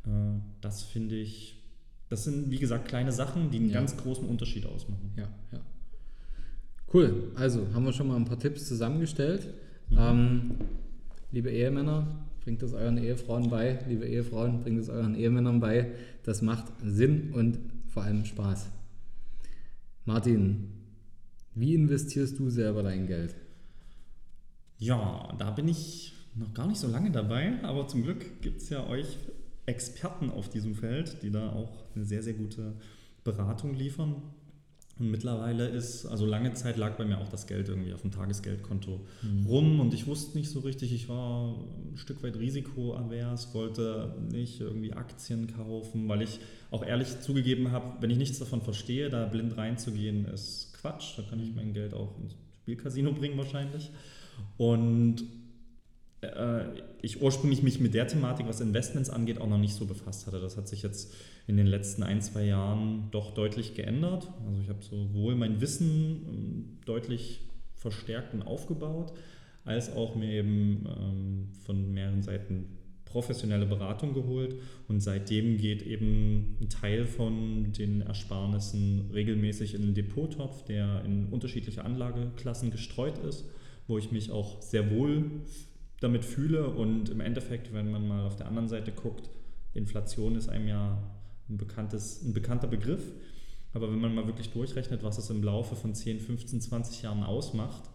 Äh, 0.06 0.40
das 0.62 0.84
finde 0.84 1.16
ich, 1.16 1.64
das 2.10 2.24
sind 2.24 2.52
wie 2.52 2.60
gesagt 2.60 2.88
kleine 2.88 3.12
Sachen, 3.12 3.52
die 3.52 3.58
einen 3.58 3.70
ja. 3.70 3.76
ganz 3.76 3.98
großen 3.98 4.28
Unterschied 4.28 4.66
ausmachen. 4.66 5.12
Ja, 5.16 5.30
ja. 5.52 5.60
Cool, 6.94 7.32
also 7.36 7.68
haben 7.74 7.86
wir 7.86 7.94
schon 7.94 8.08
mal 8.08 8.16
ein 8.16 8.26
paar 8.26 8.40
Tipps 8.40 8.68
zusammengestellt. 8.68 9.54
Mhm. 9.90 9.98
Ähm, 10.00 10.52
liebe 11.32 11.52
Ehemänner, 11.52 12.08
bringt 12.46 12.62
es 12.62 12.74
euren 12.74 12.98
Ehefrauen 12.98 13.50
bei, 13.50 13.80
liebe 13.88 14.06
Ehefrauen, 14.06 14.62
bringt 14.62 14.80
es 14.80 14.90
euren 14.90 15.16
Ehemännern 15.16 15.60
bei. 15.60 15.92
Das 16.24 16.42
macht 16.42 16.66
Sinn 16.84 17.34
und 17.34 17.60
vor 17.88 18.04
allem 18.04 18.24
Spaß. 18.24 18.68
Martin, 20.08 20.70
wie 21.56 21.74
investierst 21.74 22.38
du 22.38 22.52
selber 22.52 22.84
dein 22.84 23.08
Geld? 23.08 23.36
Ja, 24.78 25.34
da 25.40 25.50
bin 25.50 25.68
ich 25.68 26.14
noch 26.36 26.54
gar 26.54 26.68
nicht 26.68 26.80
so 26.80 26.88
lange 26.88 27.10
dabei, 27.10 27.64
aber 27.64 27.88
zum 27.88 28.04
Glück 28.04 28.40
gibt 28.44 28.62
es 28.62 28.70
ja 28.70 28.86
euch 28.86 29.18
Experten 29.66 30.30
auf 30.30 30.48
diesem 30.48 30.76
Feld, 30.76 31.24
die 31.24 31.32
da 31.32 31.52
auch 31.52 31.86
eine 31.96 32.06
sehr, 32.06 32.22
sehr 32.22 32.36
gute 32.36 32.76
Beratung 33.24 33.74
liefern. 33.74 34.22
Und 34.98 35.12
mittlerweile 35.12 35.68
ist, 35.68 36.06
also 36.06 36.26
lange 36.26 36.54
Zeit 36.54 36.78
lag 36.78 36.96
bei 36.96 37.04
mir 37.04 37.20
auch 37.20 37.28
das 37.28 37.48
Geld 37.48 37.68
irgendwie 37.68 37.94
auf 37.94 38.02
dem 38.02 38.12
Tagesgeldkonto 38.12 39.02
mhm. 39.22 39.46
rum 39.46 39.80
und 39.82 39.94
ich 39.94 40.08
wusste 40.08 40.38
nicht 40.38 40.50
so 40.50 40.62
richtig, 40.62 40.94
ich 40.94 41.10
war 41.10 41.54
ein 41.54 41.98
Stück 41.98 42.24
weit 42.24 42.38
risikoavers, 42.38 43.54
wollte 43.54 44.16
nicht 44.32 44.62
irgendwie 44.62 44.94
Aktien 44.94 45.48
kaufen, 45.54 46.08
weil 46.08 46.22
ich 46.22 46.40
auch 46.72 46.86
ehrlich 46.86 47.20
zugegeben 47.20 47.72
habe, 47.72 48.02
wenn 48.02 48.10
ich 48.10 48.18
nichts 48.18 48.40
davon 48.40 48.62
verstehe, 48.62 49.10
da 49.10 49.26
blind 49.26 49.58
reinzugehen, 49.58 50.26
ist 50.26 50.74
Quatsch. 50.80 51.18
Da 51.18 51.24
kann 51.24 51.42
ich 51.42 51.54
mein 51.54 51.74
Geld 51.74 51.94
auch 51.94 52.18
ins 52.20 52.36
Spielcasino 52.62 53.12
bringen 53.12 53.38
wahrscheinlich. 53.38 53.92
Und 54.58 55.24
äh, 56.22 56.66
ich 57.02 57.22
ursprünglich 57.22 57.64
mich 57.64 57.80
mit 57.80 57.94
der 57.94 58.08
Thematik, 58.08 58.48
was 58.48 58.62
Investments 58.62 59.10
angeht, 59.10 59.40
auch 59.40 59.48
noch 59.48 59.58
nicht 59.58 59.74
so 59.74 59.86
befasst 59.86 60.26
hatte. 60.28 60.40
Das 60.40 60.58
hat 60.58 60.68
sich 60.68 60.82
jetzt 60.82 61.14
in 61.48 61.58
den 61.58 61.68
letzten 61.68 62.04
ein, 62.04 62.22
zwei 62.22 62.46
Jahren 62.46 63.10
doch 63.12 63.34
deutlich 63.34 63.76
geändert. 63.76 64.32
Also 64.48 64.62
ich 64.62 64.70
habe 64.70 64.84
sowohl 64.84 65.36
mein 65.36 65.62
Wissen 65.62 66.26
ähm, 66.28 66.66
deutlich 66.86 67.42
verstärkt 67.76 68.34
und 68.34 68.42
aufgebaut, 68.42 69.14
als 69.64 69.94
auch 69.94 70.16
mir 70.16 70.32
eben 70.32 70.86
ähm, 70.88 71.50
von 71.64 71.94
mehreren 71.94 72.24
Seiten 72.24 72.66
professionelle 73.16 73.66
Beratung 73.66 74.14
geholt 74.14 74.56
und 74.90 75.00
seitdem 75.00 75.58
geht 75.58 75.84
eben 75.84 76.58
ein 76.60 76.70
Teil 76.70 77.06
von 77.06 77.72
den 77.72 78.02
Ersparnissen 78.02 79.10
regelmäßig 79.14 79.74
in 79.74 79.84
den 79.84 79.94
Depottopf, 79.94 80.66
der 80.66 81.02
in 81.06 81.28
unterschiedliche 81.28 81.86
Anlageklassen 81.86 82.72
gestreut 82.72 83.18
ist, 83.20 83.46
wo 83.88 83.98
ich 83.98 84.12
mich 84.12 84.32
auch 84.32 84.62
sehr 84.62 84.92
wohl 84.92 85.32
damit 86.02 86.26
fühle 86.26 86.68
und 86.68 87.10
im 87.10 87.22
Endeffekt, 87.22 87.72
wenn 87.72 87.90
man 87.90 88.06
mal 88.06 88.26
auf 88.26 88.36
der 88.36 88.48
anderen 88.48 88.68
Seite 88.68 88.92
guckt, 88.92 89.30
Inflation 89.74 90.36
ist 90.36 90.50
einem 90.50 90.68
ja 90.68 91.15
ein, 91.50 91.58
bekanntes, 91.58 92.22
ein 92.24 92.34
bekannter 92.34 92.68
Begriff, 92.68 93.02
aber 93.74 93.92
wenn 93.92 94.00
man 94.00 94.16
mal 94.16 94.26
wirklich 94.26 94.52
durchrechnet, 94.52 95.04
was 95.04 95.18
es 95.18 95.30
im 95.30 95.44
Laufe 95.44 95.76
von 95.76 95.94
10, 95.94 96.20
15, 96.22 96.62
20 96.62 97.02
Jahren 97.02 97.24
ausmacht, 97.24 97.90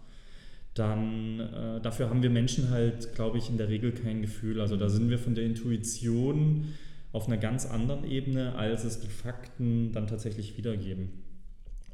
dann 0.74 1.40
äh, 1.40 1.80
dafür 1.80 2.10
haben 2.10 2.22
wir 2.22 2.30
Menschen 2.30 2.70
halt, 2.70 3.14
glaube 3.14 3.38
ich, 3.38 3.48
in 3.50 3.56
der 3.56 3.68
Regel 3.68 3.92
kein 3.92 4.20
Gefühl. 4.20 4.60
Also 4.60 4.76
da 4.76 4.88
sind 4.88 5.10
wir 5.10 5.18
von 5.18 5.34
der 5.34 5.44
Intuition 5.44 6.68
auf 7.12 7.26
einer 7.26 7.38
ganz 7.38 7.66
anderen 7.66 8.04
Ebene, 8.04 8.54
als 8.54 8.84
es 8.84 9.00
die 9.00 9.08
Fakten 9.08 9.90
dann 9.92 10.06
tatsächlich 10.06 10.56
wiedergeben. 10.56 11.08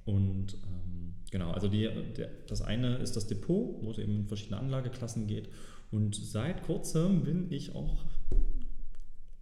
Und 0.04 0.54
ähm, 0.64 1.14
genau, 1.30 1.52
also 1.52 1.68
die, 1.68 1.88
der, 2.16 2.28
das 2.48 2.62
eine 2.62 2.96
ist 2.96 3.16
das 3.16 3.26
Depot, 3.26 3.82
wo 3.82 3.90
es 3.90 3.98
eben 3.98 4.16
in 4.16 4.26
verschiedene 4.26 4.58
Anlageklassen 4.58 5.26
geht. 5.26 5.48
Und 5.90 6.14
seit 6.14 6.62
kurzem 6.64 7.22
bin 7.22 7.50
ich 7.50 7.74
auch 7.74 8.04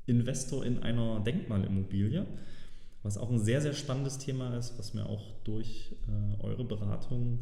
Investor 0.07 0.65
in 0.65 0.83
einer 0.83 1.21
Denkmalimmobilie, 1.21 2.27
was 3.03 3.19
auch 3.19 3.31
ein 3.31 3.39
sehr, 3.39 3.61
sehr 3.61 3.75
spannendes 3.75 4.19
Thema 4.19 4.57
ist, 4.57 4.79
was 4.79 4.95
mir 4.95 5.07
auch 5.07 5.33
durch 5.45 5.95
äh, 6.09 6.43
eure 6.43 6.65
Beratung 6.65 7.41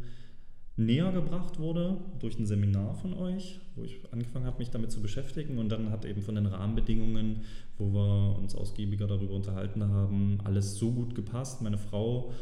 näher 0.76 1.12
gebracht 1.12 1.58
wurde, 1.58 1.98
durch 2.18 2.38
ein 2.38 2.46
Seminar 2.46 2.94
von 2.94 3.14
euch, 3.14 3.60
wo 3.76 3.84
ich 3.84 4.00
angefangen 4.10 4.46
habe, 4.46 4.58
mich 4.58 4.70
damit 4.70 4.90
zu 4.90 5.02
beschäftigen. 5.02 5.58
Und 5.58 5.68
dann 5.68 5.90
hat 5.90 6.04
eben 6.04 6.22
von 6.22 6.34
den 6.34 6.46
Rahmenbedingungen, 6.46 7.42
wo 7.78 7.92
wir 7.92 8.38
uns 8.38 8.54
ausgiebiger 8.54 9.06
darüber 9.06 9.34
unterhalten 9.34 9.84
haben, 9.84 10.38
alles 10.44 10.76
so 10.76 10.90
gut 10.90 11.14
gepasst. 11.14 11.62
Meine 11.62 11.78
Frau 11.78 12.32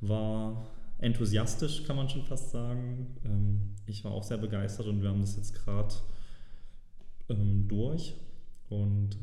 war 0.00 0.66
enthusiastisch, 0.98 1.84
kann 1.84 1.96
man 1.96 2.08
schon 2.08 2.22
fast 2.22 2.50
sagen. 2.50 3.16
Ähm, 3.24 3.74
ich 3.86 4.04
war 4.04 4.12
auch 4.12 4.22
sehr 4.22 4.38
begeistert 4.38 4.86
und 4.86 5.02
wir 5.02 5.08
haben 5.08 5.20
das 5.20 5.36
jetzt 5.36 5.54
gerade 5.54 5.94
ähm, 7.28 7.66
durch 7.68 8.14
und 8.68 9.18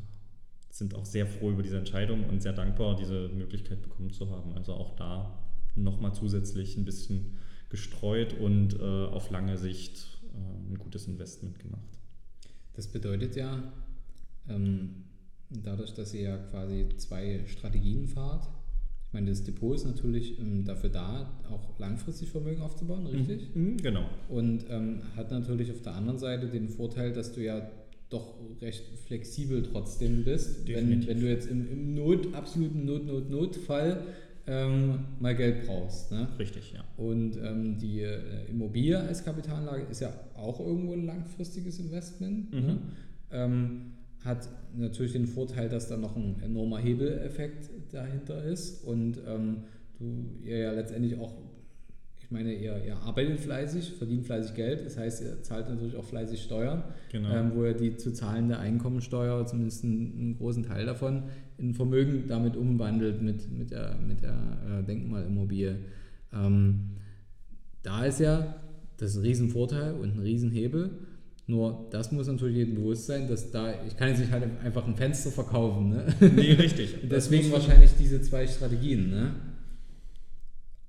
sind 0.77 0.95
auch 0.95 1.05
sehr 1.05 1.25
froh 1.25 1.51
über 1.51 1.63
diese 1.63 1.77
Entscheidung 1.77 2.25
und 2.29 2.41
sehr 2.41 2.53
dankbar, 2.53 2.95
diese 2.95 3.29
Möglichkeit 3.29 3.81
bekommen 3.81 4.11
zu 4.11 4.29
haben. 4.29 4.53
Also 4.53 4.73
auch 4.73 4.95
da 4.95 5.39
nochmal 5.75 6.13
zusätzlich 6.13 6.77
ein 6.77 6.85
bisschen 6.85 7.37
gestreut 7.69 8.33
und 8.39 8.79
äh, 8.79 9.05
auf 9.05 9.29
lange 9.29 9.57
Sicht 9.57 10.19
äh, 10.33 10.71
ein 10.71 10.77
gutes 10.77 11.07
Investment 11.07 11.59
gemacht. 11.59 11.99
Das 12.75 12.87
bedeutet 12.87 13.35
ja, 13.35 13.61
ähm, 14.47 15.03
dadurch, 15.49 15.93
dass 15.93 16.13
ihr 16.13 16.21
ja 16.21 16.37
quasi 16.37 16.89
zwei 16.97 17.43
Strategien 17.47 18.07
fahrt, 18.07 18.47
Ich 19.07 19.13
meine, 19.13 19.29
das 19.29 19.43
Depot 19.43 19.73
ist 19.73 19.85
natürlich 19.85 20.37
ähm, 20.39 20.65
dafür 20.65 20.89
da, 20.89 21.29
auch 21.49 21.79
langfristig 21.79 22.29
Vermögen 22.29 22.61
aufzubauen, 22.61 23.07
richtig? 23.07 23.55
Mhm, 23.55 23.77
genau. 23.77 24.05
Und 24.29 24.65
ähm, 24.69 25.01
hat 25.15 25.31
natürlich 25.31 25.71
auf 25.71 25.81
der 25.81 25.95
anderen 25.95 26.19
Seite 26.19 26.47
den 26.47 26.69
Vorteil, 26.69 27.13
dass 27.13 27.33
du 27.33 27.41
ja 27.41 27.67
doch 28.09 28.35
recht 28.61 28.83
flexibel 29.05 29.63
trotzdem 29.63 30.23
bist. 30.23 30.67
Wenn, 30.67 31.05
wenn 31.07 31.19
du 31.19 31.27
jetzt 31.27 31.49
im, 31.49 31.69
im 31.69 31.93
Not, 31.95 32.33
absoluten 32.33 32.85
Not, 32.85 33.05
Not, 33.05 33.29
Notfall 33.29 34.01
ähm, 34.47 34.99
mal 35.19 35.35
Geld 35.35 35.65
brauchst. 35.65 36.11
Ne? 36.11 36.27
Richtig, 36.39 36.73
ja. 36.73 36.83
Und 36.95 37.37
ähm, 37.37 37.77
die 37.77 38.01
äh, 38.01 38.49
Immobilie 38.49 38.97
als 38.97 39.25
Kapitalanlage 39.25 39.83
ist 39.91 39.99
ja 39.99 40.13
auch 40.35 40.59
irgendwo 40.59 40.93
ein 40.93 41.05
langfristiges 41.05 41.79
Investment. 41.79 42.53
Ne? 42.53 42.61
Mhm. 42.61 42.67
Ne? 42.67 42.79
Ähm, 43.31 43.81
hat 44.23 44.47
natürlich 44.75 45.13
den 45.13 45.27
Vorteil, 45.27 45.69
dass 45.69 45.87
da 45.87 45.97
noch 45.97 46.15
ein 46.15 46.41
enormer 46.41 46.79
Hebeleffekt 46.79 47.69
dahinter 47.93 48.43
ist 48.43 48.83
und 48.83 49.19
ähm, 49.27 49.63
du 49.99 50.29
ihr 50.43 50.57
ja 50.57 50.71
letztendlich 50.71 51.17
auch, 51.19 51.33
ich 52.27 52.31
meine, 52.31 52.53
ihr, 52.53 52.83
ihr 52.85 52.97
arbeitet 52.97 53.39
fleißig, 53.39 53.93
verdient 53.93 54.25
fleißig 54.25 54.53
Geld, 54.53 54.85
das 54.85 54.97
heißt, 54.97 55.23
ihr 55.23 55.41
zahlt 55.43 55.69
natürlich 55.69 55.95
auch 55.95 56.03
fleißig 56.03 56.43
Steuern, 56.43 56.83
genau. 57.09 57.33
ähm, 57.33 57.51
wo 57.55 57.63
ihr 57.63 57.73
die 57.73 57.95
zu 57.95 58.11
zahlende 58.11 58.59
Einkommensteuer, 58.59 59.45
zumindest 59.45 59.85
einen, 59.85 60.13
einen, 60.17 60.37
großen 60.37 60.63
Teil 60.63 60.85
davon, 60.85 61.23
in 61.57 61.73
Vermögen 61.73 62.25
damit 62.27 62.57
umwandelt 62.57 63.21
mit, 63.21 63.49
mit 63.49 63.71
der, 63.71 63.97
mit 64.05 64.21
der 64.21 64.33
äh, 64.33 64.83
Denkmalimmobilie. 64.83 65.77
Ähm, 66.33 66.89
da 67.81 68.05
ist 68.05 68.19
ja 68.19 68.57
das 68.97 69.11
ist 69.11 69.17
ein 69.17 69.21
Riesenvorteil 69.21 69.93
und 69.93 70.15
ein 70.15 70.19
Riesenhebel. 70.19 70.89
Nur 71.45 71.87
das 71.91 72.11
muss 72.11 72.27
natürlich 72.27 72.57
jedem 72.57 72.75
bewusst 72.75 73.05
sein, 73.05 73.27
dass 73.29 73.51
da, 73.51 73.73
ich 73.87 73.95
kann 73.95 74.09
jetzt 74.09 74.19
nicht 74.19 74.31
halt 74.31 74.43
einfach 74.63 74.85
ein 74.85 74.95
Fenster 74.95 75.31
verkaufen. 75.31 75.89
Ne? 75.89 76.13
Nee, 76.35 76.53
richtig. 76.53 76.95
Deswegen 77.09 77.51
wahrscheinlich 77.51 77.91
diese 77.97 78.21
zwei 78.21 78.45
Strategien. 78.47 79.09
Ne? 79.09 79.31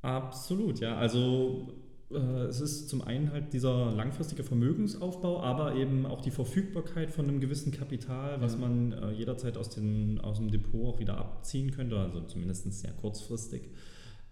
Absolut, 0.02 0.80
ja. 0.80 0.96
Also 0.96 1.74
äh, 2.10 2.44
es 2.46 2.60
ist 2.60 2.88
zum 2.88 3.02
einen 3.02 3.32
halt 3.32 3.52
dieser 3.52 3.92
langfristige 3.92 4.42
Vermögensaufbau, 4.42 5.42
aber 5.42 5.74
eben 5.74 6.06
auch 6.06 6.20
die 6.20 6.30
Verfügbarkeit 6.30 7.10
von 7.10 7.26
einem 7.26 7.40
gewissen 7.40 7.72
Kapital, 7.72 8.40
was 8.40 8.56
man 8.56 8.92
äh, 8.92 9.10
jederzeit 9.12 9.56
aus, 9.56 9.70
den, 9.70 10.20
aus 10.20 10.38
dem 10.38 10.50
Depot 10.50 10.94
auch 10.94 11.00
wieder 11.00 11.18
abziehen 11.18 11.70
könnte, 11.70 11.98
also 11.98 12.20
zumindest 12.22 12.72
sehr 12.72 12.92
kurzfristig, 12.92 13.62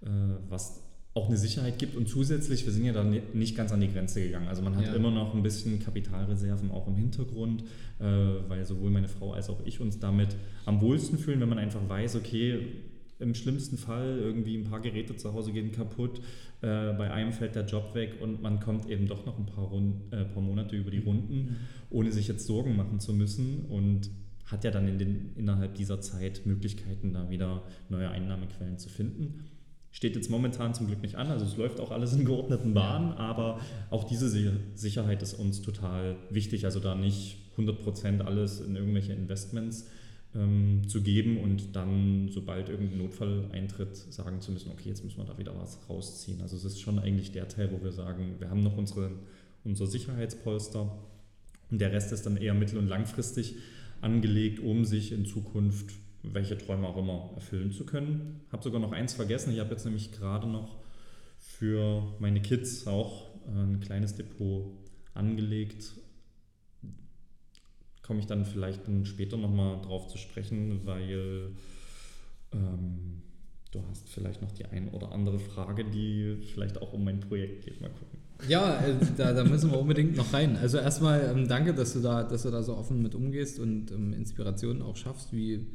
äh, 0.03 0.09
was 0.49 0.83
auch 1.13 1.29
eine 1.29 1.39
Sicherheit 1.39 1.79
gibt 1.79 1.97
und 1.97 2.09
zusätzlich, 2.09 2.67
wir 2.67 2.73
sind 2.75 2.85
ja 2.85 2.93
dann 2.93 3.19
nicht 3.33 3.57
ganz 3.57 3.73
an 3.73 3.81
die 3.81 3.91
Grenze 3.91 4.21
gegangen. 4.21 4.49
Also 4.49 4.61
man 4.61 4.77
hat 4.77 4.85
ja. 4.85 4.95
immer 4.95 5.11
noch 5.11 5.35
ein 5.35 5.43
bisschen 5.43 5.81
Kapitalreserven 5.81 6.71
auch 6.71 6.87
im 6.89 6.97
Hintergrund, 6.97 7.65
weil 7.99 8.67
sowohl 8.67 8.91
meine 8.91 9.09
Frau 9.09 9.33
als 9.33 9.49
auch 9.49 9.61
ich 9.65 9.81
uns 9.81 9.99
damit 9.99 10.37
am 10.67 10.83
wohlsten 10.83 11.17
fühlen, 11.17 11.41
wenn 11.41 11.49
man 11.49 11.59
einfach 11.59 11.81
weiß, 11.89 12.17
okay, 12.17 12.67
im 13.19 13.35
schlimmsten 13.35 13.79
Fall 13.79 14.19
irgendwie 14.19 14.57
ein 14.57 14.65
paar 14.65 14.81
Geräte 14.81 15.17
zu 15.17 15.33
Hause 15.33 15.53
gehen 15.53 15.73
kaputt, 15.73 16.21
äh, 16.61 16.93
bei 16.93 17.11
einem 17.11 17.33
fällt 17.33 17.55
der 17.55 17.65
Job 17.65 17.95
weg 17.95 18.17
und 18.21 18.43
man 18.43 18.61
kommt 18.61 18.89
eben 18.89 19.07
doch 19.07 19.25
noch 19.25 19.39
ein 19.39 19.47
paar, 19.47 19.65
Rund, 19.65 20.13
äh, 20.13 20.25
paar 20.25 20.43
Monate 20.43 20.77
über 20.77 20.91
die 20.91 20.99
Runden, 20.99 21.37
mhm. 21.37 21.57
ohne 21.91 22.13
sich 22.13 22.29
jetzt 22.29 22.47
Sorgen 22.47 22.77
machen 22.77 23.01
zu 23.01 23.15
müssen 23.15 23.65
und 23.67 24.11
hat 24.45 24.65
ja 24.65 24.71
dann 24.71 24.87
in 24.87 24.99
den, 24.99 25.31
innerhalb 25.37 25.75
dieser 25.75 26.01
Zeit 26.01 26.47
Möglichkeiten, 26.47 27.13
da 27.13 27.31
wieder 27.31 27.63
neue 27.89 28.09
Einnahmequellen 28.11 28.79
zu 28.79 28.89
finden. 28.89 29.45
Steht 29.91 30.15
jetzt 30.15 30.31
momentan 30.31 30.75
zum 30.75 30.87
Glück 30.87 31.01
nicht 31.01 31.17
an, 31.17 31.29
also 31.29 31.47
es 31.47 31.57
läuft 31.57 31.81
auch 31.81 31.91
alles 31.91 32.13
in 32.13 32.27
geordneten 32.27 32.75
Bahnen, 32.75 33.13
aber 33.13 33.61
auch 33.91 34.05
diese 34.05 34.29
Sicherheit 34.75 35.23
ist 35.23 35.35
uns 35.35 35.63
total 35.63 36.17
wichtig, 36.31 36.67
also 36.67 36.81
da 36.81 36.95
nicht 36.95 37.39
100% 37.57 38.21
alles 38.21 38.61
in 38.61 38.77
irgendwelche 38.77 39.15
Investments 39.15 39.87
ähm, 40.37 40.83
zu 40.89 41.03
geben 41.03 41.39
und 41.39 41.75
dann, 41.75 42.29
sobald 42.31 42.69
irgendein 42.69 42.99
Notfall 42.99 43.45
eintritt, 43.53 43.97
sagen 43.97 44.41
zu 44.41 44.53
müssen, 44.53 44.71
okay, 44.71 44.89
jetzt 44.89 45.05
müssen 45.05 45.19
wir 45.19 45.25
da 45.25 45.39
wieder 45.39 45.57
was 45.59 45.79
rausziehen. 45.89 46.41
Also 46.43 46.57
es 46.57 46.65
ist 46.65 46.81
schon 46.81 46.99
eigentlich 46.99 47.33
der 47.33 47.49
Teil, 47.49 47.71
wo 47.73 47.83
wir 47.83 47.93
sagen, 47.93 48.37
wir 48.39 48.51
haben 48.51 48.63
noch 48.63 48.77
unsere, 48.77 49.11
unser 49.65 49.87
Sicherheitspolster 49.87 50.93
und 51.71 51.81
der 51.81 51.93
Rest 51.93 52.13
ist 52.13 52.27
dann 52.27 52.37
eher 52.37 52.55
mittel- 52.55 52.79
und 52.79 52.89
langfristig 52.89 53.57
angelegt, 54.01 54.61
um 54.61 54.85
sich 54.85 55.13
in 55.13 55.25
Zukunft 55.27 55.95
welche 56.23 56.59
Träume 56.59 56.89
auch 56.89 56.97
immer 56.97 57.31
erfüllen 57.35 57.73
zu 57.73 57.87
können. 57.87 58.41
Habe 58.51 58.63
sogar 58.63 58.81
noch 58.81 58.93
eins 58.93 59.15
vergessen. 59.15 59.53
Ich 59.53 59.61
habe 59.61 59.71
jetzt 59.71 59.85
nämlich 59.85 60.13
gerade 60.13 60.47
noch 60.47 60.77
für 61.39 62.03
meine 62.19 62.41
Kids 62.43 62.87
auch 62.87 63.29
ein 63.47 63.81
kleines 63.81 64.17
Depot 64.17 64.67
angelegt. 65.15 65.95
Komme 68.07 68.21
ich 68.21 68.27
dann 68.27 68.45
vielleicht 68.45 68.87
dann 68.87 69.05
später 69.05 69.37
nochmal 69.37 69.81
drauf 69.83 70.07
zu 70.09 70.19
sprechen, 70.19 70.81
weil 70.85 71.51
ähm, 72.53 73.23
du 73.73 73.81
hast 73.91 74.09
vielleicht 74.09 74.43
noch 74.43 74.53
die 74.53 74.65
ein 74.65 74.89
oder 74.91 75.13
andere 75.13 75.39
Frage, 75.39 75.85
die 75.85 76.39
vielleicht 76.53 76.81
auch 76.81 76.93
um 76.93 77.05
mein 77.05 77.21
Projekt 77.21 77.65
geht. 77.65 77.81
Mal 77.81 77.91
gucken. 77.91 78.19
Ja, 78.49 78.79
äh, 78.85 78.95
da, 79.17 79.33
da, 79.33 79.45
müssen 79.45 79.71
wir 79.71 79.79
unbedingt 79.79 80.17
noch 80.17 80.33
rein. 80.33 80.57
Also 80.57 80.79
erstmal 80.79 81.33
ähm, 81.35 81.49
danke, 81.49 81.75
dass 81.75 81.95
du, 81.95 82.01
da, 82.01 82.23
dass 82.23 82.43
du 82.43 82.51
da 82.51 82.63
so 82.63 82.77
offen 82.77 83.03
mit 83.03 83.15
umgehst 83.15 83.59
und 83.59 83.91
ähm, 83.91 84.13
Inspirationen 84.13 84.83
auch 84.83 84.97
schaffst, 84.97 85.33
wie, 85.33 85.67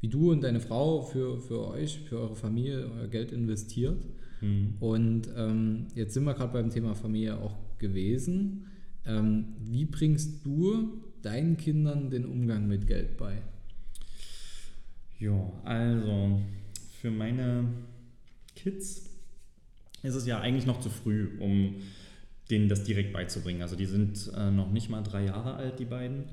wie 0.00 0.08
du 0.08 0.32
und 0.32 0.42
deine 0.42 0.60
Frau 0.60 1.02
für, 1.02 1.38
für 1.38 1.68
euch, 1.68 2.00
für 2.00 2.18
eure 2.18 2.36
Familie 2.36 2.90
euer 2.98 3.06
Geld 3.06 3.32
investiert. 3.32 4.04
Mhm. 4.40 4.74
Und 4.80 5.28
ähm, 5.36 5.86
jetzt 5.94 6.14
sind 6.14 6.24
wir 6.24 6.34
gerade 6.34 6.52
beim 6.52 6.70
Thema 6.70 6.94
Familie 6.94 7.38
auch 7.38 7.56
gewesen. 7.78 8.66
Ähm, 9.06 9.54
wie 9.60 9.84
bringst 9.84 10.44
du 10.44 11.04
deinen 11.22 11.56
Kindern 11.56 12.10
den 12.10 12.24
Umgang 12.26 12.66
mit 12.66 12.86
Geld 12.86 13.16
bei? 13.16 13.38
Ja, 15.18 15.52
also 15.64 16.40
für 17.00 17.10
meine 17.10 17.68
Kids 18.56 19.10
ist 20.02 20.14
es 20.14 20.26
ja 20.26 20.40
eigentlich 20.40 20.66
noch 20.66 20.80
zu 20.80 20.88
früh, 20.88 21.38
um 21.40 21.76
denen 22.50 22.68
das 22.68 22.84
direkt 22.84 23.12
beizubringen. 23.12 23.62
Also 23.62 23.76
die 23.76 23.86
sind 23.86 24.30
äh, 24.36 24.50
noch 24.50 24.70
nicht 24.72 24.88
mal 24.88 25.02
drei 25.02 25.26
Jahre 25.26 25.54
alt, 25.54 25.78
die 25.78 25.84
beiden. 25.84 26.24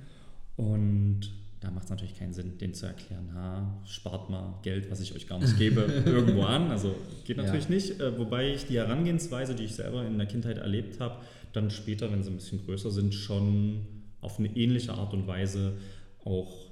Und 0.56 1.32
da 1.60 1.72
macht 1.72 1.86
es 1.86 1.90
natürlich 1.90 2.18
keinen 2.18 2.34
Sinn, 2.34 2.58
denen 2.58 2.74
zu 2.74 2.86
erklären, 2.86 3.34
ha, 3.34 3.82
spart 3.86 4.30
mal 4.30 4.60
Geld, 4.64 4.90
was 4.90 5.00
ich 5.00 5.14
euch 5.16 5.28
gar 5.28 5.40
nicht 5.40 5.58
gebe, 5.58 5.82
irgendwo 6.06 6.44
an. 6.44 6.72
Also 6.72 6.96
geht 7.26 7.38
natürlich 7.38 7.66
ja. 7.66 7.76
nicht. 7.76 8.00
Äh, 8.00 8.18
wobei 8.18 8.54
ich 8.54 8.66
die 8.66 8.78
Herangehensweise, 8.78 9.54
die 9.54 9.66
ich 9.66 9.76
selber 9.76 10.06
in 10.06 10.18
der 10.18 10.28
Kindheit 10.28 10.58
erlebt 10.58 11.00
habe, 11.00 11.18
dann 11.54 11.72
später, 11.72 12.12
wenn 12.12 12.24
sie 12.24 12.32
ein 12.32 12.38
bisschen 12.38 12.66
größer 12.66 12.92
sind, 12.92 13.14
schon 13.14 13.86
auf 14.22 14.40
eine 14.40 14.56
ähnliche 14.56 14.94
Art 14.94 15.14
und 15.14 15.28
Weise 15.28 15.78
auch 16.24 16.72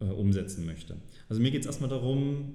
äh, 0.00 0.06
umsetzen 0.06 0.66
möchte. 0.66 0.96
Also 1.28 1.42
mir 1.42 1.50
geht 1.50 1.62
es 1.62 1.66
erstmal 1.66 1.90
darum, 1.90 2.54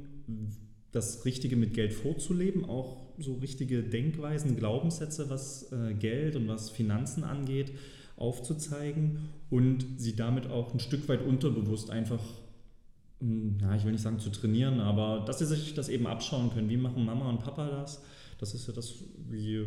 das 0.92 1.26
Richtige 1.26 1.56
mit 1.56 1.74
Geld 1.74 1.94
vorzuleben, 1.94 2.66
auch 2.66 2.98
so 3.18 3.36
richtige 3.36 3.84
Denkweisen, 3.84 4.56
Glaubenssätze, 4.56 5.30
was 5.30 5.72
äh, 5.72 5.94
Geld 5.94 6.36
und 6.36 6.48
was 6.48 6.70
Finanzen 6.70 7.24
angeht 7.24 7.74
aufzuzeigen 8.20 9.30
und 9.50 9.86
sie 9.98 10.16
damit 10.16 10.48
auch 10.48 10.74
ein 10.74 10.80
Stück 10.80 11.08
weit 11.08 11.26
unterbewusst 11.26 11.90
einfach, 11.90 12.22
hm, 13.22 13.58
ja, 13.62 13.76
ich 13.76 13.86
will 13.86 13.94
nicht 13.94 14.02
sagen 14.02 14.20
zu 14.20 14.30
trainieren, 14.30 14.82
aber 14.82 15.24
dass 15.26 15.40
sie 15.40 15.46
sich 15.46 15.74
das 15.74 15.88
eben 15.88 16.06
abschauen 16.06 16.52
können. 16.52 16.70
Wie 16.70 16.78
machen 16.78 17.06
Mama 17.06 17.30
und 17.30 17.40
Papa 17.40 17.70
das? 17.70 18.04
Das 18.38 18.54
ist 18.54 18.68
ja 18.68 18.74
das, 18.74 18.96
wie 19.30 19.66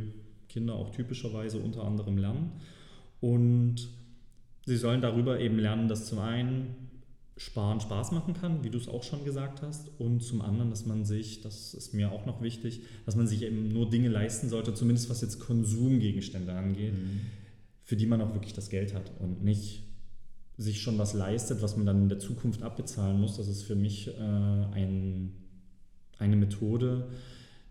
Kinder 0.49 0.75
auch 0.75 0.91
typischerweise 0.91 1.59
unter 1.59 1.85
anderem 1.85 2.19
lernen. 2.19 2.53
Und 3.21 3.89
sie 4.67 4.77
sollen 4.77 5.01
darüber 5.01 5.41
eben 5.41 5.59
lernen, 5.59 5.89
dass 5.89 6.07
zum 6.07 6.19
einen 6.19 6.75
Sparen 7.37 7.81
Spaß 7.81 8.13
machen 8.13 8.35
kann, 8.35 8.63
wie 8.63 8.71
du 8.71 8.79
es 8.79 8.89
auch 8.89 9.03
schon 9.03 9.25
gesagt 9.25 9.63
hast, 9.63 9.89
und 9.99 10.23
zum 10.23 10.43
anderen, 10.43 10.71
dass 10.71 10.87
man 10.87 11.05
sich, 11.05 11.41
das 11.41 11.75
ist 11.75 11.95
mir 11.95 12.13
auch 12.13 12.27
noch 12.27 12.43
wichtig, 12.43 12.83
dass 13.07 13.17
man 13.17 13.27
sich 13.27 13.43
eben 13.43 13.73
nur 13.73 13.89
Dinge 13.91 14.09
leisten 14.09 14.49
sollte, 14.49 14.75
zumindest 14.75 15.11
was 15.11 15.23
jetzt 15.23 15.41
Konsumgegenstände 15.41 16.53
angeht, 16.53 16.95
mhm 16.95 17.21
für 17.93 17.97
die 17.97 18.07
man 18.07 18.21
auch 18.21 18.33
wirklich 18.35 18.55
das 18.55 18.71
Geld 18.71 18.95
hat 18.95 19.11
und 19.19 19.45
nicht 19.45 19.83
sich 20.57 20.81
schon 20.81 20.99
was 20.99 21.15
leistet, 21.15 21.63
was 21.63 21.77
man 21.77 21.87
dann 21.87 22.03
in 22.03 22.09
der 22.09 22.19
Zukunft 22.19 22.63
abbezahlen 22.63 23.21
muss. 23.21 23.37
Das 23.37 23.49
ist 23.49 23.65
für 23.65 23.75
mich 23.75 24.09
äh, 24.09 24.13
ein, 24.21 25.33
eine 26.19 26.37
Methode, 26.37 27.09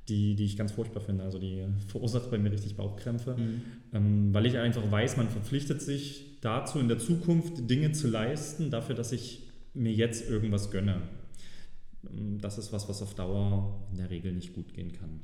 die, 0.09 0.35
die 0.35 0.45
ich 0.45 0.57
ganz 0.57 0.73
furchtbar 0.73 1.01
finde. 1.01 1.23
Also 1.23 1.39
die 1.39 1.63
verursacht 1.87 2.29
bei 2.29 2.37
mir 2.37 2.51
richtig 2.51 2.75
Bauchkrämpfe, 2.75 3.37
mhm. 3.37 3.61
ähm, 3.93 4.33
weil 4.33 4.45
ich 4.45 4.57
einfach 4.57 4.91
weiß, 4.91 5.17
man 5.17 5.29
verpflichtet 5.29 5.81
sich 5.81 6.30
dazu, 6.41 6.79
in 6.79 6.87
der 6.87 6.99
Zukunft 6.99 7.69
Dinge 7.69 7.91
zu 7.91 8.07
leisten, 8.07 8.69
dafür, 8.69 8.95
dass 8.95 9.11
ich 9.11 9.49
mir 9.73 9.93
jetzt 9.93 10.29
irgendwas 10.29 10.71
gönne. 10.71 11.01
Ähm, 12.09 12.39
das 12.41 12.57
ist 12.57 12.73
was, 12.73 12.89
was 12.89 13.01
auf 13.01 13.13
Dauer 13.13 13.87
in 13.91 13.97
der 13.97 14.09
Regel 14.09 14.33
nicht 14.33 14.53
gut 14.53 14.73
gehen 14.73 14.91
kann. 14.91 15.21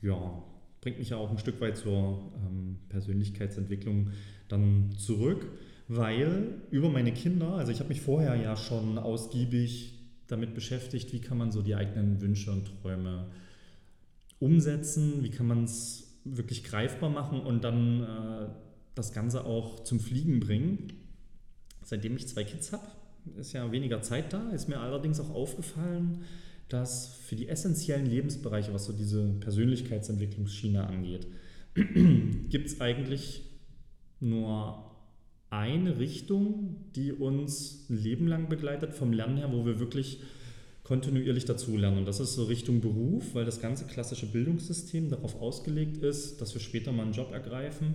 Ja, 0.00 0.42
bringt 0.80 0.98
mich 0.98 1.10
ja 1.10 1.18
auch 1.18 1.30
ein 1.30 1.38
Stück 1.38 1.60
weit 1.60 1.76
zur 1.76 2.32
ähm, 2.36 2.78
Persönlichkeitsentwicklung 2.88 4.10
dann 4.48 4.92
zurück, 4.96 5.46
weil 5.88 6.62
über 6.70 6.88
meine 6.88 7.12
Kinder, 7.12 7.54
also 7.54 7.70
ich 7.70 7.80
habe 7.80 7.90
mich 7.90 8.00
vorher 8.00 8.36
ja 8.36 8.56
schon 8.56 8.96
ausgiebig 8.96 9.98
damit 10.26 10.54
beschäftigt, 10.54 11.12
wie 11.12 11.20
kann 11.20 11.36
man 11.36 11.50
so 11.50 11.60
die 11.60 11.74
eigenen 11.74 12.20
Wünsche 12.20 12.52
und 12.52 12.70
Träume 12.80 13.26
umsetzen, 14.38 15.22
wie 15.22 15.30
kann 15.30 15.46
man 15.46 15.64
es 15.64 16.18
wirklich 16.24 16.64
greifbar 16.64 17.10
machen 17.10 17.40
und 17.40 17.64
dann 17.64 18.02
äh, 18.02 18.48
das 18.94 19.12
Ganze 19.12 19.44
auch 19.44 19.84
zum 19.84 20.00
Fliegen 20.00 20.40
bringen. 20.40 20.92
Seitdem 21.82 22.16
ich 22.16 22.28
zwei 22.28 22.44
Kids 22.44 22.72
habe, 22.72 22.86
ist 23.38 23.52
ja 23.52 23.70
weniger 23.72 24.02
Zeit 24.02 24.32
da, 24.32 24.50
ist 24.50 24.68
mir 24.68 24.80
allerdings 24.80 25.20
auch 25.20 25.30
aufgefallen, 25.30 26.24
dass 26.68 27.14
für 27.14 27.36
die 27.36 27.48
essentiellen 27.48 28.06
Lebensbereiche, 28.06 28.72
was 28.72 28.84
so 28.84 28.92
diese 28.92 29.24
Persönlichkeitsentwicklungsschiene 29.40 30.86
angeht, 30.86 31.26
gibt 31.74 32.66
es 32.66 32.80
eigentlich 32.80 33.42
nur 34.20 34.90
eine 35.50 35.98
Richtung, 35.98 36.76
die 36.94 37.12
uns 37.12 37.86
ein 37.90 37.98
Leben 37.98 38.28
lang 38.28 38.48
begleitet, 38.48 38.94
vom 38.94 39.12
Lernen 39.12 39.36
her, 39.36 39.50
wo 39.52 39.66
wir 39.66 39.80
wirklich 39.80 40.20
kontinuierlich 40.84 41.44
dazulernen. 41.44 41.98
Und 41.98 42.08
das 42.08 42.20
ist 42.20 42.34
so 42.34 42.44
Richtung 42.44 42.80
Beruf, 42.80 43.34
weil 43.34 43.44
das 43.44 43.60
ganze 43.60 43.84
klassische 43.84 44.26
Bildungssystem 44.26 45.08
darauf 45.08 45.40
ausgelegt 45.40 45.98
ist, 45.98 46.40
dass 46.40 46.54
wir 46.54 46.60
später 46.60 46.92
mal 46.92 47.04
einen 47.04 47.12
Job 47.12 47.32
ergreifen. 47.32 47.94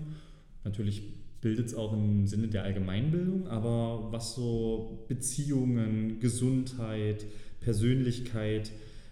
Natürlich 0.66 1.04
bildet 1.42 1.68
es 1.68 1.76
auch 1.76 1.94
im 1.94 2.28
Sinne 2.28 2.48
der 2.48 2.64
Allgemeinbildung, 2.64 3.48
aber 3.48 4.08
was 4.12 4.36
so 4.36 5.06
Beziehungen, 5.08 6.20
Gesundheit, 6.20 7.26
Persönlichkeit 7.62 8.72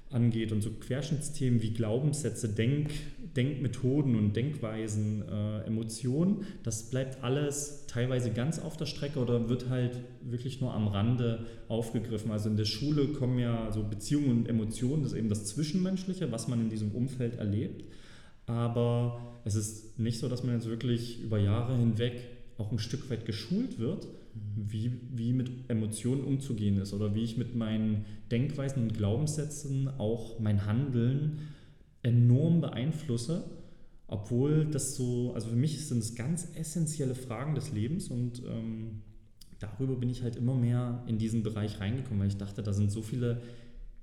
angeht 0.09 0.51
und 0.51 0.61
so 0.61 0.71
Querschnittsthemen 0.71 1.61
wie 1.61 1.73
Glaubenssätze, 1.73 2.49
Denk, 2.49 2.91
Denkmethoden 3.35 4.15
und 4.15 4.35
Denkweisen, 4.35 5.23
äh, 5.27 5.61
Emotionen, 5.65 6.45
das 6.63 6.89
bleibt 6.89 7.23
alles 7.23 7.85
teilweise 7.87 8.31
ganz 8.31 8.59
auf 8.59 8.77
der 8.77 8.85
Strecke 8.85 9.19
oder 9.19 9.49
wird 9.49 9.69
halt 9.69 9.99
wirklich 10.21 10.61
nur 10.61 10.73
am 10.73 10.87
Rande 10.87 11.45
aufgegriffen. 11.67 12.31
Also 12.31 12.49
in 12.49 12.57
der 12.57 12.65
Schule 12.65 13.07
kommen 13.07 13.39
ja 13.39 13.71
so 13.71 13.83
Beziehungen 13.83 14.29
und 14.29 14.49
Emotionen, 14.49 15.03
das 15.03 15.13
ist 15.13 15.17
eben 15.17 15.29
das 15.29 15.45
Zwischenmenschliche, 15.45 16.31
was 16.31 16.47
man 16.47 16.61
in 16.61 16.69
diesem 16.69 16.91
Umfeld 16.91 17.37
erlebt. 17.37 17.83
Aber 18.45 19.39
es 19.45 19.55
ist 19.55 19.99
nicht 19.99 20.19
so, 20.19 20.29
dass 20.29 20.43
man 20.43 20.55
jetzt 20.55 20.67
wirklich 20.67 21.21
über 21.21 21.39
Jahre 21.39 21.77
hinweg 21.77 22.19
auch 22.57 22.71
ein 22.71 22.79
Stück 22.79 23.09
weit 23.09 23.25
geschult 23.25 23.79
wird, 23.79 24.07
wie, 24.55 24.99
wie 25.11 25.33
mit 25.33 25.69
Emotionen 25.69 26.23
umzugehen 26.23 26.77
ist 26.77 26.93
oder 26.93 27.13
wie 27.15 27.23
ich 27.23 27.37
mit 27.37 27.55
meinen 27.55 28.05
Denkweisen 28.31 28.83
und 28.83 28.93
Glaubenssätzen 28.93 29.87
auch 29.99 30.39
mein 30.39 30.65
Handeln 30.65 31.39
enorm 32.01 32.61
beeinflusse, 32.61 33.43
obwohl 34.07 34.65
das 34.65 34.95
so, 34.95 35.33
also 35.33 35.49
für 35.49 35.55
mich 35.55 35.87
sind 35.87 35.99
es 35.99 36.15
ganz 36.15 36.49
essentielle 36.55 37.15
Fragen 37.15 37.55
des 37.55 37.71
Lebens 37.71 38.09
und 38.09 38.43
ähm, 38.45 39.01
darüber 39.59 39.95
bin 39.95 40.09
ich 40.09 40.23
halt 40.23 40.35
immer 40.35 40.55
mehr 40.55 41.03
in 41.07 41.17
diesen 41.17 41.43
Bereich 41.43 41.79
reingekommen, 41.79 42.19
weil 42.19 42.27
ich 42.27 42.37
dachte, 42.37 42.61
da 42.63 42.73
sind 42.73 42.91
so 42.91 43.01
viele 43.01 43.41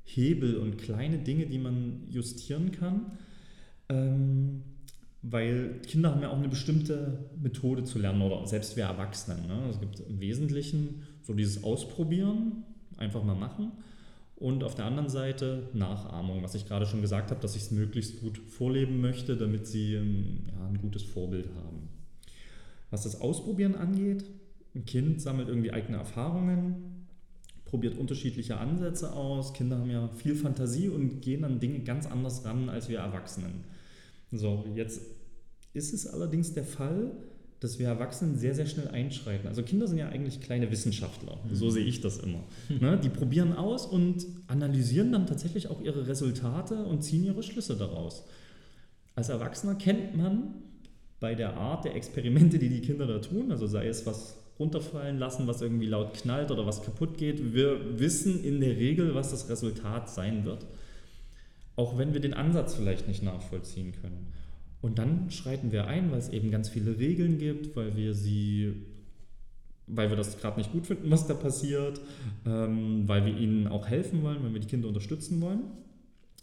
Hebel 0.04 0.56
und 0.56 0.78
kleine 0.78 1.18
Dinge, 1.18 1.46
die 1.46 1.58
man 1.58 2.02
justieren 2.08 2.72
kann. 2.72 3.12
Ähm, 3.90 4.62
weil 5.22 5.80
Kinder 5.86 6.12
haben 6.12 6.22
ja 6.22 6.30
auch 6.30 6.38
eine 6.38 6.48
bestimmte 6.48 7.30
Methode 7.42 7.84
zu 7.84 7.98
lernen 7.98 8.22
oder 8.22 8.46
selbst 8.46 8.76
wir 8.76 8.84
Erwachsenen. 8.84 9.46
Ne? 9.46 9.68
Es 9.68 9.78
gibt 9.78 10.00
im 10.00 10.18
Wesentlichen 10.20 11.02
so 11.22 11.34
dieses 11.34 11.62
Ausprobieren, 11.62 12.64
einfach 12.96 13.22
mal 13.22 13.34
machen 13.34 13.72
und 14.40 14.64
auf 14.64 14.74
der 14.74 14.86
anderen 14.86 15.10
Seite 15.10 15.68
Nachahmung, 15.74 16.42
was 16.42 16.54
ich 16.54 16.66
gerade 16.66 16.86
schon 16.86 17.02
gesagt 17.02 17.30
habe, 17.30 17.42
dass 17.42 17.56
ich 17.56 17.62
es 17.62 17.70
möglichst 17.70 18.20
gut 18.20 18.38
vorleben 18.38 19.02
möchte, 19.02 19.36
damit 19.36 19.66
sie 19.66 19.94
ähm, 19.94 20.44
ja, 20.46 20.66
ein 20.66 20.78
gutes 20.78 21.02
Vorbild 21.02 21.48
haben. 21.48 21.90
Was 22.90 23.02
das 23.02 23.20
Ausprobieren 23.20 23.74
angeht, 23.74 24.24
ein 24.74 24.86
Kind 24.86 25.20
sammelt 25.20 25.48
irgendwie 25.48 25.72
eigene 25.72 25.98
Erfahrungen, 25.98 27.06
probiert 27.66 27.98
unterschiedliche 27.98 28.56
Ansätze 28.56 29.12
aus. 29.12 29.52
Kinder 29.52 29.78
haben 29.78 29.90
ja 29.90 30.08
viel 30.08 30.34
Fantasie 30.34 30.88
und 30.88 31.20
gehen 31.20 31.44
an 31.44 31.60
Dinge 31.60 31.80
ganz 31.80 32.06
anders 32.06 32.44
ran 32.46 32.70
als 32.70 32.88
wir 32.88 33.00
Erwachsenen. 33.00 33.64
So, 34.32 34.64
jetzt 34.74 35.00
ist 35.72 35.92
es 35.92 36.06
allerdings 36.06 36.52
der 36.54 36.64
Fall, 36.64 37.12
dass 37.60 37.78
wir 37.78 37.88
Erwachsenen 37.88 38.36
sehr, 38.36 38.54
sehr 38.54 38.66
schnell 38.66 38.88
einschreiten. 38.88 39.46
Also 39.46 39.62
Kinder 39.62 39.86
sind 39.86 39.98
ja 39.98 40.08
eigentlich 40.08 40.40
kleine 40.40 40.70
Wissenschaftler, 40.70 41.38
so 41.52 41.66
mhm. 41.66 41.70
sehe 41.70 41.84
ich 41.84 42.00
das 42.00 42.18
immer. 42.18 42.42
Ne? 42.80 42.98
Die 43.02 43.10
probieren 43.10 43.52
aus 43.52 43.86
und 43.86 44.26
analysieren 44.46 45.12
dann 45.12 45.26
tatsächlich 45.26 45.68
auch 45.68 45.80
ihre 45.82 46.06
Resultate 46.06 46.84
und 46.84 47.02
ziehen 47.02 47.24
ihre 47.24 47.42
Schlüsse 47.42 47.76
daraus. 47.76 48.24
Als 49.14 49.28
Erwachsener 49.28 49.74
kennt 49.74 50.16
man 50.16 50.54
bei 51.18 51.34
der 51.34 51.54
Art 51.58 51.84
der 51.84 51.94
Experimente, 51.94 52.58
die 52.58 52.70
die 52.70 52.80
Kinder 52.80 53.06
da 53.06 53.18
tun, 53.18 53.50
also 53.50 53.66
sei 53.66 53.88
es 53.88 54.06
was 54.06 54.38
runterfallen 54.58 55.18
lassen, 55.18 55.46
was 55.46 55.60
irgendwie 55.60 55.86
laut 55.86 56.14
knallt 56.14 56.50
oder 56.50 56.66
was 56.66 56.82
kaputt 56.82 57.18
geht, 57.18 57.54
wir 57.54 57.98
wissen 57.98 58.42
in 58.42 58.60
der 58.60 58.76
Regel, 58.76 59.14
was 59.14 59.30
das 59.30 59.50
Resultat 59.50 60.08
sein 60.08 60.44
wird 60.46 60.64
auch 61.80 61.96
wenn 61.96 62.12
wir 62.12 62.20
den 62.20 62.34
Ansatz 62.34 62.74
vielleicht 62.74 63.08
nicht 63.08 63.22
nachvollziehen 63.22 63.94
können. 64.02 64.26
Und 64.82 64.98
dann 64.98 65.30
schreiten 65.30 65.72
wir 65.72 65.86
ein, 65.86 66.10
weil 66.10 66.18
es 66.18 66.28
eben 66.28 66.50
ganz 66.50 66.68
viele 66.68 66.98
Regeln 66.98 67.38
gibt, 67.38 67.74
weil 67.74 67.96
wir 67.96 68.14
sie, 68.14 68.74
weil 69.86 70.10
wir 70.10 70.16
das 70.16 70.38
gerade 70.38 70.58
nicht 70.58 70.72
gut 70.72 70.86
finden, 70.86 71.10
was 71.10 71.26
da 71.26 71.32
passiert, 71.32 71.98
ähm, 72.44 73.04
weil 73.06 73.24
wir 73.24 73.34
ihnen 73.34 73.66
auch 73.66 73.88
helfen 73.88 74.22
wollen, 74.22 74.42
weil 74.42 74.52
wir 74.52 74.60
die 74.60 74.66
Kinder 74.66 74.88
unterstützen 74.88 75.40
wollen. 75.40 75.62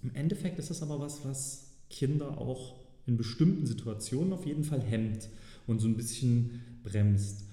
Im 0.01 0.15
Endeffekt 0.15 0.57
ist 0.57 0.71
das 0.71 0.81
aber 0.81 0.99
was, 0.99 1.23
was 1.23 1.71
Kinder 1.91 2.39
auch 2.39 2.73
in 3.05 3.15
bestimmten 3.15 3.67
Situationen 3.67 4.33
auf 4.33 4.47
jeden 4.47 4.63
Fall 4.63 4.81
hemmt 4.81 5.29
und 5.67 5.79
so 5.79 5.87
ein 5.87 5.95
bisschen 5.95 6.61
bremst. 6.83 7.46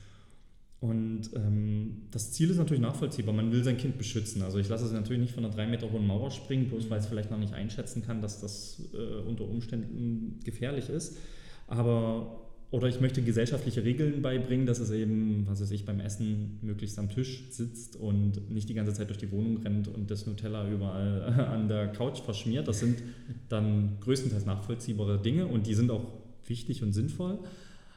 Und 0.85 1.31
ähm, 1.35 2.03
das 2.11 2.33
Ziel 2.33 2.51
ist 2.51 2.59
natürlich 2.59 2.83
nachvollziehbar. 2.83 3.33
Man 3.33 3.51
will 3.51 3.65
sein 3.65 3.79
Kind 3.79 3.97
beschützen. 3.97 4.43
Also 4.43 4.59
ich 4.59 4.69
lasse 4.69 4.85
es 4.85 4.93
natürlich 4.93 5.23
nicht 5.23 5.33
von 5.33 5.43
einer 5.43 5.55
drei 5.55 5.67
Meter 5.67 5.91
hohen 5.91 6.07
Mauer 6.07 6.31
springen, 6.31 6.69
bloß 6.69 6.91
weil 6.91 6.99
es 6.99 7.07
vielleicht 7.07 7.31
noch 7.31 7.39
nicht 7.39 7.55
einschätzen 7.55 8.03
kann, 8.03 8.21
dass 8.21 8.43
das 8.43 8.83
äh, 8.93 9.27
unter 9.27 9.49
Umständen 9.49 10.41
gefährlich 10.45 10.91
ist. 10.91 11.17
Aber 11.69 12.39
oder 12.71 12.87
ich 12.87 13.01
möchte 13.01 13.23
gesellschaftliche 13.23 13.83
Regeln 13.83 14.21
beibringen, 14.21 14.67
dass 14.67 14.79
es 14.79 14.91
eben, 14.91 15.47
was 15.47 15.63
weiß 15.63 15.71
ich, 15.71 15.87
beim 15.87 16.01
Essen 16.01 16.59
möglichst 16.61 16.99
am 16.99 17.09
Tisch 17.09 17.45
sitzt 17.51 17.97
und 17.97 18.51
nicht 18.51 18.69
die 18.69 18.75
ganze 18.75 18.93
Zeit 18.93 19.09
durch 19.09 19.19
die 19.19 19.33
Wohnung 19.33 19.63
rennt 19.63 19.89
und 19.89 20.11
das 20.11 20.27
Nutella 20.27 20.69
überall 20.69 21.23
an 21.51 21.69
der 21.69 21.93
Couch 21.93 22.21
verschmiert. 22.21 22.69
Das 22.69 22.81
sind 22.81 23.03
dann 23.49 23.97
größtenteils 24.01 24.45
nachvollziehbare 24.45 25.19
Dinge 25.19 25.47
und 25.47 25.67
die 25.67 25.75
sind 25.75 25.91
auch 25.91 26.13
wichtig 26.47 26.83
und 26.83 26.93
sinnvoll. 26.93 27.39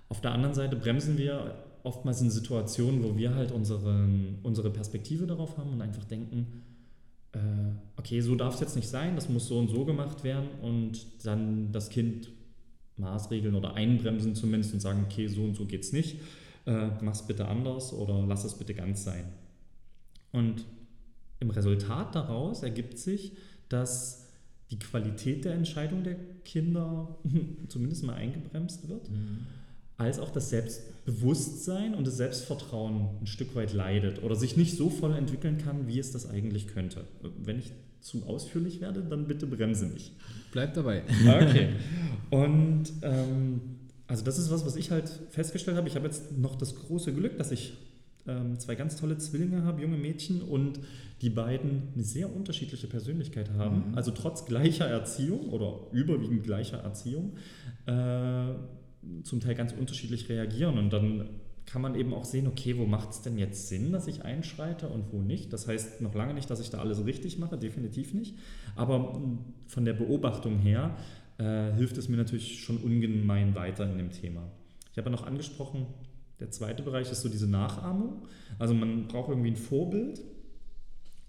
Auf 0.07 0.21
der 0.21 0.31
anderen 0.31 0.55
Seite 0.55 0.77
bremsen 0.77 1.17
wir 1.17 1.66
oftmals 1.87 2.21
in 2.21 2.29
Situationen, 2.29 3.01
wo 3.01 3.17
wir 3.17 3.33
halt 3.33 3.51
unseren, 3.51 4.39
unsere 4.43 4.69
Perspektive 4.69 5.25
darauf 5.25 5.57
haben 5.57 5.71
und 5.71 5.81
einfach 5.81 6.03
denken, 6.03 6.63
äh, 7.31 7.39
okay, 7.95 8.19
so 8.19 8.35
darf 8.35 8.55
es 8.55 8.59
jetzt 8.59 8.75
nicht 8.75 8.89
sein, 8.89 9.15
das 9.15 9.29
muss 9.29 9.47
so 9.47 9.57
und 9.57 9.69
so 9.69 9.85
gemacht 9.85 10.23
werden 10.25 10.49
und 10.61 11.25
dann 11.25 11.71
das 11.71 11.89
Kind 11.89 12.29
maßregeln 12.97 13.55
oder 13.55 13.75
einbremsen 13.75 14.35
zumindest 14.35 14.73
und 14.73 14.81
sagen, 14.81 15.05
okay, 15.05 15.27
so 15.27 15.43
und 15.43 15.55
so 15.55 15.65
geht 15.65 15.83
es 15.83 15.93
nicht, 15.93 16.19
äh, 16.65 16.89
mach 17.01 17.21
bitte 17.21 17.47
anders 17.47 17.93
oder 17.93 18.25
lass 18.27 18.43
es 18.43 18.55
bitte 18.55 18.73
ganz 18.73 19.05
sein. 19.05 19.23
Und 20.33 20.65
im 21.39 21.49
Resultat 21.51 22.15
daraus 22.15 22.63
ergibt 22.63 22.97
sich, 22.97 23.37
dass 23.69 24.27
die 24.71 24.79
Qualität 24.79 25.45
der 25.45 25.53
Entscheidung 25.53 26.03
der 26.03 26.15
Kinder 26.43 27.17
zumindest 27.69 28.03
mal 28.03 28.15
eingebremst 28.15 28.89
wird. 28.89 29.09
Mhm 29.09 29.45
als 29.97 30.19
auch 30.19 30.29
das 30.29 30.49
Selbstbewusstsein 30.49 31.95
und 31.95 32.05
das 32.05 32.17
Selbstvertrauen 32.17 33.09
ein 33.21 33.27
Stück 33.27 33.55
weit 33.55 33.73
leidet 33.73 34.21
oder 34.23 34.35
sich 34.35 34.55
nicht 34.55 34.77
so 34.77 34.89
voll 34.89 35.15
entwickeln 35.15 35.57
kann, 35.57 35.87
wie 35.87 35.99
es 35.99 36.11
das 36.11 36.29
eigentlich 36.29 36.67
könnte. 36.67 37.05
Wenn 37.43 37.57
ich 37.57 37.71
zu 38.01 38.23
ausführlich 38.25 38.79
werde, 38.79 39.01
dann 39.01 39.27
bitte 39.27 39.47
bremse 39.47 39.87
mich. 39.87 40.13
Bleib 40.51 40.75
dabei. 40.75 41.03
Okay. 41.27 41.69
Und 42.29 42.85
ähm, 43.01 43.61
also 44.07 44.23
das 44.23 44.37
ist 44.37 44.51
was, 44.51 44.65
was 44.65 44.75
ich 44.75 44.91
halt 44.91 45.09
festgestellt 45.29 45.77
habe. 45.77 45.87
Ich 45.87 45.95
habe 45.95 46.05
jetzt 46.05 46.37
noch 46.37 46.55
das 46.55 46.75
große 46.75 47.13
Glück, 47.13 47.37
dass 47.37 47.51
ich 47.51 47.73
ähm, 48.27 48.59
zwei 48.59 48.75
ganz 48.75 48.95
tolle 48.97 49.17
Zwillinge 49.17 49.63
habe, 49.63 49.81
junge 49.81 49.97
Mädchen, 49.97 50.41
und 50.41 50.79
die 51.21 51.29
beiden 51.29 51.89
eine 51.93 52.03
sehr 52.03 52.33
unterschiedliche 52.33 52.87
Persönlichkeit 52.87 53.49
haben. 53.57 53.89
Mhm. 53.89 53.97
Also 53.97 54.11
trotz 54.11 54.45
gleicher 54.45 54.85
Erziehung 54.85 55.49
oder 55.49 55.79
überwiegend 55.91 56.43
gleicher 56.43 56.77
Erziehung. 56.77 57.33
Äh, 57.85 58.53
zum 59.23 59.39
Teil 59.39 59.55
ganz 59.55 59.73
unterschiedlich 59.73 60.29
reagieren. 60.29 60.77
Und 60.77 60.91
dann 60.91 61.29
kann 61.65 61.81
man 61.81 61.95
eben 61.95 62.13
auch 62.13 62.25
sehen, 62.25 62.47
okay, 62.47 62.77
wo 62.77 62.85
macht 62.85 63.11
es 63.11 63.21
denn 63.21 63.37
jetzt 63.37 63.67
Sinn, 63.67 63.91
dass 63.91 64.07
ich 64.07 64.23
einschreite 64.23 64.87
und 64.87 65.11
wo 65.11 65.21
nicht. 65.21 65.51
Das 65.51 65.67
heißt 65.67 66.01
noch 66.01 66.15
lange 66.15 66.33
nicht, 66.33 66.49
dass 66.49 66.61
ich 66.61 66.69
da 66.69 66.79
alles 66.79 67.05
richtig 67.05 67.37
mache, 67.39 67.57
definitiv 67.57 68.13
nicht. 68.13 68.35
Aber 68.75 69.21
von 69.67 69.85
der 69.85 69.93
Beobachtung 69.93 70.59
her 70.59 70.95
äh, 71.37 71.73
hilft 71.73 71.97
es 71.97 72.07
mir 72.07 72.17
natürlich 72.17 72.61
schon 72.61 72.77
ungemein 72.77 73.53
weiter 73.53 73.89
in 73.89 73.97
dem 73.97 74.11
Thema. 74.11 74.49
Ich 74.91 74.97
habe 74.97 75.09
ja 75.09 75.15
noch 75.15 75.27
angesprochen, 75.27 75.85
der 76.39 76.51
zweite 76.51 76.83
Bereich 76.83 77.11
ist 77.11 77.21
so 77.21 77.29
diese 77.29 77.47
Nachahmung. 77.47 78.27
Also 78.59 78.73
man 78.73 79.07
braucht 79.07 79.29
irgendwie 79.29 79.51
ein 79.51 79.57
Vorbild 79.57 80.21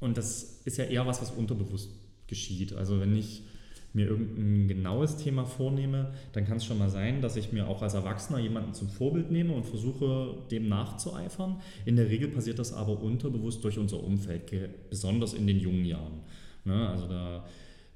und 0.00 0.16
das 0.16 0.62
ist 0.64 0.76
ja 0.76 0.84
eher 0.84 1.06
was, 1.06 1.20
was 1.20 1.32
unterbewusst 1.32 1.90
geschieht. 2.28 2.74
Also 2.74 3.00
wenn 3.00 3.16
ich 3.16 3.42
mir 3.94 4.06
irgendein 4.06 4.68
genaues 4.68 5.16
Thema 5.16 5.44
vornehme, 5.44 6.12
dann 6.32 6.44
kann 6.44 6.58
es 6.58 6.64
schon 6.64 6.78
mal 6.78 6.90
sein, 6.90 7.22
dass 7.22 7.36
ich 7.36 7.52
mir 7.52 7.68
auch 7.68 7.82
als 7.82 7.94
Erwachsener 7.94 8.38
jemanden 8.38 8.74
zum 8.74 8.88
Vorbild 8.88 9.30
nehme 9.30 9.54
und 9.54 9.64
versuche, 9.64 10.34
dem 10.50 10.68
nachzueifern. 10.68 11.60
In 11.84 11.96
der 11.96 12.08
Regel 12.08 12.28
passiert 12.28 12.58
das 12.58 12.72
aber 12.72 13.00
unterbewusst 13.00 13.64
durch 13.64 13.78
unser 13.78 14.02
Umfeld, 14.02 14.52
besonders 14.90 15.32
in 15.32 15.46
den 15.46 15.58
jungen 15.58 15.84
Jahren. 15.84 16.20
Ne? 16.64 16.88
Also 16.88 17.08
da 17.08 17.44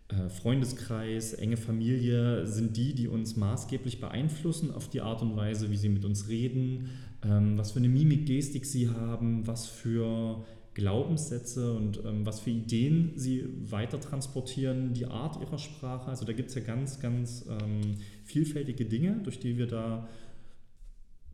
äh, 0.09 0.29
Freundeskreis, 0.29 1.35
enge 1.35 1.57
Familie 1.57 2.47
sind 2.47 2.77
die, 2.77 2.95
die 2.95 3.09
uns 3.09 3.37
maßgeblich 3.37 4.01
beeinflussen 4.01 4.73
auf 4.73 4.89
die 4.89 5.01
Art 5.01 5.23
und 5.23 5.37
Weise, 5.37 5.71
wie 5.71 5.77
sie 5.77 5.89
mit 5.89 6.05
uns 6.05 6.29
reden, 6.29 6.91
ähm, 7.25 7.57
was 7.57 7.73
für 7.73 7.79
eine 7.79 7.89
Mimik, 7.89 8.27
Gestik 8.27 8.67
sie 8.67 8.89
haben, 8.89 9.47
was 9.47 9.67
für 9.67 10.45
Glaubenssätze 10.75 11.75
und 11.75 12.01
ähm, 12.05 12.25
was 12.25 12.41
für 12.41 12.51
Ideen 12.51 13.13
sie 13.17 13.45
weiter 13.71 14.01
transportieren, 14.01 14.95
die 14.95 15.07
Art 15.07 15.41
ihrer 15.41 15.59
Sprache. 15.59 16.09
Also 16.09 16.25
da 16.25 16.33
gibt 16.33 16.49
es 16.49 16.55
ja 16.55 16.63
ganz, 16.63 17.01
ganz 17.01 17.47
ähm, 17.49 17.97
vielfältige 18.25 18.87
Dinge, 18.87 19.21
durch 19.23 19.39
die 19.39 19.59
wir 19.59 19.67
da 19.67 20.09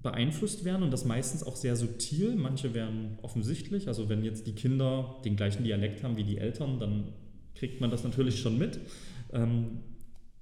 beeinflusst 0.02 0.64
werden 0.64 0.82
und 0.82 0.92
das 0.92 1.04
meistens 1.04 1.42
auch 1.42 1.56
sehr 1.56 1.76
subtil. 1.76 2.36
Manche 2.36 2.74
werden 2.74 3.18
offensichtlich, 3.22 3.88
also 3.88 4.08
wenn 4.08 4.24
jetzt 4.24 4.46
die 4.46 4.54
Kinder 4.54 5.16
den 5.24 5.36
gleichen 5.36 5.64
Dialekt 5.64 6.02
haben 6.02 6.16
wie 6.16 6.24
die 6.24 6.38
Eltern, 6.38 6.78
dann 6.78 7.12
kriegt 7.54 7.80
man 7.80 7.90
das 7.90 8.04
natürlich 8.04 8.40
schon 8.40 8.58
mit. 8.58 8.78
Ähm, 9.32 9.80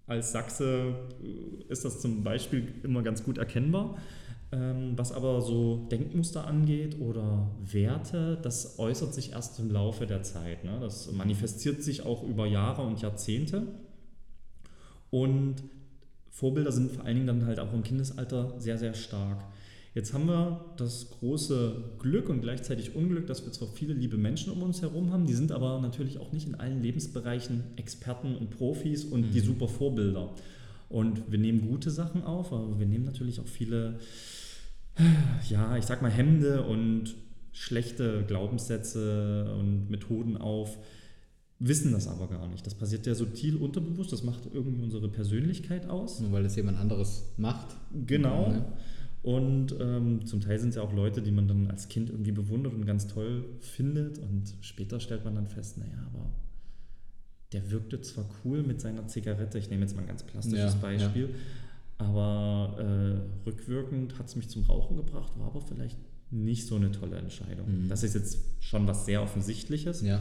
als 0.06 0.32
Sachse 0.32 0.94
äh, 1.22 1.72
ist 1.72 1.84
das 1.84 2.00
zum 2.00 2.22
Beispiel 2.22 2.66
immer 2.82 3.02
ganz 3.02 3.24
gut 3.24 3.38
erkennbar. 3.38 3.98
Ähm, 4.52 4.92
was 4.96 5.10
aber 5.10 5.40
so 5.40 5.88
Denkmuster 5.90 6.46
angeht 6.46 7.00
oder 7.00 7.50
Werte, 7.64 8.38
das 8.42 8.78
äußert 8.78 9.12
sich 9.12 9.32
erst 9.32 9.58
im 9.58 9.72
Laufe 9.72 10.06
der 10.06 10.22
Zeit. 10.22 10.64
Ne? 10.64 10.78
Das 10.80 11.10
manifestiert 11.10 11.82
sich 11.82 12.06
auch 12.06 12.22
über 12.22 12.46
Jahre 12.46 12.82
und 12.82 13.02
Jahrzehnte. 13.02 13.66
Und 15.10 15.56
Vorbilder 16.30 16.70
sind 16.70 16.92
vor 16.92 17.04
allen 17.04 17.16
Dingen 17.16 17.26
dann 17.26 17.46
halt 17.46 17.58
auch 17.58 17.72
im 17.72 17.82
Kindesalter 17.82 18.54
sehr, 18.58 18.78
sehr 18.78 18.94
stark. 18.94 19.42
Jetzt 19.94 20.12
haben 20.12 20.26
wir 20.28 20.74
das 20.76 21.10
große 21.10 21.94
Glück 21.98 22.28
und 22.28 22.42
gleichzeitig 22.42 22.94
Unglück, 22.94 23.26
dass 23.26 23.46
wir 23.46 23.52
zwar 23.52 23.68
viele 23.68 23.94
liebe 23.94 24.18
Menschen 24.18 24.52
um 24.52 24.62
uns 24.62 24.82
herum 24.82 25.10
haben, 25.10 25.26
die 25.26 25.32
sind 25.32 25.50
aber 25.50 25.80
natürlich 25.80 26.18
auch 26.18 26.32
nicht 26.32 26.46
in 26.46 26.54
allen 26.54 26.82
Lebensbereichen 26.82 27.64
Experten 27.76 28.36
und 28.36 28.50
Profis 28.50 29.04
und 29.06 29.22
mhm. 29.22 29.32
die 29.32 29.40
super 29.40 29.68
Vorbilder. 29.68 30.34
Und 30.88 31.30
wir 31.30 31.38
nehmen 31.38 31.68
gute 31.68 31.90
Sachen 31.90 32.22
auf, 32.22 32.52
aber 32.52 32.78
wir 32.78 32.86
nehmen 32.86 33.04
natürlich 33.04 33.40
auch 33.40 33.46
viele, 33.46 33.98
ja, 35.48 35.76
ich 35.76 35.84
sag 35.84 36.02
mal, 36.02 36.10
Hemde 36.10 36.62
und 36.62 37.14
schlechte 37.52 38.24
Glaubenssätze 38.26 39.54
und 39.58 39.90
Methoden 39.90 40.36
auf, 40.36 40.78
wissen 41.58 41.92
das 41.92 42.06
aber 42.06 42.28
gar 42.28 42.46
nicht. 42.48 42.66
Das 42.66 42.74
passiert 42.74 43.06
ja 43.06 43.14
subtil 43.14 43.56
unterbewusst, 43.56 44.12
das 44.12 44.22
macht 44.22 44.42
irgendwie 44.52 44.82
unsere 44.82 45.08
Persönlichkeit 45.08 45.88
aus. 45.88 46.20
Nur 46.20 46.32
weil 46.32 46.44
es 46.44 46.54
jemand 46.56 46.78
anderes 46.78 47.32
macht. 47.36 47.76
Genau. 48.06 48.48
Ne? 48.48 48.64
Und 49.22 49.74
ähm, 49.80 50.24
zum 50.24 50.40
Teil 50.40 50.58
sind 50.60 50.68
es 50.68 50.76
ja 50.76 50.82
auch 50.82 50.92
Leute, 50.92 51.20
die 51.20 51.32
man 51.32 51.48
dann 51.48 51.68
als 51.68 51.88
Kind 51.88 52.10
irgendwie 52.10 52.30
bewundert 52.30 52.74
und 52.74 52.86
ganz 52.86 53.08
toll 53.08 53.44
findet. 53.58 54.18
Und 54.18 54.54
später 54.60 55.00
stellt 55.00 55.24
man 55.24 55.34
dann 55.34 55.48
fest, 55.48 55.78
naja, 55.78 56.06
aber 56.12 56.30
der 57.52 57.70
wirkte 57.70 58.00
zwar 58.00 58.28
cool 58.44 58.62
mit 58.62 58.80
seiner 58.80 59.06
Zigarette, 59.06 59.58
ich 59.58 59.70
nehme 59.70 59.82
jetzt 59.82 59.94
mal 59.94 60.02
ein 60.02 60.08
ganz 60.08 60.22
plastisches 60.22 60.74
ja, 60.74 60.80
Beispiel, 60.80 61.30
ja. 61.30 62.06
aber 62.06 62.76
äh, 62.78 63.46
rückwirkend 63.46 64.18
hat 64.18 64.26
es 64.26 64.36
mich 64.36 64.48
zum 64.48 64.64
Rauchen 64.64 64.96
gebracht, 64.96 65.32
war 65.38 65.46
aber 65.46 65.60
vielleicht 65.60 65.98
nicht 66.30 66.66
so 66.66 66.76
eine 66.76 66.90
tolle 66.90 67.16
Entscheidung. 67.16 67.84
Mhm. 67.84 67.88
Das 67.88 68.02
ist 68.02 68.14
jetzt 68.14 68.38
schon 68.60 68.86
was 68.86 69.06
sehr 69.06 69.22
Offensichtliches. 69.22 70.02
Ja. 70.02 70.20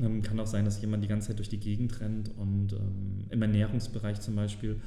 Ähm, 0.00 0.22
kann 0.22 0.40
auch 0.40 0.46
sein, 0.46 0.64
dass 0.64 0.80
jemand 0.80 1.04
die 1.04 1.08
ganze 1.08 1.28
Zeit 1.28 1.38
durch 1.38 1.48
die 1.48 1.60
Gegend 1.60 2.00
rennt 2.00 2.30
und 2.36 2.72
ähm, 2.72 3.26
im 3.30 3.42
Ernährungsbereich 3.42 4.20
zum 4.20 4.34
Beispiel 4.34 4.80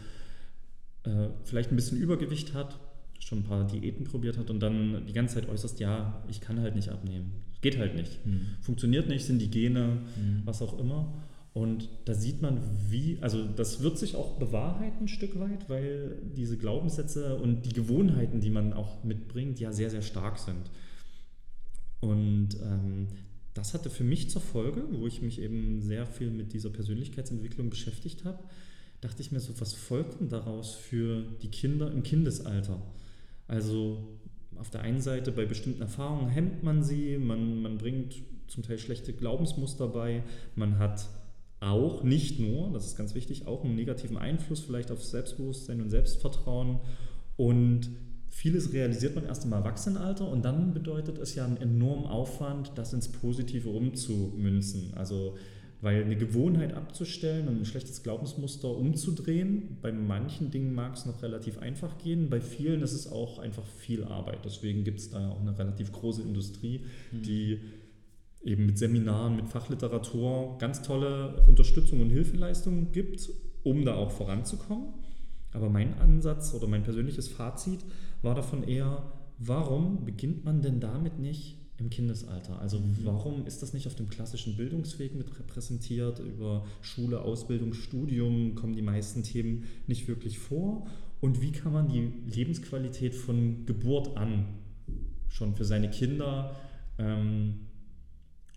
äh, 1.04 1.30
vielleicht 1.46 1.72
ein 1.72 1.78
bisschen 1.78 1.98
Übergewicht 1.98 2.54
hat, 2.54 2.78
schon 3.20 3.40
ein 3.40 3.44
paar 3.44 3.66
Diäten 3.66 4.04
probiert 4.04 4.38
hat 4.38 4.50
und 4.50 4.60
dann 4.60 5.06
die 5.06 5.14
ganze 5.14 5.36
Zeit 5.36 5.50
äußerst, 5.50 5.80
ja, 5.80 6.22
ich 6.28 6.42
kann 6.42 6.60
halt 6.60 6.76
nicht 6.76 6.90
abnehmen. 6.90 7.32
Geht 7.62 7.78
halt 7.78 7.96
nicht. 7.96 8.26
Mhm. 8.26 8.42
Funktioniert 8.62 9.08
nicht, 9.08 9.26
sind 9.26 9.40
die 9.40 9.50
Gene, 9.50 10.00
mhm. 10.16 10.42
was 10.44 10.62
auch 10.62 10.78
immer. 10.78 11.14
Und 11.58 11.90
da 12.06 12.14
sieht 12.14 12.44
man, 12.44 12.62
wie, 12.88 13.18
also 13.20 13.44
das 13.44 13.82
wird 13.82 13.98
sich 13.98 14.16
auch 14.16 14.38
bewahrheiten 14.38 15.06
ein 15.06 15.08
Stück 15.08 15.40
weit, 15.40 15.68
weil 15.72 16.22
diese 16.36 16.56
Glaubenssätze 16.56 17.36
und 17.36 17.64
die 17.64 17.74
Gewohnheiten, 17.74 18.42
die 18.42 18.52
man 18.52 18.74
auch 18.74 19.04
mitbringt, 19.04 19.60
ja 19.60 19.72
sehr, 19.72 19.90
sehr 19.90 20.04
stark 20.04 20.38
sind. 20.38 20.70
Und 22.00 22.50
ähm, 22.62 23.08
das 23.56 23.74
hatte 23.74 23.90
für 23.90 24.04
mich 24.04 24.30
zur 24.30 24.44
Folge, 24.44 24.84
wo 24.92 25.08
ich 25.08 25.24
mich 25.24 25.42
eben 25.42 25.82
sehr 25.82 26.06
viel 26.06 26.30
mit 26.30 26.54
dieser 26.54 26.70
Persönlichkeitsentwicklung 26.70 27.72
beschäftigt 27.72 28.24
habe, 28.24 28.38
dachte 29.02 29.24
ich 29.24 29.32
mir 29.32 29.40
so, 29.40 29.60
was 29.60 29.74
folgt 29.74 30.20
denn 30.20 30.30
daraus 30.30 30.76
für 30.76 31.24
die 31.42 31.50
Kinder 31.50 31.92
im 31.92 32.04
Kindesalter? 32.04 32.80
Also 33.48 34.20
auf 34.58 34.70
der 34.70 34.82
einen 34.82 35.02
Seite 35.02 35.32
bei 35.32 35.46
bestimmten 35.46 35.82
Erfahrungen 35.82 36.30
hemmt 36.30 36.62
man 36.62 36.84
sie, 36.84 37.18
man, 37.18 37.64
man 37.64 37.80
bringt 37.80 38.18
zum 38.46 38.62
Teil 38.62 38.78
schlechte 38.78 39.12
Glaubensmuster 39.12 39.88
bei, 39.88 40.22
man 40.56 40.78
hat 40.78 41.10
auch, 41.60 42.04
nicht 42.04 42.40
nur, 42.40 42.72
das 42.72 42.86
ist 42.86 42.98
ganz 42.98 43.16
wichtig, 43.16 43.48
auch 43.48 43.64
einen 43.64 43.76
negativen 43.76 44.18
Einfluss 44.18 44.60
vielleicht 44.60 44.92
auf 44.92 45.04
Selbstbewusstsein 45.04 45.82
und 45.82 45.90
Selbstvertrauen 45.90 46.80
und 47.36 47.90
vieles 48.30 48.74
realisiert 48.74 49.16
man 49.16 49.26
erst 49.26 49.46
im 49.46 49.54
Erwachsenenalter 49.54 50.28
und 50.28 50.46
dann 50.46 50.74
bedeutet 50.74 51.18
es 51.18 51.34
ja 51.36 51.46
einen 51.46 51.58
enormen 51.58 52.06
Aufwand, 52.06 52.72
das 52.76 52.94
ins 52.94 53.08
Positive 53.08 53.70
umzumünzen. 53.70 54.94
Also 54.96 55.36
weil 55.82 56.04
eine 56.04 56.16
Gewohnheit 56.16 56.74
abzustellen 56.74 57.48
und 57.48 57.60
ein 57.60 57.66
schlechtes 57.66 58.02
Glaubensmuster 58.02 58.70
umzudrehen, 58.70 59.78
bei 59.82 59.92
manchen 59.92 60.50
Dingen 60.50 60.74
mag 60.74 60.96
es 60.96 61.06
noch 61.06 61.22
relativ 61.22 61.60
einfach 61.60 62.00
gehen, 62.00 62.30
bei 62.30 62.42
vielen 62.42 62.82
ist 62.82 62.94
es 62.94 63.12
auch 63.12 63.38
einfach 63.38 63.66
viel 63.66 64.04
Arbeit. 64.04 64.40
Deswegen 64.44 64.84
gibt 64.84 65.00
es 65.00 65.12
da 65.12 65.30
auch 65.30 65.40
eine 65.40 65.58
relativ 65.58 65.92
große 65.92 66.24
Industrie, 66.24 66.82
mhm. 67.12 67.22
die 67.22 67.60
eben 68.48 68.66
mit 68.66 68.78
Seminaren, 68.78 69.36
mit 69.36 69.50
Fachliteratur 69.50 70.58
ganz 70.58 70.82
tolle 70.82 71.44
Unterstützung 71.48 72.02
und 72.02 72.10
Hilfeleistungen 72.10 72.92
gibt, 72.92 73.30
um 73.64 73.86
da 73.86 73.96
auch 73.96 74.12
voranzukommen. 74.12 74.94
Aber 75.52 75.70
mein 75.70 75.98
Ansatz 76.00 76.54
oder 76.54 76.68
mein 76.68 76.84
persönliches 76.84 77.28
Fazit 77.28 77.80
war 78.22 78.36
davon 78.36 78.64
eher, 78.64 79.12
warum 79.38 80.06
beginnt 80.06 80.46
man 80.46 80.62
denn 80.62 80.80
damit 80.80 81.20
nicht 81.20 81.58
im 81.78 81.90
Kindesalter. 81.90 82.60
Also 82.60 82.80
mhm. 82.80 82.98
warum 83.04 83.46
ist 83.46 83.62
das 83.62 83.74
nicht 83.74 83.86
auf 83.88 83.96
dem 83.96 84.10
klassischen 84.10 84.56
Bildungsweg 84.56 85.16
mit 85.16 85.40
repräsentiert? 85.40 86.20
Über 86.20 86.66
Schule, 86.82 87.22
Ausbildung, 87.22 87.74
Studium 87.74 88.56
kommen 88.56 88.74
die 88.74 88.82
meisten 88.82 89.24
Themen 89.24 89.66
nicht 89.86 90.08
wirklich 90.08 90.40
vor. 90.40 90.88
Und 91.20 91.42
wie 91.42 91.52
kann 91.52 91.74
man 91.74 91.88
die 91.88 92.12
Lebensqualität 92.34 93.14
von 93.16 93.66
Geburt 93.66 94.18
an 94.18 94.46
schon 95.28 95.56
für 95.56 95.66
seine 95.66 95.90
Kinder 95.90 96.56
ähm, 96.98 97.67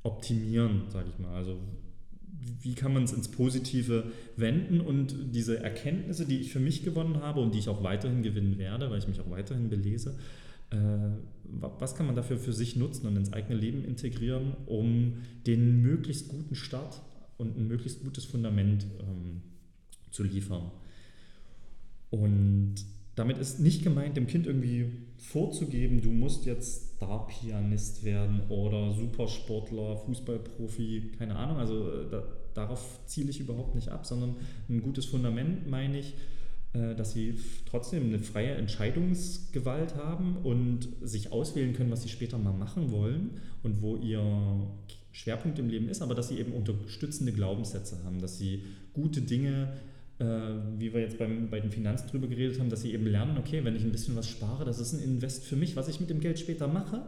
optimieren, 0.03 0.83
sage 0.89 1.09
ich 1.11 1.19
mal? 1.19 1.35
Also 1.35 1.59
wie 2.63 2.75
kann 2.75 2.93
man 2.93 3.05
es 3.05 3.13
ins 3.13 3.31
Positive 3.31 4.05
wenden 4.37 4.81
und 4.81 5.15
diese 5.35 5.63
Erkenntnisse, 5.63 6.27
die 6.27 6.41
ich 6.41 6.53
für 6.53 6.61
mich 6.61 6.83
gewonnen 6.83 7.21
habe 7.23 7.41
und 7.41 7.55
die 7.55 7.59
ich 7.59 7.69
auch 7.69 7.83
weiterhin 7.83 8.23
gewinnen 8.23 8.59
werde, 8.59 8.91
weil 8.91 8.99
ich 8.99 9.09
mich 9.09 9.21
auch 9.21 9.31
weiterhin 9.31 9.69
belese, 9.69 10.17
äh, 10.71 10.77
was 11.45 11.95
kann 11.97 12.07
man 12.07 12.17
dafür 12.17 12.39
für 12.39 12.53
sich 12.53 12.77
nutzen 12.77 13.07
und 13.07 13.17
ins 13.17 13.33
eigene 13.33 13.59
Leben 13.59 13.85
integrieren, 13.85 14.55
um 14.67 15.15
den 15.47 15.83
möglichst 15.83 16.29
guten 16.29 16.55
Start 16.55 17.03
und 17.37 17.57
ein 17.57 17.69
möglichst 17.69 18.03
gutes 18.03 18.25
Fundament 18.25 18.87
ähm, 19.01 19.43
zu 20.11 20.23
liefern. 20.23 20.71
Und 22.11 22.77
damit 23.21 23.37
ist 23.37 23.61
nicht 23.61 23.83
gemeint, 23.83 24.17
dem 24.17 24.27
Kind 24.27 24.47
irgendwie 24.47 24.93
vorzugeben, 25.19 26.01
du 26.01 26.11
musst 26.11 26.47
jetzt 26.47 26.97
Star-Pianist 26.97 28.03
werden 28.03 28.41
oder 28.49 28.93
Supersportler, 28.93 29.99
Fußballprofi, 29.99 31.13
keine 31.19 31.37
Ahnung. 31.37 31.59
Also 31.59 31.91
äh, 31.91 32.11
da, 32.11 32.23
darauf 32.55 33.01
ziele 33.05 33.29
ich 33.29 33.39
überhaupt 33.39 33.75
nicht 33.75 33.91
ab, 33.91 34.07
sondern 34.07 34.37
ein 34.71 34.81
gutes 34.81 35.05
Fundament 35.05 35.69
meine 35.69 35.99
ich, 35.99 36.15
äh, 36.73 36.95
dass 36.95 37.13
sie 37.13 37.35
trotzdem 37.69 38.05
eine 38.05 38.21
freie 38.21 38.55
Entscheidungsgewalt 38.55 39.97
haben 39.97 40.39
und 40.43 40.89
sich 41.03 41.31
auswählen 41.31 41.75
können, 41.75 41.91
was 41.91 42.03
sie 42.03 42.09
später 42.09 42.39
mal 42.39 42.55
machen 42.55 42.91
wollen 42.91 43.33
und 43.63 43.83
wo 43.83 43.97
ihr 43.97 44.23
Schwerpunkt 45.13 45.59
im 45.59 45.69
Leben 45.69 45.91
ist, 45.91 46.01
aber 46.01 46.15
dass 46.15 46.29
sie 46.29 46.39
eben 46.39 46.53
unterstützende 46.53 47.33
Glaubenssätze 47.33 48.03
haben, 48.03 48.19
dass 48.23 48.39
sie 48.39 48.65
gute 48.95 49.21
Dinge, 49.21 49.75
äh, 50.21 50.25
wie 50.79 50.93
wir 50.93 51.01
jetzt 51.01 51.19
beim, 51.19 51.49
bei 51.51 51.61
den 51.61 51.71
Finanzen 51.71 52.09
drüber 52.09 52.29
geredet 52.29 52.61
haben, 52.61 52.71
dass 52.71 52.83
sie 52.83 52.93
eben 52.93 53.07
lernen, 53.07 53.39
okay, 53.39 53.65
wenn 53.65 53.75
ich 53.75 53.83
ein 53.83 53.93
bisschen 53.93 54.17
was 54.17 54.29
spare, 54.29 54.65
das 54.65 54.79
ist 54.79 54.93
ein 54.93 55.03
Invest 55.03 55.45
für 55.45 55.57
mich, 55.57 55.77
was 55.77 55.89
ich 55.89 56.01
mit 56.01 56.11
dem 56.11 56.21
Geld 56.21 56.39
später 56.39 56.69
mache 56.69 57.03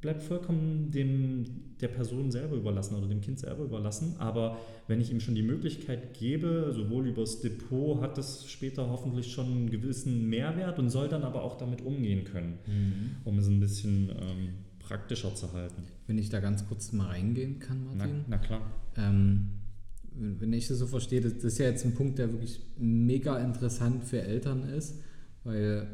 bleibt 0.00 0.22
vollkommen 0.22 0.90
dem, 0.90 1.44
der 1.80 1.88
Person 1.88 2.30
selber 2.30 2.56
überlassen 2.56 2.96
oder 2.96 3.08
dem 3.08 3.20
Kind 3.20 3.40
selber 3.40 3.64
überlassen. 3.64 4.14
Aber 4.18 4.58
wenn 4.86 5.00
ich 5.00 5.10
ihm 5.10 5.20
schon 5.20 5.34
die 5.34 5.42
Möglichkeit 5.42 6.14
gebe, 6.14 6.72
sowohl 6.74 7.08
übers 7.08 7.40
Depot 7.40 8.00
hat 8.00 8.18
es 8.18 8.48
später 8.48 8.88
hoffentlich 8.88 9.32
schon 9.32 9.46
einen 9.46 9.70
gewissen 9.70 10.28
Mehrwert 10.28 10.78
und 10.78 10.90
soll 10.90 11.08
dann 11.08 11.22
aber 11.22 11.42
auch 11.42 11.56
damit 11.56 11.82
umgehen 11.82 12.24
können, 12.24 12.58
mhm. 12.66 13.16
um 13.24 13.38
es 13.38 13.48
ein 13.48 13.58
bisschen 13.58 14.10
ähm, 14.10 14.48
praktischer 14.78 15.34
zu 15.34 15.52
halten. 15.52 15.82
Wenn 16.06 16.18
ich 16.18 16.28
da 16.28 16.40
ganz 16.40 16.68
kurz 16.68 16.92
mal 16.92 17.08
reingehen 17.08 17.58
kann, 17.58 17.84
Martin. 17.84 18.24
Na, 18.28 18.36
na 18.36 18.38
klar. 18.38 18.60
Ähm, 18.96 19.48
wenn 20.18 20.52
ich 20.52 20.68
das 20.68 20.78
so 20.78 20.86
verstehe, 20.86 21.20
das 21.20 21.32
ist 21.44 21.58
ja 21.58 21.66
jetzt 21.66 21.84
ein 21.84 21.94
Punkt, 21.94 22.18
der 22.18 22.32
wirklich 22.32 22.60
mega 22.78 23.38
interessant 23.38 24.04
für 24.04 24.22
Eltern 24.22 24.62
ist, 24.68 25.00
weil 25.44 25.88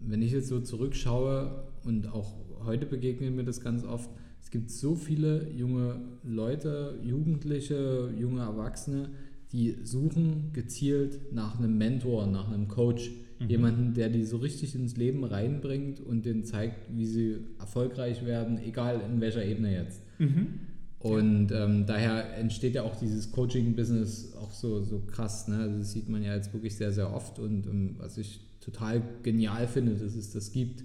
wenn 0.00 0.22
ich 0.22 0.32
jetzt 0.32 0.48
so 0.48 0.60
zurückschaue 0.60 1.64
und 1.84 2.06
auch 2.08 2.34
heute 2.64 2.86
begegnet 2.86 3.34
mir 3.34 3.44
das 3.44 3.60
ganz 3.60 3.84
oft. 3.84 4.10
Es 4.42 4.50
gibt 4.50 4.70
so 4.70 4.94
viele 4.94 5.50
junge 5.50 6.00
Leute, 6.22 6.98
Jugendliche, 7.02 8.10
junge 8.18 8.40
Erwachsene, 8.40 9.10
die 9.52 9.76
suchen 9.82 10.50
gezielt 10.52 11.32
nach 11.32 11.58
einem 11.58 11.78
Mentor, 11.78 12.26
nach 12.26 12.50
einem 12.50 12.68
Coach, 12.68 13.10
mhm. 13.40 13.48
jemanden, 13.48 13.94
der 13.94 14.08
die 14.08 14.24
so 14.24 14.38
richtig 14.38 14.74
ins 14.74 14.96
Leben 14.96 15.24
reinbringt 15.24 16.00
und 16.00 16.24
denen 16.24 16.44
zeigt, 16.44 16.88
wie 16.94 17.06
sie 17.06 17.36
erfolgreich 17.58 18.24
werden, 18.24 18.58
egal 18.58 19.00
in 19.08 19.20
welcher 19.20 19.44
Ebene 19.44 19.74
jetzt. 19.74 20.02
Mhm. 20.18 20.60
Und 21.04 21.52
ähm, 21.52 21.84
daher 21.86 22.38
entsteht 22.38 22.74
ja 22.74 22.82
auch 22.82 22.96
dieses 22.96 23.30
Coaching-Business 23.30 24.34
auch 24.40 24.52
so, 24.52 24.82
so 24.82 25.00
krass. 25.00 25.48
Ne? 25.48 25.58
Also 25.58 25.78
das 25.78 25.92
sieht 25.92 26.08
man 26.08 26.22
ja 26.22 26.34
jetzt 26.34 26.52
wirklich 26.54 26.76
sehr, 26.76 26.92
sehr 26.92 27.12
oft. 27.12 27.38
Und 27.38 27.66
ähm, 27.66 27.96
was 27.98 28.16
ich 28.16 28.40
total 28.60 29.02
genial 29.22 29.68
finde, 29.68 29.92
dass 29.94 30.14
es 30.14 30.32
das 30.32 30.52
gibt. 30.52 30.82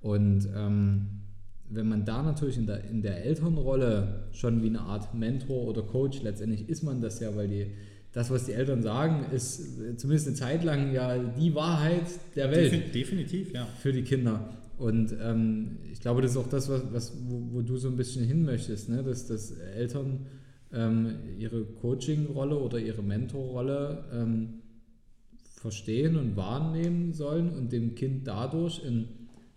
Und 0.00 0.48
ähm, 0.56 1.06
wenn 1.68 1.86
man 1.86 2.06
da 2.06 2.22
natürlich 2.22 2.56
in 2.56 2.66
der, 2.66 2.84
in 2.84 3.02
der 3.02 3.24
Elternrolle 3.24 4.28
schon 4.32 4.62
wie 4.62 4.68
eine 4.68 4.80
Art 4.80 5.14
Mentor 5.14 5.64
oder 5.64 5.82
Coach, 5.82 6.22
letztendlich 6.22 6.68
ist 6.68 6.82
man 6.82 7.02
das 7.02 7.20
ja, 7.20 7.36
weil 7.36 7.48
die, 7.48 7.66
das, 8.12 8.30
was 8.30 8.46
die 8.46 8.52
Eltern 8.52 8.82
sagen, 8.82 9.26
ist 9.34 9.76
zumindest 9.98 10.28
eine 10.28 10.36
Zeit 10.36 10.64
lang 10.64 10.94
ja 10.94 11.18
die 11.18 11.54
Wahrheit 11.54 12.06
der 12.36 12.50
Welt. 12.50 12.94
Definitiv, 12.94 13.52
ja. 13.52 13.66
Für 13.82 13.92
die 13.92 14.02
Kinder. 14.02 14.48
Und 14.78 15.14
ähm, 15.20 15.78
ich 15.90 16.00
glaube, 16.00 16.22
das 16.22 16.32
ist 16.32 16.36
auch 16.36 16.48
das, 16.48 16.68
was, 16.68 16.82
was, 16.92 17.12
wo, 17.26 17.48
wo 17.52 17.62
du 17.62 17.76
so 17.76 17.88
ein 17.88 17.96
bisschen 17.96 18.24
hin 18.24 18.44
möchtest, 18.44 18.88
ne? 18.88 19.02
dass, 19.02 19.26
dass 19.26 19.50
Eltern 19.50 20.26
ähm, 20.72 21.14
ihre 21.36 21.64
Coaching-Rolle 21.64 22.56
oder 22.56 22.78
ihre 22.78 23.02
Mentor-Rolle 23.02 24.04
ähm, 24.12 24.60
verstehen 25.56 26.16
und 26.16 26.36
wahrnehmen 26.36 27.12
sollen 27.12 27.50
und 27.50 27.72
dem 27.72 27.96
Kind 27.96 28.28
dadurch 28.28 28.84
ein 28.86 29.08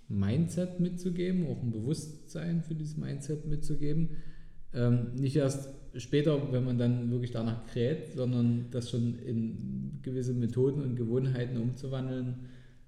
Mindset 0.07 0.79
mitzugeben, 0.79 1.47
auch 1.47 1.61
ein 1.61 1.71
Bewusstsein 1.71 2.63
für 2.63 2.73
dieses 2.73 2.97
Mindset 2.97 3.45
mitzugeben. 3.45 4.09
Ähm, 4.73 5.13
nicht 5.15 5.35
erst 5.35 5.69
später, 5.95 6.51
wenn 6.51 6.63
man 6.63 6.77
dann 6.77 7.11
wirklich 7.11 7.31
danach 7.31 7.67
kräht, 7.67 8.13
sondern 8.15 8.67
das 8.71 8.89
schon 8.89 9.19
in 9.19 9.99
gewisse 10.01 10.33
Methoden 10.33 10.81
und 10.81 10.95
Gewohnheiten 10.95 11.57
umzuwandeln, 11.57 12.35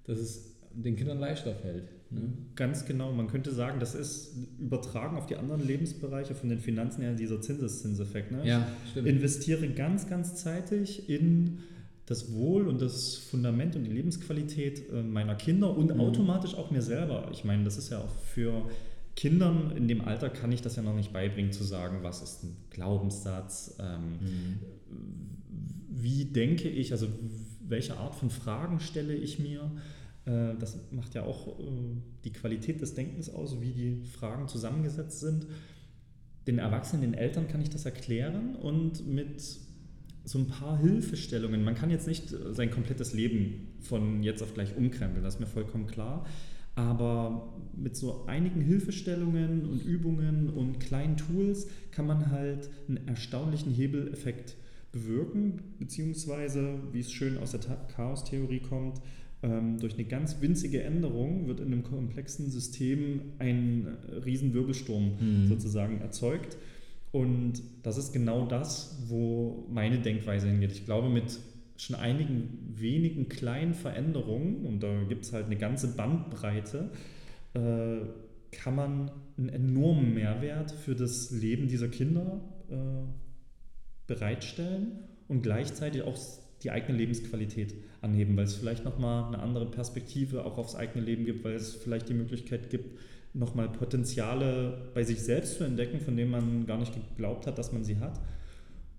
dass 0.04 0.18
es 0.18 0.56
den 0.72 0.96
Kindern 0.96 1.20
leichter 1.20 1.54
fällt. 1.54 1.84
Ne? 2.14 2.32
Ganz 2.54 2.84
genau. 2.84 3.12
Man 3.12 3.28
könnte 3.28 3.52
sagen, 3.52 3.80
das 3.80 3.94
ist 3.94 4.34
übertragen 4.58 5.16
auf 5.16 5.26
die 5.26 5.36
anderen 5.36 5.66
Lebensbereiche 5.66 6.34
von 6.34 6.48
den 6.48 6.58
Finanzen 6.58 7.02
ja 7.02 7.12
dieser 7.12 7.40
Zinseszinseffekt. 7.40 8.32
Ne? 8.32 8.46
Ja, 8.46 8.66
stimmt. 8.90 9.06
Ich 9.06 9.14
investiere 9.14 9.68
ganz, 9.68 10.08
ganz 10.08 10.36
zeitig 10.36 11.08
in 11.08 11.58
das 12.06 12.32
Wohl 12.32 12.68
und 12.68 12.82
das 12.82 13.16
Fundament 13.16 13.76
und 13.76 13.84
die 13.84 13.90
Lebensqualität 13.90 14.90
äh, 14.90 15.02
meiner 15.02 15.34
Kinder 15.34 15.76
und 15.76 15.92
mhm. 15.92 16.00
automatisch 16.00 16.54
auch 16.54 16.70
mir 16.70 16.82
selber. 16.82 17.28
Ich 17.32 17.44
meine, 17.44 17.64
das 17.64 17.78
ist 17.78 17.90
ja 17.90 17.98
auch 17.98 18.14
für 18.26 18.68
Kindern 19.16 19.72
in 19.76 19.88
dem 19.88 20.00
Alter 20.02 20.28
kann 20.28 20.50
ich 20.50 20.60
das 20.60 20.76
ja 20.76 20.82
noch 20.82 20.94
nicht 20.94 21.12
beibringen, 21.12 21.52
zu 21.52 21.64
sagen, 21.64 21.98
was 22.02 22.22
ist 22.22 22.44
ein 22.44 22.56
Glaubenssatz, 22.70 23.76
ähm, 23.78 24.18
mhm. 24.20 24.58
wie 25.88 26.24
denke 26.24 26.68
ich, 26.68 26.92
also 26.92 27.06
welche 27.66 27.96
Art 27.96 28.14
von 28.14 28.30
Fragen 28.30 28.80
stelle 28.80 29.14
ich 29.14 29.38
mir. 29.38 29.70
Äh, 30.26 30.54
das 30.58 30.78
macht 30.90 31.14
ja 31.14 31.22
auch 31.24 31.58
äh, 31.58 31.62
die 32.24 32.32
Qualität 32.32 32.80
des 32.80 32.94
Denkens 32.94 33.30
aus, 33.30 33.60
wie 33.60 33.72
die 33.72 34.04
Fragen 34.04 34.48
zusammengesetzt 34.48 35.20
sind. 35.20 35.46
Den 36.46 36.58
Erwachsenen, 36.58 37.02
den 37.02 37.14
Eltern 37.14 37.48
kann 37.48 37.60
ich 37.60 37.70
das 37.70 37.84
erklären 37.86 38.56
und 38.56 39.06
mit 39.06 39.42
so 40.24 40.38
ein 40.38 40.46
paar 40.46 40.78
Hilfestellungen. 40.78 41.64
Man 41.64 41.74
kann 41.74 41.90
jetzt 41.90 42.06
nicht 42.06 42.34
sein 42.50 42.70
komplettes 42.70 43.12
Leben 43.12 43.74
von 43.80 44.22
jetzt 44.22 44.42
auf 44.42 44.54
gleich 44.54 44.76
umkrempeln, 44.76 45.22
das 45.22 45.34
ist 45.34 45.40
mir 45.40 45.46
vollkommen 45.46 45.86
klar. 45.86 46.26
Aber 46.74 47.54
mit 47.76 47.96
so 47.96 48.24
einigen 48.26 48.60
Hilfestellungen 48.60 49.64
und 49.66 49.84
Übungen 49.84 50.50
und 50.50 50.80
kleinen 50.80 51.16
Tools 51.16 51.68
kann 51.92 52.06
man 52.06 52.30
halt 52.30 52.68
einen 52.88 53.06
erstaunlichen 53.06 53.72
Hebeleffekt 53.72 54.56
bewirken, 54.90 55.60
beziehungsweise, 55.78 56.78
wie 56.92 57.00
es 57.00 57.12
schön 57.12 57.38
aus 57.38 57.52
der 57.52 57.60
Chaos-Theorie 57.94 58.60
kommt, 58.60 59.00
durch 59.78 59.94
eine 59.94 60.04
ganz 60.04 60.40
winzige 60.40 60.82
Änderung 60.82 61.46
wird 61.46 61.60
in 61.60 61.66
einem 61.66 61.82
komplexen 61.82 62.50
System 62.50 63.20
ein 63.38 63.88
Riesenwirbelsturm 64.24 65.12
mhm. 65.20 65.48
sozusagen 65.48 66.00
erzeugt. 66.00 66.56
Und 67.12 67.62
das 67.82 67.96
ist 67.96 68.12
genau 68.12 68.46
das, 68.46 69.04
wo 69.06 69.66
meine 69.70 70.00
Denkweise 70.00 70.48
hingeht. 70.48 70.72
Ich 70.72 70.84
glaube, 70.84 71.08
mit 71.08 71.38
schon 71.76 71.96
einigen 71.96 72.74
wenigen 72.74 73.28
kleinen 73.28 73.74
Veränderungen, 73.74 74.64
und 74.64 74.82
da 74.82 75.02
gibt 75.08 75.24
es 75.24 75.32
halt 75.32 75.46
eine 75.46 75.56
ganze 75.56 75.94
Bandbreite, 75.94 76.90
äh, 77.54 77.98
kann 78.50 78.74
man 78.74 79.10
einen 79.36 79.48
enormen 79.48 80.14
Mehrwert 80.14 80.70
für 80.70 80.94
das 80.94 81.30
Leben 81.30 81.68
dieser 81.68 81.88
Kinder 81.88 82.40
äh, 82.70 82.74
bereitstellen 84.06 84.92
und 85.28 85.42
gleichzeitig 85.42 86.02
auch 86.02 86.16
die 86.62 86.70
eigene 86.70 86.96
Lebensqualität 86.98 87.74
anheben, 88.04 88.36
weil 88.36 88.44
es 88.44 88.54
vielleicht 88.54 88.84
nochmal 88.84 89.24
eine 89.24 89.42
andere 89.42 89.66
Perspektive 89.66 90.44
auch 90.44 90.58
aufs 90.58 90.76
eigene 90.76 91.04
Leben 91.04 91.24
gibt, 91.24 91.42
weil 91.42 91.54
es 91.54 91.74
vielleicht 91.74 92.08
die 92.08 92.14
Möglichkeit 92.14 92.70
gibt, 92.70 93.00
nochmal 93.32 93.68
Potenziale 93.68 94.90
bei 94.94 95.02
sich 95.02 95.20
selbst 95.20 95.56
zu 95.56 95.64
entdecken, 95.64 96.00
von 96.00 96.16
denen 96.16 96.30
man 96.30 96.66
gar 96.66 96.78
nicht 96.78 96.94
geglaubt 96.94 97.46
hat, 97.46 97.58
dass 97.58 97.72
man 97.72 97.82
sie 97.82 97.98
hat. 97.98 98.20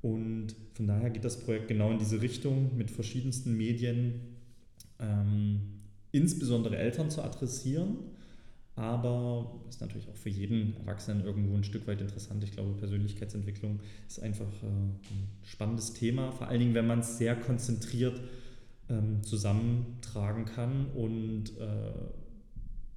Und 0.02 0.56
von 0.74 0.88
daher 0.88 1.10
geht 1.10 1.24
das 1.24 1.40
Projekt 1.40 1.70
genau 1.70 1.92
in 1.92 2.00
diese 2.00 2.22
Richtung, 2.22 2.76
mit 2.78 2.92
verschiedensten 2.92 3.56
Medien 3.56 4.20
ähm, 5.00 5.62
insbesondere 6.12 6.78
Eltern 6.78 7.10
zu 7.10 7.24
adressieren. 7.24 7.98
Aber 8.76 9.62
ist 9.70 9.80
natürlich 9.80 10.10
auch 10.10 10.18
für 10.18 10.30
jeden 10.30 10.76
Erwachsenen 10.78 11.24
irgendwo 11.24 11.56
ein 11.56 11.64
Stück 11.64 11.88
weit 11.88 12.02
interessant. 12.02 12.44
Ich 12.44 12.52
glaube, 12.52 12.74
Persönlichkeitsentwicklung 12.74 13.80
ist 14.06 14.22
einfach 14.22 14.52
äh, 14.64 14.68
ein 14.68 15.00
spannendes 15.44 15.94
Thema, 15.94 16.34
vor 16.34 16.50
allen 16.50 16.60
Dingen, 16.60 16.74
wenn 16.74 16.88
man 16.88 17.00
es 17.00 17.18
sehr 17.18 17.38
konzentriert 17.38 18.20
ähm, 18.90 19.24
zusammentragen 19.24 20.46
kann 20.46 20.88
und 20.94 21.58
äh, 21.60 21.92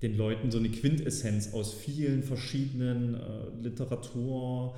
den 0.03 0.17
Leuten 0.17 0.51
so 0.51 0.59
eine 0.59 0.69
Quintessenz 0.69 1.55
aus 1.55 1.75
vielen 1.75 2.23
verschiedenen 2.23 3.15
äh, 3.15 3.63
Literaturstücken 3.63 4.75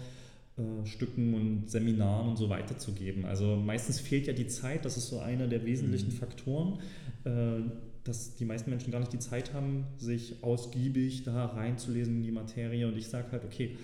äh, 0.56 1.36
und 1.36 1.70
Seminaren 1.70 2.30
und 2.30 2.36
so 2.36 2.48
weiter 2.48 2.78
zu 2.78 2.92
geben. 2.92 3.26
Also 3.26 3.56
meistens 3.56 4.00
fehlt 4.00 4.26
ja 4.26 4.32
die 4.32 4.46
Zeit, 4.46 4.84
das 4.84 4.96
ist 4.96 5.08
so 5.08 5.18
einer 5.18 5.46
der 5.46 5.64
wesentlichen 5.66 6.08
mhm. 6.08 6.12
Faktoren, 6.12 6.78
äh, 7.24 7.60
dass 8.04 8.36
die 8.36 8.46
meisten 8.46 8.70
Menschen 8.70 8.90
gar 8.90 9.00
nicht 9.00 9.12
die 9.12 9.18
Zeit 9.18 9.52
haben, 9.52 9.86
sich 9.98 10.42
ausgiebig 10.42 11.24
da 11.24 11.46
reinzulesen 11.46 12.16
in 12.16 12.22
die 12.22 12.32
Materie. 12.32 12.88
Und 12.88 12.96
ich 12.96 13.08
sage 13.08 13.32
halt, 13.32 13.44
okay, 13.44 13.76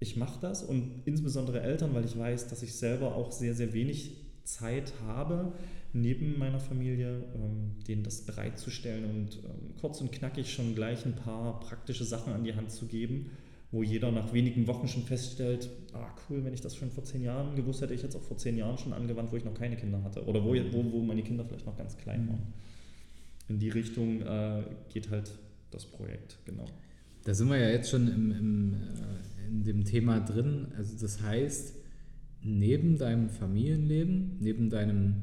ich 0.00 0.16
mache 0.16 0.38
das 0.40 0.62
und 0.62 1.02
insbesondere 1.06 1.62
Eltern, 1.62 1.94
weil 1.94 2.04
ich 2.04 2.16
weiß, 2.16 2.48
dass 2.48 2.62
ich 2.62 2.74
selber 2.74 3.16
auch 3.16 3.32
sehr, 3.32 3.54
sehr 3.54 3.72
wenig 3.72 4.16
Zeit 4.44 4.92
habe, 5.06 5.52
neben 5.92 6.38
meiner 6.38 6.60
Familie, 6.60 7.24
ähm, 7.34 7.72
denen 7.86 8.02
das 8.02 8.22
bereitzustellen 8.22 9.04
und 9.04 9.36
ähm, 9.44 9.74
kurz 9.80 10.00
und 10.00 10.12
knackig 10.12 10.52
schon 10.52 10.74
gleich 10.74 11.04
ein 11.06 11.14
paar 11.14 11.60
praktische 11.60 12.04
Sachen 12.04 12.32
an 12.32 12.44
die 12.44 12.54
Hand 12.54 12.70
zu 12.70 12.86
geben, 12.86 13.30
wo 13.70 13.82
jeder 13.82 14.10
nach 14.10 14.32
wenigen 14.32 14.66
Wochen 14.66 14.88
schon 14.88 15.02
feststellt, 15.02 15.70
ah 15.92 16.08
cool, 16.28 16.44
wenn 16.44 16.54
ich 16.54 16.60
das 16.60 16.76
schon 16.76 16.90
vor 16.90 17.04
zehn 17.04 17.22
Jahren 17.22 17.54
gewusst 17.56 17.82
hätte, 17.82 17.94
ich 17.94 18.02
jetzt 18.02 18.16
auch 18.16 18.22
vor 18.22 18.36
zehn 18.36 18.56
Jahren 18.56 18.78
schon 18.78 18.92
angewandt, 18.92 19.32
wo 19.32 19.36
ich 19.36 19.44
noch 19.44 19.54
keine 19.54 19.76
Kinder 19.76 20.02
hatte 20.02 20.24
oder 20.24 20.44
wo, 20.44 20.54
wo, 20.54 20.92
wo 20.92 21.02
meine 21.02 21.22
Kinder 21.22 21.44
vielleicht 21.44 21.66
noch 21.66 21.76
ganz 21.76 21.96
klein 21.96 22.24
mhm. 22.24 22.28
waren. 22.28 22.52
In 23.48 23.58
die 23.58 23.70
Richtung 23.70 24.22
äh, 24.22 24.62
geht 24.92 25.10
halt 25.10 25.32
das 25.70 25.86
Projekt, 25.86 26.38
genau. 26.44 26.66
Da 27.24 27.34
sind 27.34 27.48
wir 27.48 27.58
ja 27.58 27.68
jetzt 27.68 27.90
schon 27.90 28.08
im, 28.08 28.30
im, 28.30 28.74
äh, 28.74 29.48
in 29.48 29.64
dem 29.64 29.84
Thema 29.84 30.20
drin. 30.20 30.68
Also 30.76 30.96
das 30.98 31.22
heißt, 31.22 31.74
neben 32.42 32.96
deinem 32.98 33.28
Familienleben, 33.28 34.38
neben 34.40 34.70
deinem 34.70 35.22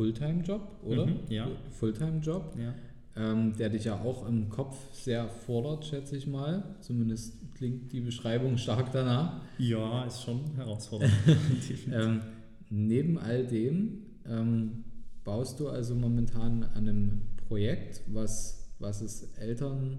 Fulltime-Job, 0.00 0.62
oder? 0.82 1.04
Mhm, 1.04 1.18
ja. 1.28 1.46
Fulltime-Job, 1.72 2.56
ja. 2.58 2.74
ähm, 3.16 3.54
der 3.58 3.68
dich 3.68 3.84
ja 3.84 4.00
auch 4.00 4.26
im 4.26 4.48
Kopf 4.48 4.74
sehr 4.94 5.28
fordert, 5.28 5.84
schätze 5.84 6.16
ich 6.16 6.26
mal. 6.26 6.64
Zumindest 6.80 7.34
klingt 7.54 7.92
die 7.92 8.00
Beschreibung 8.00 8.56
stark 8.56 8.92
danach. 8.92 9.42
Ja, 9.58 10.04
ist 10.04 10.22
schon 10.22 10.54
herausfordernd. 10.56 11.12
ähm, 11.92 12.22
neben 12.70 13.18
all 13.18 13.46
dem 13.46 14.06
ähm, 14.26 14.84
baust 15.22 15.60
du 15.60 15.68
also 15.68 15.94
momentan 15.94 16.62
an 16.62 16.88
einem 16.88 17.20
Projekt, 17.46 18.00
was, 18.06 18.70
was 18.78 19.02
es 19.02 19.34
Eltern 19.34 19.98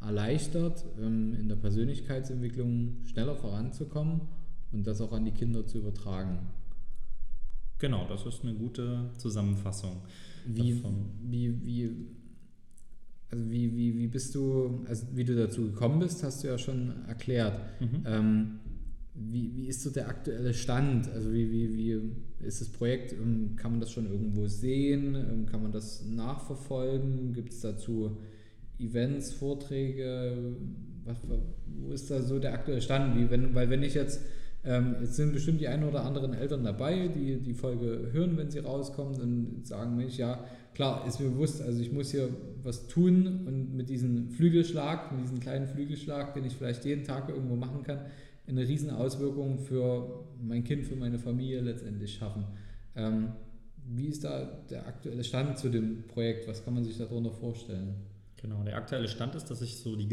erleichtert, 0.00 0.84
ähm, 1.00 1.34
in 1.34 1.48
der 1.48 1.56
Persönlichkeitsentwicklung 1.56 2.98
schneller 3.04 3.34
voranzukommen 3.34 4.20
und 4.70 4.86
das 4.86 5.00
auch 5.00 5.10
an 5.10 5.24
die 5.24 5.32
Kinder 5.32 5.66
zu 5.66 5.78
übertragen. 5.78 6.38
Genau, 7.80 8.06
das 8.06 8.26
ist 8.26 8.42
eine 8.42 8.54
gute 8.54 9.10
Zusammenfassung. 9.16 10.02
Wie, 10.46 10.82
wie, 11.22 11.64
wie, 11.64 11.90
also 13.30 13.50
wie, 13.50 13.74
wie, 13.74 13.98
wie 13.98 14.06
bist 14.06 14.34
du, 14.34 14.84
also 14.86 15.06
wie 15.14 15.24
du 15.24 15.34
dazu 15.34 15.62
gekommen 15.62 15.98
bist, 15.98 16.22
hast 16.22 16.44
du 16.44 16.48
ja 16.48 16.58
schon 16.58 16.92
erklärt. 17.08 17.58
Mhm. 17.80 18.02
Ähm, 18.06 18.60
wie, 19.14 19.54
wie 19.56 19.66
ist 19.66 19.82
so 19.82 19.90
der 19.90 20.08
aktuelle 20.08 20.52
Stand? 20.52 21.10
Also 21.10 21.32
wie, 21.32 21.50
wie, 21.50 21.76
wie 21.76 22.46
ist 22.46 22.60
das 22.60 22.68
Projekt? 22.68 23.12
Ähm, 23.12 23.56
kann 23.56 23.72
man 23.72 23.80
das 23.80 23.90
schon 23.90 24.10
irgendwo 24.10 24.46
sehen? 24.46 25.14
Ähm, 25.14 25.46
kann 25.46 25.62
man 25.62 25.72
das 25.72 26.04
nachverfolgen? 26.04 27.32
Gibt 27.32 27.52
es 27.52 27.60
dazu 27.60 28.18
Events, 28.78 29.32
Vorträge? 29.32 30.56
Was, 31.04 31.16
wo 31.66 31.92
ist 31.92 32.10
da 32.10 32.22
so 32.22 32.38
der 32.38 32.52
aktuelle 32.52 32.82
Stand? 32.82 33.16
Wie 33.16 33.30
wenn, 33.30 33.54
weil 33.54 33.70
wenn 33.70 33.82
ich 33.82 33.94
jetzt 33.94 34.20
ähm, 34.64 34.96
jetzt 35.00 35.16
sind 35.16 35.32
bestimmt 35.32 35.60
die 35.60 35.68
ein 35.68 35.84
oder 35.84 36.04
anderen 36.04 36.34
Eltern 36.34 36.64
dabei, 36.64 37.08
die 37.08 37.38
die 37.40 37.54
Folge 37.54 38.10
hören, 38.12 38.36
wenn 38.36 38.50
sie 38.50 38.58
rauskommt 38.58 39.18
und 39.18 39.66
sagen, 39.66 39.96
Mensch, 39.96 40.18
ja, 40.18 40.44
klar, 40.74 41.06
ist 41.06 41.18
mir 41.18 41.30
bewusst, 41.30 41.62
also 41.62 41.80
ich 41.80 41.92
muss 41.92 42.10
hier 42.10 42.28
was 42.62 42.86
tun 42.86 43.46
und 43.46 43.74
mit 43.74 43.88
diesem 43.88 44.30
Flügelschlag, 44.30 45.12
mit 45.12 45.24
diesem 45.24 45.40
kleinen 45.40 45.66
Flügelschlag, 45.66 46.34
den 46.34 46.44
ich 46.44 46.54
vielleicht 46.54 46.84
jeden 46.84 47.04
Tag 47.04 47.30
irgendwo 47.30 47.56
machen 47.56 47.82
kann, 47.82 48.00
eine 48.46 48.66
riesen 48.66 48.90
Auswirkung 48.90 49.58
für 49.58 50.24
mein 50.42 50.64
Kind, 50.64 50.84
für 50.84 50.96
meine 50.96 51.18
Familie 51.18 51.60
letztendlich 51.60 52.14
schaffen. 52.14 52.44
Ähm, 52.96 53.32
wie 53.86 54.08
ist 54.08 54.24
da 54.24 54.44
der 54.68 54.86
aktuelle 54.86 55.24
Stand 55.24 55.58
zu 55.58 55.70
dem 55.70 56.04
Projekt? 56.06 56.46
Was 56.48 56.64
kann 56.64 56.74
man 56.74 56.84
sich 56.84 56.98
darunter 56.98 57.32
vorstellen? 57.32 57.94
Genau, 58.36 58.62
der 58.62 58.76
aktuelle 58.76 59.08
Stand 59.08 59.34
ist, 59.34 59.50
dass 59.50 59.62
ich 59.62 59.76
so 59.76 59.96
die 59.96 60.08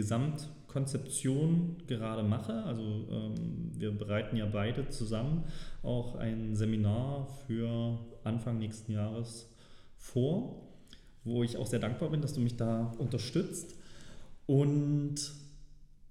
Gesamtkonzeption 0.68 1.78
gerade 1.88 2.24
mache. 2.24 2.63
Also 2.63 2.82
ähm, 3.11 3.72
wir 3.74 3.91
bereiten 3.91 4.38
ja 4.38 4.45
beide 4.45 4.89
zusammen 4.89 5.43
auch 5.84 6.15
ein 6.15 6.55
Seminar 6.55 7.28
für 7.45 7.97
Anfang 8.24 8.59
nächsten 8.59 8.91
Jahres 8.91 9.49
vor, 9.97 10.61
wo 11.24 11.43
ich 11.43 11.57
auch 11.57 11.68
sehr 11.68 11.80
dankbar 11.80 12.09
bin, 12.09 12.22
dass 12.22 12.34
du 12.34 12.41
mich 12.41 12.57
da 12.57 12.93
unterstützt. 12.97 13.76
Und 14.45 15.15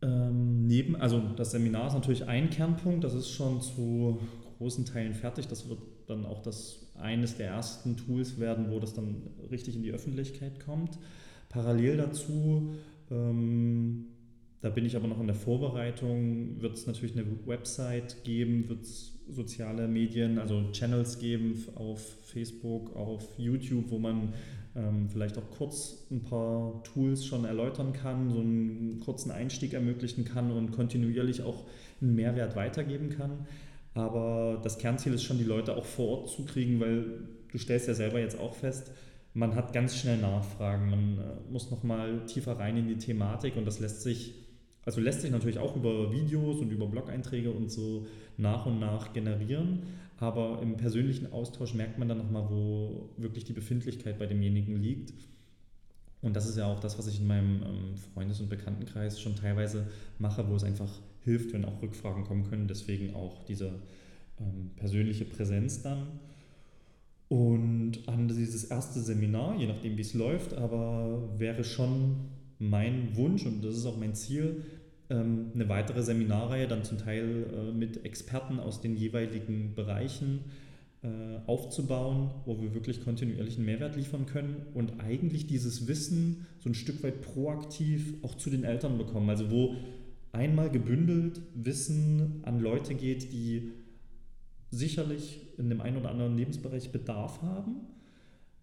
ähm, 0.02 0.66
neben, 0.66 0.96
also 0.96 1.20
das 1.36 1.52
Seminar 1.52 1.88
ist 1.88 1.94
natürlich 1.94 2.26
ein 2.26 2.50
Kernpunkt, 2.50 3.04
das 3.04 3.14
ist 3.14 3.30
schon 3.30 3.60
zu 3.60 4.20
großen 4.58 4.84
Teilen 4.84 5.14
fertig. 5.14 5.48
Das 5.48 5.68
wird 5.68 5.80
dann 6.06 6.26
auch 6.26 6.42
das 6.42 6.92
eines 6.96 7.36
der 7.36 7.48
ersten 7.48 7.96
Tools 7.96 8.38
werden, 8.38 8.70
wo 8.70 8.78
das 8.78 8.94
dann 8.94 9.22
richtig 9.50 9.76
in 9.76 9.82
die 9.82 9.92
Öffentlichkeit 9.92 10.64
kommt. 10.64 10.98
Parallel 11.48 11.96
dazu, 11.98 12.74
ähm, 13.10 14.06
da 14.66 14.70
bin 14.70 14.84
ich 14.84 14.96
aber 14.96 15.06
noch 15.06 15.20
in 15.20 15.28
der 15.28 15.36
Vorbereitung, 15.36 16.60
wird 16.60 16.74
es 16.74 16.88
natürlich 16.88 17.16
eine 17.16 17.24
Website 17.46 18.24
geben, 18.24 18.68
wird 18.68 18.82
es 18.82 19.12
soziale 19.28 19.86
Medien, 19.86 20.40
also 20.40 20.72
Channels 20.72 21.20
geben 21.20 21.64
auf 21.76 22.00
Facebook, 22.24 22.96
auf 22.96 23.28
YouTube, 23.38 23.92
wo 23.92 24.00
man 24.00 24.34
ähm, 24.74 25.08
vielleicht 25.08 25.38
auch 25.38 25.48
kurz 25.56 26.08
ein 26.10 26.24
paar 26.24 26.82
Tools 26.82 27.24
schon 27.24 27.44
erläutern 27.44 27.92
kann, 27.92 28.32
so 28.32 28.40
einen 28.40 28.98
kurzen 28.98 29.30
Einstieg 29.30 29.72
ermöglichen 29.72 30.24
kann 30.24 30.50
und 30.50 30.72
kontinuierlich 30.72 31.42
auch 31.42 31.62
einen 32.00 32.16
Mehrwert 32.16 32.56
weitergeben 32.56 33.10
kann. 33.10 33.46
Aber 33.94 34.60
das 34.64 34.78
Kernziel 34.78 35.14
ist 35.14 35.22
schon, 35.22 35.38
die 35.38 35.44
Leute 35.44 35.76
auch 35.76 35.84
vor 35.84 36.22
Ort 36.22 36.30
zu 36.30 36.44
kriegen, 36.44 36.80
weil 36.80 37.04
du 37.52 37.58
stellst 37.58 37.86
ja 37.86 37.94
selber 37.94 38.18
jetzt 38.18 38.36
auch 38.36 38.56
fest, 38.56 38.90
man 39.32 39.54
hat 39.54 39.72
ganz 39.72 39.96
schnell 39.96 40.16
Nachfragen, 40.16 40.90
man 40.90 41.18
äh, 41.18 41.52
muss 41.52 41.70
nochmal 41.70 42.26
tiefer 42.26 42.58
rein 42.58 42.76
in 42.78 42.88
die 42.88 42.98
Thematik 42.98 43.54
und 43.56 43.64
das 43.64 43.78
lässt 43.78 44.02
sich, 44.02 44.45
also 44.86 45.00
lässt 45.00 45.20
sich 45.20 45.32
natürlich 45.32 45.58
auch 45.58 45.76
über 45.76 46.12
Videos 46.12 46.60
und 46.60 46.70
über 46.70 46.86
Blog-Einträge 46.86 47.50
und 47.50 47.70
so 47.70 48.06
nach 48.38 48.66
und 48.66 48.78
nach 48.78 49.12
generieren, 49.12 49.82
aber 50.18 50.62
im 50.62 50.76
persönlichen 50.76 51.32
Austausch 51.32 51.74
merkt 51.74 51.98
man 51.98 52.08
dann 52.08 52.18
nochmal, 52.18 52.46
wo 52.48 53.10
wirklich 53.16 53.44
die 53.44 53.52
Befindlichkeit 53.52 54.18
bei 54.18 54.26
demjenigen 54.26 54.76
liegt. 54.76 55.12
Und 56.22 56.34
das 56.34 56.48
ist 56.48 56.56
ja 56.56 56.66
auch 56.66 56.80
das, 56.80 56.98
was 56.98 57.08
ich 57.08 57.20
in 57.20 57.26
meinem 57.26 57.62
ähm, 57.62 57.96
Freundes- 58.14 58.40
und 58.40 58.48
Bekanntenkreis 58.48 59.20
schon 59.20 59.36
teilweise 59.36 59.88
mache, 60.18 60.48
wo 60.48 60.54
es 60.54 60.64
einfach 60.64 61.00
hilft, 61.24 61.52
wenn 61.52 61.64
auch 61.64 61.82
Rückfragen 61.82 62.24
kommen 62.24 62.48
können. 62.48 62.68
Deswegen 62.68 63.14
auch 63.14 63.44
diese 63.44 63.80
ähm, 64.40 64.70
persönliche 64.76 65.24
Präsenz 65.24 65.82
dann. 65.82 66.06
Und 67.28 68.08
an 68.08 68.28
dieses 68.28 68.64
erste 68.64 69.00
Seminar, 69.00 69.56
je 69.56 69.66
nachdem 69.66 69.96
wie 69.96 70.02
es 70.02 70.14
läuft, 70.14 70.54
aber 70.54 71.28
wäre 71.38 71.64
schon 71.64 72.16
mein 72.58 73.16
Wunsch 73.16 73.44
und 73.44 73.62
das 73.62 73.76
ist 73.76 73.86
auch 73.86 73.96
mein 73.96 74.14
Ziel, 74.14 74.62
ähm, 75.10 75.50
eine 75.54 75.68
weitere 75.68 76.02
Seminarreihe 76.02 76.66
dann 76.66 76.84
zum 76.84 76.98
Teil 76.98 77.46
äh, 77.52 77.72
mit 77.72 78.04
Experten 78.04 78.58
aus 78.58 78.80
den 78.80 78.96
jeweiligen 78.96 79.74
Bereichen 79.74 80.44
äh, 81.02 81.08
aufzubauen, 81.46 82.30
wo 82.44 82.60
wir 82.60 82.74
wirklich 82.74 83.04
kontinuierlichen 83.04 83.64
Mehrwert 83.64 83.96
liefern 83.96 84.26
können 84.26 84.66
und 84.74 85.00
eigentlich 85.00 85.46
dieses 85.46 85.86
Wissen 85.86 86.46
so 86.58 86.68
ein 86.68 86.74
Stück 86.74 87.02
weit 87.02 87.22
proaktiv 87.22 88.14
auch 88.22 88.34
zu 88.34 88.50
den 88.50 88.64
Eltern 88.64 88.98
bekommen. 88.98 89.30
Also 89.30 89.50
wo 89.50 89.76
einmal 90.32 90.70
gebündelt 90.70 91.40
Wissen 91.54 92.40
an 92.42 92.60
Leute 92.60 92.94
geht, 92.94 93.32
die 93.32 93.72
sicherlich 94.70 95.40
in 95.58 95.68
dem 95.68 95.80
einen 95.80 95.98
oder 95.98 96.10
anderen 96.10 96.36
Lebensbereich 96.36 96.90
Bedarf 96.90 97.40
haben, 97.42 97.76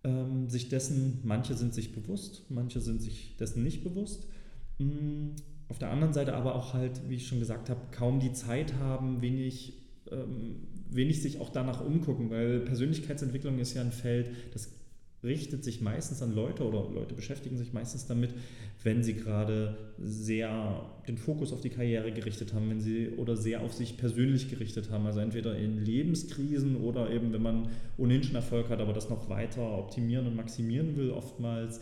ähm, 0.04 0.50
sich 0.50 0.70
dessen, 0.70 1.20
manche 1.24 1.56
sind 1.56 1.74
sich 1.74 1.94
bewusst, 1.94 2.44
manche 2.50 2.82
sind 2.82 3.02
sich 3.02 3.38
dessen 3.38 3.64
nicht 3.64 3.84
bewusst. 3.84 4.28
Auf 5.70 5.80
der 5.80 5.90
anderen 5.90 6.14
Seite 6.14 6.34
aber 6.34 6.56
auch 6.56 6.74
halt, 6.74 7.02
wie 7.10 7.16
ich 7.16 7.28
schon 7.28 7.40
gesagt 7.40 7.70
habe, 7.70 7.80
kaum 7.92 8.20
die 8.20 8.34
Zeit 8.34 8.76
haben, 8.76 9.22
wenig, 9.22 9.74
ähm, 10.12 10.68
wenig 10.90 11.22
sich 11.22 11.40
auch 11.40 11.50
danach 11.50 11.84
umgucken, 11.84 12.30
weil 12.30 12.60
Persönlichkeitsentwicklung 12.60 13.60
ist 13.60 13.74
ja 13.74 13.82
ein 13.82 13.92
Feld, 13.92 14.30
das 14.54 14.70
richtet 15.24 15.64
sich 15.64 15.82
meistens 15.82 16.22
an 16.22 16.36
Leute 16.36 16.64
oder 16.64 16.90
Leute 16.94 17.16
beschäftigen 17.16 17.58
sich 17.58 17.72
meistens 17.72 18.06
damit, 18.06 18.32
wenn 18.84 19.04
sie 19.04 19.14
gerade 19.14 19.78
sehr 19.98 20.82
den 21.08 21.18
Fokus 21.18 21.54
auf 21.54 21.62
die 21.62 21.70
Karriere 21.70 22.12
gerichtet 22.12 22.54
haben, 22.54 22.70
wenn 22.70 22.82
sie 22.82 23.10
oder 23.18 23.38
sehr 23.38 23.62
auf 23.62 23.74
sich 23.74 23.98
persönlich 23.98 24.50
gerichtet 24.50 24.92
haben, 24.92 25.06
also 25.06 25.22
entweder 25.22 25.58
in 25.58 25.78
Lebenskrisen 25.78 26.76
oder 26.76 27.10
eben 27.10 27.32
wenn 27.32 27.42
man 27.42 27.70
ohnehin 27.98 28.24
schon 28.24 28.36
Erfolg 28.36 28.70
hat, 28.70 28.82
aber 28.82 28.94
das 28.94 29.10
noch 29.10 29.30
weiter 29.30 29.78
optimieren 29.78 30.28
und 30.28 30.36
maximieren 30.36 30.98
will, 30.98 31.12
oftmals 31.12 31.80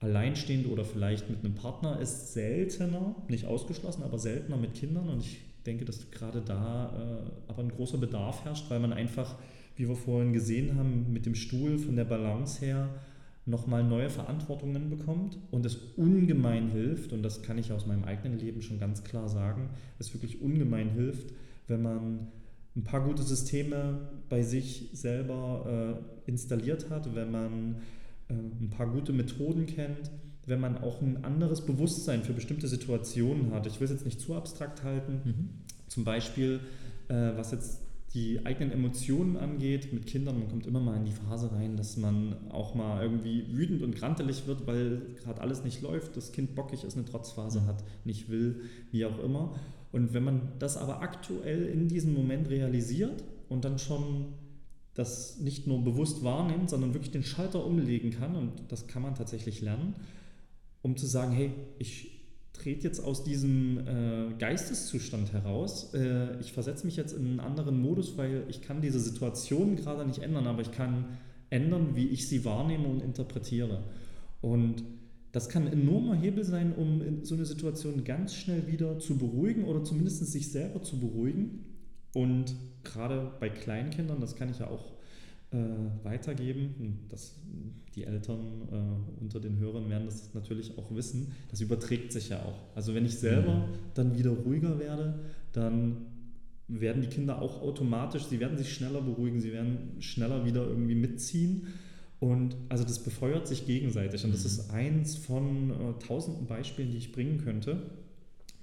alleinstehend 0.00 0.66
oder 0.66 0.84
vielleicht 0.84 1.30
mit 1.30 1.44
einem 1.44 1.54
Partner 1.54 2.00
ist 2.00 2.32
seltener, 2.32 3.14
nicht 3.28 3.46
ausgeschlossen, 3.46 4.02
aber 4.02 4.18
seltener 4.18 4.56
mit 4.56 4.74
Kindern. 4.74 5.08
Und 5.08 5.20
ich 5.20 5.40
denke, 5.66 5.84
dass 5.84 6.10
gerade 6.10 6.40
da 6.40 6.92
äh, 6.96 7.50
aber 7.50 7.62
ein 7.62 7.70
großer 7.70 7.98
Bedarf 7.98 8.44
herrscht, 8.44 8.70
weil 8.70 8.80
man 8.80 8.92
einfach 8.92 9.36
wie 9.80 9.88
wir 9.88 9.96
vorhin 9.96 10.34
gesehen 10.34 10.76
haben, 10.76 11.10
mit 11.10 11.24
dem 11.24 11.34
Stuhl 11.34 11.78
von 11.78 11.96
der 11.96 12.04
Balance 12.04 12.64
her 12.64 12.90
nochmal 13.46 13.82
neue 13.82 14.10
Verantwortungen 14.10 14.90
bekommt 14.90 15.38
und 15.50 15.64
es 15.64 15.76
ungemein 15.96 16.68
hilft, 16.68 17.14
und 17.14 17.22
das 17.22 17.40
kann 17.40 17.56
ich 17.56 17.72
aus 17.72 17.86
meinem 17.86 18.04
eigenen 18.04 18.38
Leben 18.38 18.60
schon 18.60 18.78
ganz 18.78 19.04
klar 19.04 19.26
sagen, 19.30 19.70
es 19.98 20.12
wirklich 20.12 20.42
ungemein 20.42 20.90
hilft, 20.90 21.32
wenn 21.66 21.80
man 21.80 22.28
ein 22.76 22.84
paar 22.84 23.02
gute 23.02 23.22
Systeme 23.22 24.08
bei 24.28 24.42
sich 24.42 24.90
selber 24.92 25.96
äh, 26.26 26.30
installiert 26.30 26.90
hat, 26.90 27.14
wenn 27.14 27.30
man 27.30 27.76
ein 28.30 28.70
paar 28.70 28.86
gute 28.86 29.12
Methoden 29.12 29.66
kennt, 29.66 30.10
wenn 30.46 30.60
man 30.60 30.78
auch 30.78 31.00
ein 31.00 31.24
anderes 31.24 31.64
Bewusstsein 31.64 32.22
für 32.22 32.32
bestimmte 32.32 32.68
Situationen 32.68 33.52
hat. 33.52 33.66
Ich 33.66 33.80
will 33.80 33.84
es 33.84 33.90
jetzt 33.90 34.04
nicht 34.04 34.20
zu 34.20 34.34
abstrakt 34.34 34.82
halten. 34.82 35.20
Mhm. 35.24 35.48
Zum 35.88 36.04
Beispiel, 36.04 36.60
äh, 37.08 37.32
was 37.36 37.52
jetzt 37.52 37.82
die 38.14 38.44
eigenen 38.44 38.72
Emotionen 38.72 39.36
angeht 39.36 39.92
mit 39.92 40.06
Kindern, 40.06 40.40
man 40.40 40.48
kommt 40.48 40.66
immer 40.66 40.80
mal 40.80 40.96
in 40.96 41.04
die 41.04 41.12
Phase 41.12 41.52
rein, 41.52 41.76
dass 41.76 41.96
man 41.96 42.34
auch 42.50 42.74
mal 42.74 43.02
irgendwie 43.02 43.44
wütend 43.52 43.82
und 43.82 43.94
grantelig 43.94 44.46
wird, 44.48 44.66
weil 44.66 45.02
gerade 45.22 45.40
alles 45.40 45.62
nicht 45.62 45.80
läuft, 45.80 46.16
das 46.16 46.32
Kind 46.32 46.56
bockig 46.56 46.82
ist, 46.82 46.96
eine 46.96 47.04
Trotzphase 47.04 47.66
hat, 47.66 47.84
nicht 48.04 48.28
will, 48.28 48.62
wie 48.90 49.04
auch 49.04 49.22
immer. 49.22 49.54
Und 49.92 50.12
wenn 50.12 50.24
man 50.24 50.52
das 50.58 50.76
aber 50.76 51.02
aktuell 51.02 51.66
in 51.66 51.86
diesem 51.86 52.14
Moment 52.14 52.50
realisiert 52.50 53.22
und 53.48 53.64
dann 53.64 53.78
schon 53.78 54.26
das 54.94 55.38
nicht 55.38 55.66
nur 55.66 55.82
bewusst 55.82 56.24
wahrnimmt, 56.24 56.70
sondern 56.70 56.94
wirklich 56.94 57.12
den 57.12 57.22
Schalter 57.22 57.64
umlegen 57.64 58.10
kann, 58.10 58.36
und 58.36 58.52
das 58.68 58.86
kann 58.86 59.02
man 59.02 59.14
tatsächlich 59.14 59.60
lernen, 59.60 59.94
um 60.82 60.96
zu 60.96 61.06
sagen, 61.06 61.32
hey, 61.32 61.52
ich 61.78 62.20
trete 62.52 62.84
jetzt 62.84 63.02
aus 63.02 63.24
diesem 63.24 63.78
äh, 63.78 64.34
Geisteszustand 64.38 65.32
heraus. 65.32 65.94
Äh, 65.94 66.38
ich 66.40 66.52
versetze 66.52 66.84
mich 66.84 66.96
jetzt 66.96 67.12
in 67.12 67.26
einen 67.26 67.40
anderen 67.40 67.80
Modus, 67.80 68.18
weil 68.18 68.44
ich 68.48 68.60
kann 68.60 68.80
diese 68.82 69.00
Situation 69.00 69.76
gerade 69.76 70.04
nicht 70.06 70.18
ändern, 70.18 70.46
aber 70.46 70.62
ich 70.62 70.72
kann 70.72 71.04
ändern, 71.48 71.94
wie 71.94 72.08
ich 72.08 72.28
sie 72.28 72.44
wahrnehme 72.44 72.86
und 72.88 73.02
interpretiere. 73.02 73.82
Und 74.40 74.84
das 75.32 75.48
kann 75.48 75.66
ein 75.66 75.72
enormer 75.72 76.14
Hebel 76.16 76.44
sein, 76.44 76.74
um 76.74 77.24
so 77.24 77.34
eine 77.34 77.46
Situation 77.46 78.04
ganz 78.04 78.34
schnell 78.34 78.66
wieder 78.66 78.98
zu 78.98 79.16
beruhigen 79.16 79.64
oder 79.64 79.84
zumindest 79.84 80.26
sich 80.26 80.50
selber 80.50 80.82
zu 80.82 80.98
beruhigen. 80.98 81.64
Und 82.12 82.54
gerade 82.82 83.30
bei 83.38 83.48
Kleinkindern, 83.48 84.20
das 84.20 84.36
kann 84.36 84.50
ich 84.50 84.58
ja 84.58 84.66
auch 84.66 84.92
äh, 85.52 85.56
weitergeben. 86.04 87.06
Das, 87.08 87.36
die 87.94 88.04
Eltern 88.04 88.68
äh, 88.70 89.22
unter 89.22 89.40
den 89.40 89.58
Hörern 89.58 89.88
werden 89.88 90.06
das 90.06 90.34
natürlich 90.34 90.78
auch 90.78 90.94
wissen. 90.94 91.32
Das 91.50 91.60
überträgt 91.60 92.12
sich 92.12 92.28
ja 92.28 92.42
auch. 92.42 92.76
Also 92.76 92.94
wenn 92.94 93.04
ich 93.04 93.18
selber 93.18 93.54
mhm. 93.54 93.64
dann 93.94 94.16
wieder 94.16 94.30
ruhiger 94.30 94.78
werde, 94.78 95.20
dann 95.52 96.06
werden 96.68 97.02
die 97.02 97.08
Kinder 97.08 97.42
auch 97.42 97.62
automatisch, 97.62 98.26
sie 98.26 98.38
werden 98.38 98.56
sich 98.56 98.72
schneller 98.72 99.00
beruhigen, 99.00 99.40
sie 99.40 99.52
werden 99.52 99.96
schneller 99.98 100.44
wieder 100.44 100.64
irgendwie 100.66 100.94
mitziehen. 100.94 101.66
Und 102.20 102.54
also 102.68 102.84
das 102.84 103.02
befeuert 103.02 103.48
sich 103.48 103.66
gegenseitig. 103.66 104.24
Und 104.24 104.32
das 104.32 104.44
ist 104.44 104.68
mhm. 104.68 104.74
eins 104.74 105.16
von 105.16 105.70
äh, 105.70 106.06
tausenden 106.06 106.46
Beispielen, 106.46 106.90
die 106.90 106.98
ich 106.98 107.12
bringen 107.12 107.38
könnte. 107.38 107.82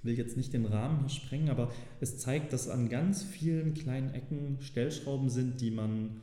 Will 0.02 0.16
jetzt 0.16 0.36
nicht 0.36 0.52
den 0.52 0.66
Rahmen 0.66 1.00
hier 1.00 1.08
sprengen, 1.08 1.50
aber 1.50 1.72
es 2.00 2.18
zeigt, 2.18 2.52
dass 2.52 2.68
an 2.68 2.88
ganz 2.88 3.22
vielen 3.22 3.74
kleinen 3.74 4.14
Ecken 4.14 4.58
Stellschrauben 4.60 5.28
sind, 5.28 5.60
die 5.60 5.70
man 5.70 6.20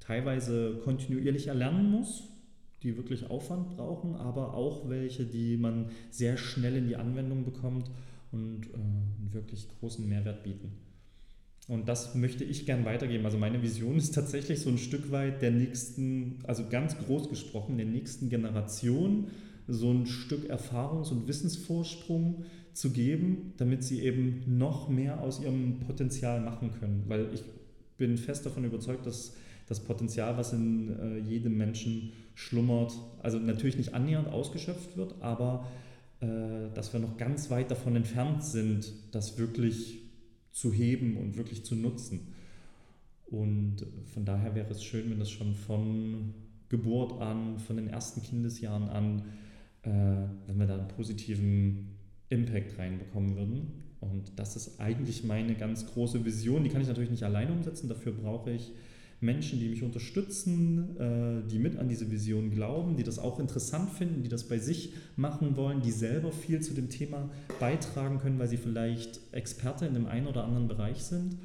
teilweise 0.00 0.80
kontinuierlich 0.84 1.46
erlernen 1.46 1.90
muss, 1.90 2.24
die 2.82 2.96
wirklich 2.96 3.30
Aufwand 3.30 3.76
brauchen, 3.76 4.14
aber 4.14 4.54
auch 4.54 4.88
welche, 4.88 5.24
die 5.24 5.56
man 5.56 5.86
sehr 6.10 6.36
schnell 6.36 6.76
in 6.76 6.86
die 6.86 6.96
Anwendung 6.96 7.44
bekommt 7.44 7.90
und 8.30 8.66
äh, 8.66 8.74
einen 8.74 9.30
wirklich 9.32 9.68
großen 9.80 10.06
Mehrwert 10.06 10.42
bieten. 10.42 10.72
Und 11.66 11.88
das 11.88 12.14
möchte 12.14 12.44
ich 12.44 12.66
gern 12.66 12.84
weitergeben. 12.84 13.24
Also 13.24 13.38
meine 13.38 13.62
Vision 13.62 13.96
ist 13.96 14.14
tatsächlich 14.14 14.60
so 14.60 14.68
ein 14.68 14.76
Stück 14.76 15.10
weit 15.10 15.40
der 15.40 15.50
nächsten, 15.50 16.40
also 16.44 16.68
ganz 16.68 16.98
groß 16.98 17.30
gesprochen, 17.30 17.78
der 17.78 17.86
nächsten 17.86 18.28
Generation 18.28 19.28
so 19.66 19.90
ein 19.90 20.04
Stück 20.04 20.50
Erfahrungs- 20.50 21.10
und 21.10 21.26
Wissensvorsprung 21.26 22.44
zu 22.74 22.90
geben, 22.90 23.54
damit 23.56 23.84
sie 23.84 24.02
eben 24.02 24.42
noch 24.46 24.88
mehr 24.88 25.20
aus 25.20 25.40
ihrem 25.40 25.80
Potenzial 25.80 26.40
machen 26.40 26.72
können. 26.72 27.04
Weil 27.06 27.28
ich 27.32 27.44
bin 27.96 28.18
fest 28.18 28.44
davon 28.44 28.64
überzeugt, 28.64 29.06
dass 29.06 29.34
das 29.66 29.80
Potenzial, 29.80 30.36
was 30.36 30.52
in 30.52 30.98
äh, 30.98 31.18
jedem 31.18 31.56
Menschen 31.56 32.12
schlummert, 32.34 32.92
also 33.22 33.38
natürlich 33.38 33.76
nicht 33.76 33.94
annähernd 33.94 34.28
ausgeschöpft 34.28 34.96
wird, 34.96 35.14
aber 35.22 35.66
äh, 36.20 36.70
dass 36.74 36.92
wir 36.92 37.00
noch 37.00 37.16
ganz 37.16 37.50
weit 37.50 37.70
davon 37.70 37.96
entfernt 37.96 38.44
sind, 38.44 38.92
das 39.12 39.38
wirklich 39.38 40.00
zu 40.52 40.72
heben 40.72 41.16
und 41.16 41.36
wirklich 41.36 41.64
zu 41.64 41.76
nutzen. 41.76 42.34
Und 43.26 43.86
von 44.12 44.24
daher 44.24 44.54
wäre 44.54 44.70
es 44.70 44.84
schön, 44.84 45.10
wenn 45.10 45.18
das 45.18 45.30
schon 45.30 45.54
von 45.54 46.34
Geburt 46.68 47.20
an, 47.20 47.58
von 47.58 47.76
den 47.76 47.88
ersten 47.88 48.22
Kindesjahren 48.22 48.88
an, 48.88 49.22
äh, 49.82 49.90
wenn 50.46 50.58
wir 50.58 50.66
da 50.66 50.78
einen 50.78 50.88
positiven 50.88 51.94
Impact 52.28 52.78
reinbekommen 52.78 53.36
würden. 53.36 53.72
Und 54.00 54.32
das 54.36 54.56
ist 54.56 54.80
eigentlich 54.80 55.24
meine 55.24 55.54
ganz 55.54 55.86
große 55.86 56.24
Vision. 56.24 56.64
Die 56.64 56.70
kann 56.70 56.82
ich 56.82 56.88
natürlich 56.88 57.10
nicht 57.10 57.24
alleine 57.24 57.52
umsetzen. 57.52 57.88
Dafür 57.88 58.12
brauche 58.12 58.50
ich 58.50 58.72
Menschen, 59.20 59.58
die 59.58 59.68
mich 59.68 59.82
unterstützen, 59.82 60.96
äh, 60.98 61.48
die 61.48 61.58
mit 61.58 61.78
an 61.78 61.88
diese 61.88 62.10
Vision 62.10 62.50
glauben, 62.50 62.96
die 62.96 63.02
das 63.02 63.18
auch 63.18 63.38
interessant 63.38 63.90
finden, 63.90 64.22
die 64.22 64.28
das 64.28 64.44
bei 64.44 64.58
sich 64.58 64.92
machen 65.16 65.56
wollen, 65.56 65.80
die 65.80 65.90
selber 65.90 66.30
viel 66.30 66.60
zu 66.60 66.74
dem 66.74 66.90
Thema 66.90 67.30
beitragen 67.58 68.18
können, 68.18 68.38
weil 68.38 68.48
sie 68.48 68.58
vielleicht 68.58 69.20
Experte 69.32 69.86
in 69.86 69.94
dem 69.94 70.06
einen 70.06 70.26
oder 70.26 70.44
anderen 70.44 70.68
Bereich 70.68 71.02
sind 71.02 71.36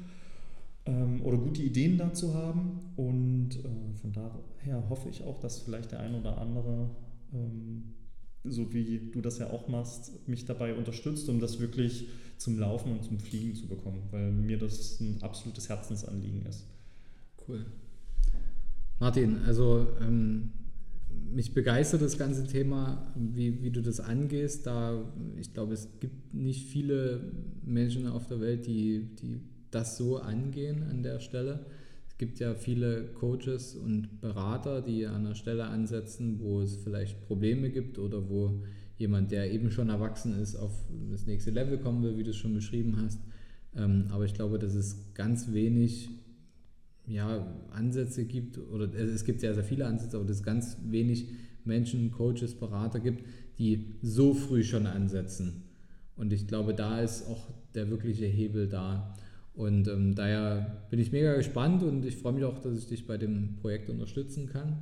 ähm, 0.86 1.22
oder 1.22 1.38
gute 1.38 1.62
Ideen 1.62 1.98
dazu 1.98 2.34
haben. 2.34 2.80
Und 2.96 3.56
äh, 3.56 3.98
von 4.00 4.12
daher 4.12 4.88
hoffe 4.88 5.08
ich 5.08 5.24
auch, 5.24 5.38
dass 5.38 5.60
vielleicht 5.60 5.92
der 5.92 6.00
ein 6.00 6.14
oder 6.14 6.38
andere, 6.38 6.90
ähm, 7.32 7.94
so 8.44 8.72
wie 8.72 9.10
du 9.12 9.20
das 9.20 9.38
ja 9.38 9.50
auch 9.50 9.68
machst, 9.68 10.26
mich 10.28 10.44
dabei 10.44 10.74
unterstützt, 10.74 11.28
um 11.28 11.40
das 11.40 11.60
wirklich 11.60 12.08
zum 12.38 12.58
Laufen 12.58 12.92
und 12.92 13.04
zum 13.04 13.18
Fliegen 13.18 13.54
zu 13.54 13.66
bekommen, 13.66 14.02
weil 14.10 14.32
mir 14.32 14.58
das 14.58 14.98
ein 15.00 15.22
absolutes 15.22 15.68
Herzensanliegen 15.68 16.46
ist. 16.46 16.66
Cool. 17.46 17.66
Martin, 18.98 19.38
also 19.46 19.88
ähm, 20.00 20.52
mich 21.32 21.54
begeistert 21.54 22.02
das 22.02 22.18
ganze 22.18 22.46
Thema, 22.46 23.12
wie, 23.14 23.62
wie 23.62 23.70
du 23.70 23.82
das 23.82 24.00
angehst. 24.00 24.66
Da 24.66 25.02
ich 25.38 25.52
glaube, 25.52 25.74
es 25.74 25.88
gibt 26.00 26.34
nicht 26.34 26.66
viele 26.68 27.32
Menschen 27.64 28.06
auf 28.06 28.26
der 28.26 28.40
Welt, 28.40 28.66
die, 28.66 29.14
die 29.16 29.40
das 29.70 29.96
so 29.96 30.18
angehen 30.18 30.82
an 30.84 31.02
der 31.02 31.20
Stelle. 31.20 31.66
Gibt 32.20 32.38
ja 32.38 32.54
viele 32.54 33.14
Coaches 33.14 33.74
und 33.74 34.20
Berater, 34.20 34.82
die 34.82 35.06
an 35.06 35.24
einer 35.24 35.34
Stelle 35.34 35.64
ansetzen, 35.64 36.38
wo 36.38 36.60
es 36.60 36.76
vielleicht 36.76 37.26
Probleme 37.26 37.70
gibt 37.70 37.98
oder 37.98 38.28
wo 38.28 38.62
jemand, 38.98 39.32
der 39.32 39.50
eben 39.50 39.70
schon 39.70 39.88
erwachsen 39.88 40.38
ist, 40.38 40.54
auf 40.54 40.70
das 41.10 41.24
nächste 41.24 41.50
Level 41.50 41.78
kommen 41.78 42.02
will, 42.02 42.18
wie 42.18 42.22
du 42.22 42.28
es 42.28 42.36
schon 42.36 42.52
beschrieben 42.52 42.98
hast. 43.02 43.20
Ähm, 43.74 44.04
aber 44.10 44.26
ich 44.26 44.34
glaube, 44.34 44.58
dass 44.58 44.74
es 44.74 45.14
ganz 45.14 45.54
wenig 45.54 46.10
ja, 47.06 47.56
Ansätze 47.70 48.26
gibt, 48.26 48.58
oder 48.58 48.92
es 48.92 49.24
gibt 49.24 49.40
sehr, 49.40 49.54
sehr 49.54 49.64
viele 49.64 49.86
Ansätze, 49.86 50.18
aber 50.18 50.26
dass 50.26 50.36
es 50.36 50.42
ganz 50.42 50.76
wenig 50.90 51.26
Menschen, 51.64 52.10
Coaches, 52.10 52.54
Berater 52.54 53.00
gibt, 53.00 53.24
die 53.58 53.94
so 54.02 54.34
früh 54.34 54.62
schon 54.62 54.86
ansetzen. 54.86 55.62
Und 56.16 56.34
ich 56.34 56.46
glaube, 56.46 56.74
da 56.74 57.00
ist 57.00 57.26
auch 57.26 57.46
der 57.74 57.88
wirkliche 57.88 58.26
Hebel 58.26 58.68
da. 58.68 59.16
Und 59.54 59.88
ähm, 59.88 60.14
daher 60.14 60.84
bin 60.90 60.98
ich 61.00 61.12
mega 61.12 61.34
gespannt 61.34 61.82
und 61.82 62.04
ich 62.04 62.16
freue 62.16 62.32
mich 62.32 62.44
auch, 62.44 62.58
dass 62.58 62.78
ich 62.78 62.86
dich 62.86 63.06
bei 63.06 63.16
dem 63.16 63.56
Projekt 63.56 63.90
unterstützen 63.90 64.48
kann. 64.48 64.78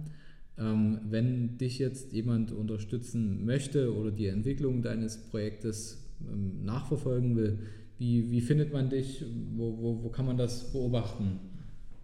Ähm, 0.59 1.01
wenn 1.09 1.57
dich 1.57 1.79
jetzt 1.79 2.13
jemand 2.13 2.53
unterstützen 2.53 3.45
möchte 3.45 3.95
oder 3.95 4.11
die 4.11 4.27
Entwicklung 4.27 4.83
deines 4.83 5.17
Projektes 5.17 6.05
ähm, 6.21 6.65
nachverfolgen 6.65 7.37
will, 7.37 7.59
wie, 7.99 8.31
wie 8.31 8.41
findet 8.41 8.73
man 8.73 8.91
dich? 8.91 9.25
Wo, 9.57 9.77
wo, 9.79 10.05
wo 10.05 10.09
kann 10.09 10.27
man 10.27 10.37
das 10.37 10.73
beobachten 10.73 11.41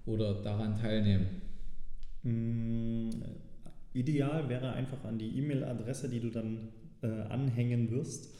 oder 0.06 0.34
daran 0.42 0.74
teilnehmen? 0.74 1.26
Mm, 2.22 3.10
ideal 3.92 4.48
wäre 4.48 4.72
einfach 4.72 5.04
an 5.04 5.18
die 5.18 5.38
E-Mail-Adresse, 5.38 6.08
die 6.08 6.20
du 6.20 6.30
dann 6.30 6.68
äh, 7.02 7.06
anhängen 7.06 7.90
wirst, 7.90 8.34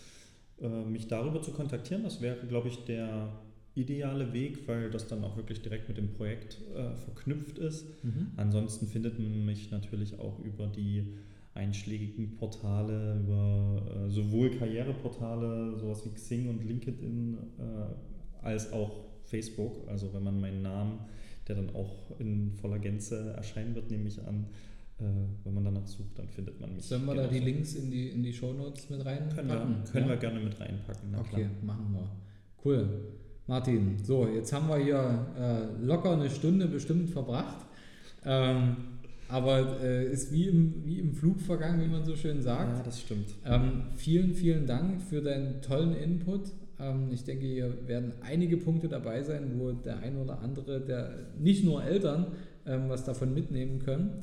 äh, 0.61 0.85
mich 0.85 1.07
darüber 1.07 1.43
zu 1.43 1.53
kontaktieren. 1.53 2.03
Das 2.03 2.21
wäre, 2.21 2.47
glaube 2.47 2.69
ich, 2.69 2.85
der 2.85 3.33
ideale 3.75 4.33
Weg, 4.33 4.69
weil 4.69 4.91
das 4.91 5.09
dann 5.09 5.25
auch 5.25 5.37
wirklich 5.37 5.63
direkt 5.63 5.89
mit 5.89 5.99
dem 5.99 6.13
Projekt 6.13 6.59
äh, 6.75 6.95
verknüpft 6.97 7.59
ist. 7.59 7.87
Mhm. 8.05 8.29
Ansonsten 8.37 8.87
findet 8.87 9.19
man 9.19 9.45
mich 9.45 9.71
natürlich 9.71 10.19
auch 10.19 10.39
über 10.41 10.67
die 10.67 11.15
einschlägigen 11.55 12.35
Portale, 12.37 13.21
über 13.21 13.83
äh, 14.07 14.11
sowohl 14.11 14.51
Karriereportale, 14.51 15.77
sowas 15.79 16.05
wie 16.05 16.11
Xing 16.11 16.49
und 16.49 16.65
LinkedIn, 16.65 17.39
äh, 17.59 18.45
als 18.45 18.73
auch 18.73 19.05
Facebook. 19.25 19.89
Also 19.89 20.13
wenn 20.13 20.23
man 20.23 20.41
meinen 20.41 20.63
Namen, 20.63 21.01
der 21.49 21.57
dann 21.57 21.71
auch 21.75 22.19
in 22.19 22.53
voller 22.55 22.79
Gänze 22.79 23.35
erscheinen 23.37 23.75
wird, 23.75 23.91
nehme 23.91 24.09
ich 24.09 24.21
an, 24.25 24.47
äh, 24.99 25.05
wenn 25.45 25.55
man 25.55 25.65
danach 25.65 25.87
sucht, 25.87 26.19
dann 26.19 26.29
findet 26.29 26.61
man 26.61 26.75
mich. 26.75 26.85
Sollen 26.85 27.05
wir 27.07 27.15
da 27.15 27.27
die 27.27 27.41
Links 27.41 27.75
in 27.75 27.91
die, 27.91 28.11
in 28.11 28.23
die 28.23 28.33
Shownotes 28.33 28.91
mit 28.91 29.05
reinpacken? 29.05 29.35
Können 29.35 29.49
wir, 29.49 29.91
können 29.91 30.07
ja? 30.07 30.11
wir 30.13 30.17
gerne 30.17 30.41
mit 30.41 30.61
reinpacken. 30.61 31.15
okay, 31.17 31.31
klar. 31.31 31.51
machen 31.63 31.93
wir. 31.93 32.11
Cool. 32.65 32.89
Martin, 33.47 33.99
so, 34.03 34.27
jetzt 34.27 34.55
haben 34.55 34.69
wir 34.69 34.79
hier 34.79 35.27
äh, 35.39 35.85
locker 35.85 36.13
eine 36.13 36.31
Stunde 36.31 36.67
bestimmt 36.67 37.11
verbracht. 37.11 37.67
Ähm, 38.25 38.77
aber 39.29 39.81
äh, 39.83 40.11
ist 40.11 40.33
wie 40.33 40.49
im, 40.49 40.83
wie 40.85 40.99
im 40.99 41.13
Flug 41.13 41.41
vergangen, 41.41 41.83
wie 41.83 41.89
man 41.89 42.05
so 42.05 42.17
schön 42.17 42.41
sagt. 42.41 42.79
Ja, 42.79 42.83
das 42.83 43.01
stimmt. 43.01 43.35
Ähm, 43.45 43.83
vielen, 43.97 44.35
vielen 44.35 44.67
Dank 44.67 45.03
für 45.03 45.21
deinen 45.21 45.61
tollen 45.61 45.95
Input. 45.95 46.53
Ähm, 46.81 47.09
ich 47.13 47.25
denke, 47.25 47.45
hier 47.45 47.87
werden 47.87 48.13
einige 48.23 48.57
Punkte 48.57 48.89
dabei 48.89 49.23
sein, 49.23 49.53
wo 49.59 49.73
der 49.73 49.99
ein 49.99 50.17
oder 50.17 50.41
andere, 50.41 50.81
der 50.81 51.11
nicht 51.39 51.65
nur 51.65 51.85
Eltern, 51.85 52.29
ähm, 52.67 52.89
was 52.89 53.05
davon 53.05 53.35
mitnehmen 53.35 53.79
können. 53.79 54.23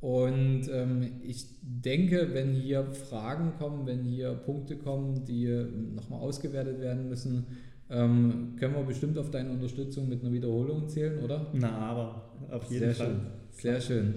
Und 0.00 0.62
ähm, 0.72 1.10
ich 1.22 1.46
denke, 1.60 2.30
wenn 2.32 2.54
hier 2.54 2.84
Fragen 2.84 3.52
kommen, 3.58 3.86
wenn 3.86 4.04
hier 4.04 4.32
Punkte 4.32 4.76
kommen, 4.76 5.24
die 5.24 5.46
nochmal 5.94 6.20
ausgewertet 6.20 6.80
werden 6.80 7.08
müssen, 7.08 7.46
ähm, 7.90 8.54
können 8.58 8.74
wir 8.74 8.82
bestimmt 8.82 9.18
auf 9.18 9.30
deine 9.30 9.50
Unterstützung 9.50 10.08
mit 10.08 10.22
einer 10.22 10.32
Wiederholung 10.32 10.88
zählen, 10.88 11.22
oder? 11.22 11.46
Na, 11.52 11.70
aber 11.70 12.30
auf 12.50 12.70
jeden 12.70 12.86
Sehr 12.86 12.94
Fall. 12.94 13.06
Schön. 13.06 13.20
Sehr 13.50 13.80
schön. 13.80 14.14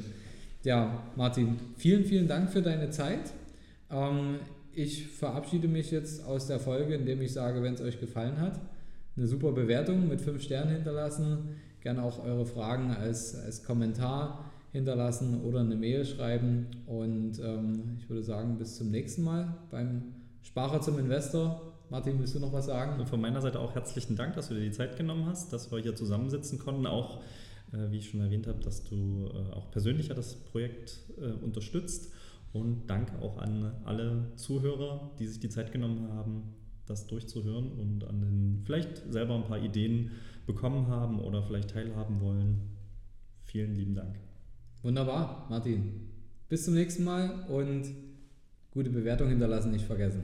Ja, 0.63 1.03
Martin, 1.15 1.57
vielen, 1.75 2.05
vielen 2.05 2.27
Dank 2.27 2.51
für 2.51 2.61
deine 2.61 2.89
Zeit. 2.89 3.33
Ähm, 3.89 4.35
ich 4.73 5.07
verabschiede 5.07 5.67
mich 5.67 5.91
jetzt 5.91 6.25
aus 6.25 6.47
der 6.47 6.59
Folge, 6.59 6.95
indem 6.95 7.21
ich 7.21 7.33
sage, 7.33 7.61
wenn 7.61 7.73
es 7.73 7.81
euch 7.81 7.99
gefallen 7.99 8.39
hat, 8.39 8.59
eine 9.15 9.27
super 9.27 9.51
Bewertung 9.51 10.07
mit 10.07 10.21
fünf 10.21 10.41
Sternen 10.41 10.75
hinterlassen. 10.75 11.49
Gerne 11.81 12.03
auch 12.03 12.23
eure 12.23 12.45
Fragen 12.45 12.91
als, 12.91 13.35
als 13.35 13.63
Kommentar 13.63 14.51
hinterlassen 14.71 15.41
oder 15.41 15.59
eine 15.59 15.75
Mail 15.75 16.05
schreiben. 16.05 16.67
Und 16.87 17.39
ähm, 17.43 17.97
ich 17.99 18.09
würde 18.09 18.23
sagen, 18.23 18.57
bis 18.57 18.77
zum 18.77 18.89
nächsten 18.89 19.23
Mal 19.23 19.53
beim 19.69 20.03
Sparer 20.41 20.81
zum 20.81 20.97
Investor. 20.97 21.72
Martin, 21.89 22.19
willst 22.19 22.35
du 22.35 22.39
noch 22.39 22.53
was 22.53 22.65
sagen? 22.65 22.99
Und 22.99 23.07
von 23.07 23.21
meiner 23.21 23.41
Seite 23.41 23.59
auch 23.59 23.75
herzlichen 23.75 24.15
Dank, 24.15 24.35
dass 24.35 24.49
du 24.49 24.55
dir 24.55 24.61
die 24.61 24.71
Zeit 24.71 24.97
genommen 24.97 25.25
hast, 25.25 25.53
dass 25.53 25.71
wir 25.71 25.79
hier 25.79 25.95
zusammensitzen 25.95 26.59
konnten. 26.59 26.87
Auch, 26.87 27.21
äh, 27.71 27.91
wie 27.91 27.97
ich 27.97 28.09
schon 28.09 28.21
erwähnt 28.21 28.47
habe, 28.47 28.59
dass 28.59 28.83
du 28.83 29.29
äh, 29.33 29.53
auch 29.53 29.69
persönlicher 29.71 30.13
das 30.13 30.35
Projekt 30.35 30.99
äh, 31.17 31.31
unterstützt. 31.43 32.11
Und 32.51 32.87
danke 32.87 33.19
auch 33.21 33.37
an 33.37 33.73
alle 33.83 34.31
Zuhörer, 34.35 35.11
die 35.17 35.27
sich 35.27 35.39
die 35.39 35.49
Zeit 35.49 35.71
genommen 35.71 36.09
haben, 36.13 36.53
das 36.85 37.07
durchzuhören 37.07 37.71
und 37.71 38.03
an 38.03 38.21
den 38.21 38.61
vielleicht 38.63 39.11
selber 39.11 39.35
ein 39.35 39.45
paar 39.45 39.59
Ideen 39.59 40.11
bekommen 40.45 40.87
haben 40.87 41.19
oder 41.19 41.41
vielleicht 41.41 41.71
teilhaben 41.71 42.21
wollen. 42.21 42.61
Vielen 43.43 43.75
lieben 43.75 43.95
Dank. 43.95 44.19
Wunderbar, 44.83 45.47
Martin. 45.49 46.09
Bis 46.49 46.65
zum 46.65 46.75
nächsten 46.75 47.03
Mal 47.03 47.45
und 47.49 47.85
gute 48.71 48.89
Bewertung 48.89 49.29
hinterlassen 49.29 49.71
nicht 49.71 49.85
vergessen. 49.85 50.23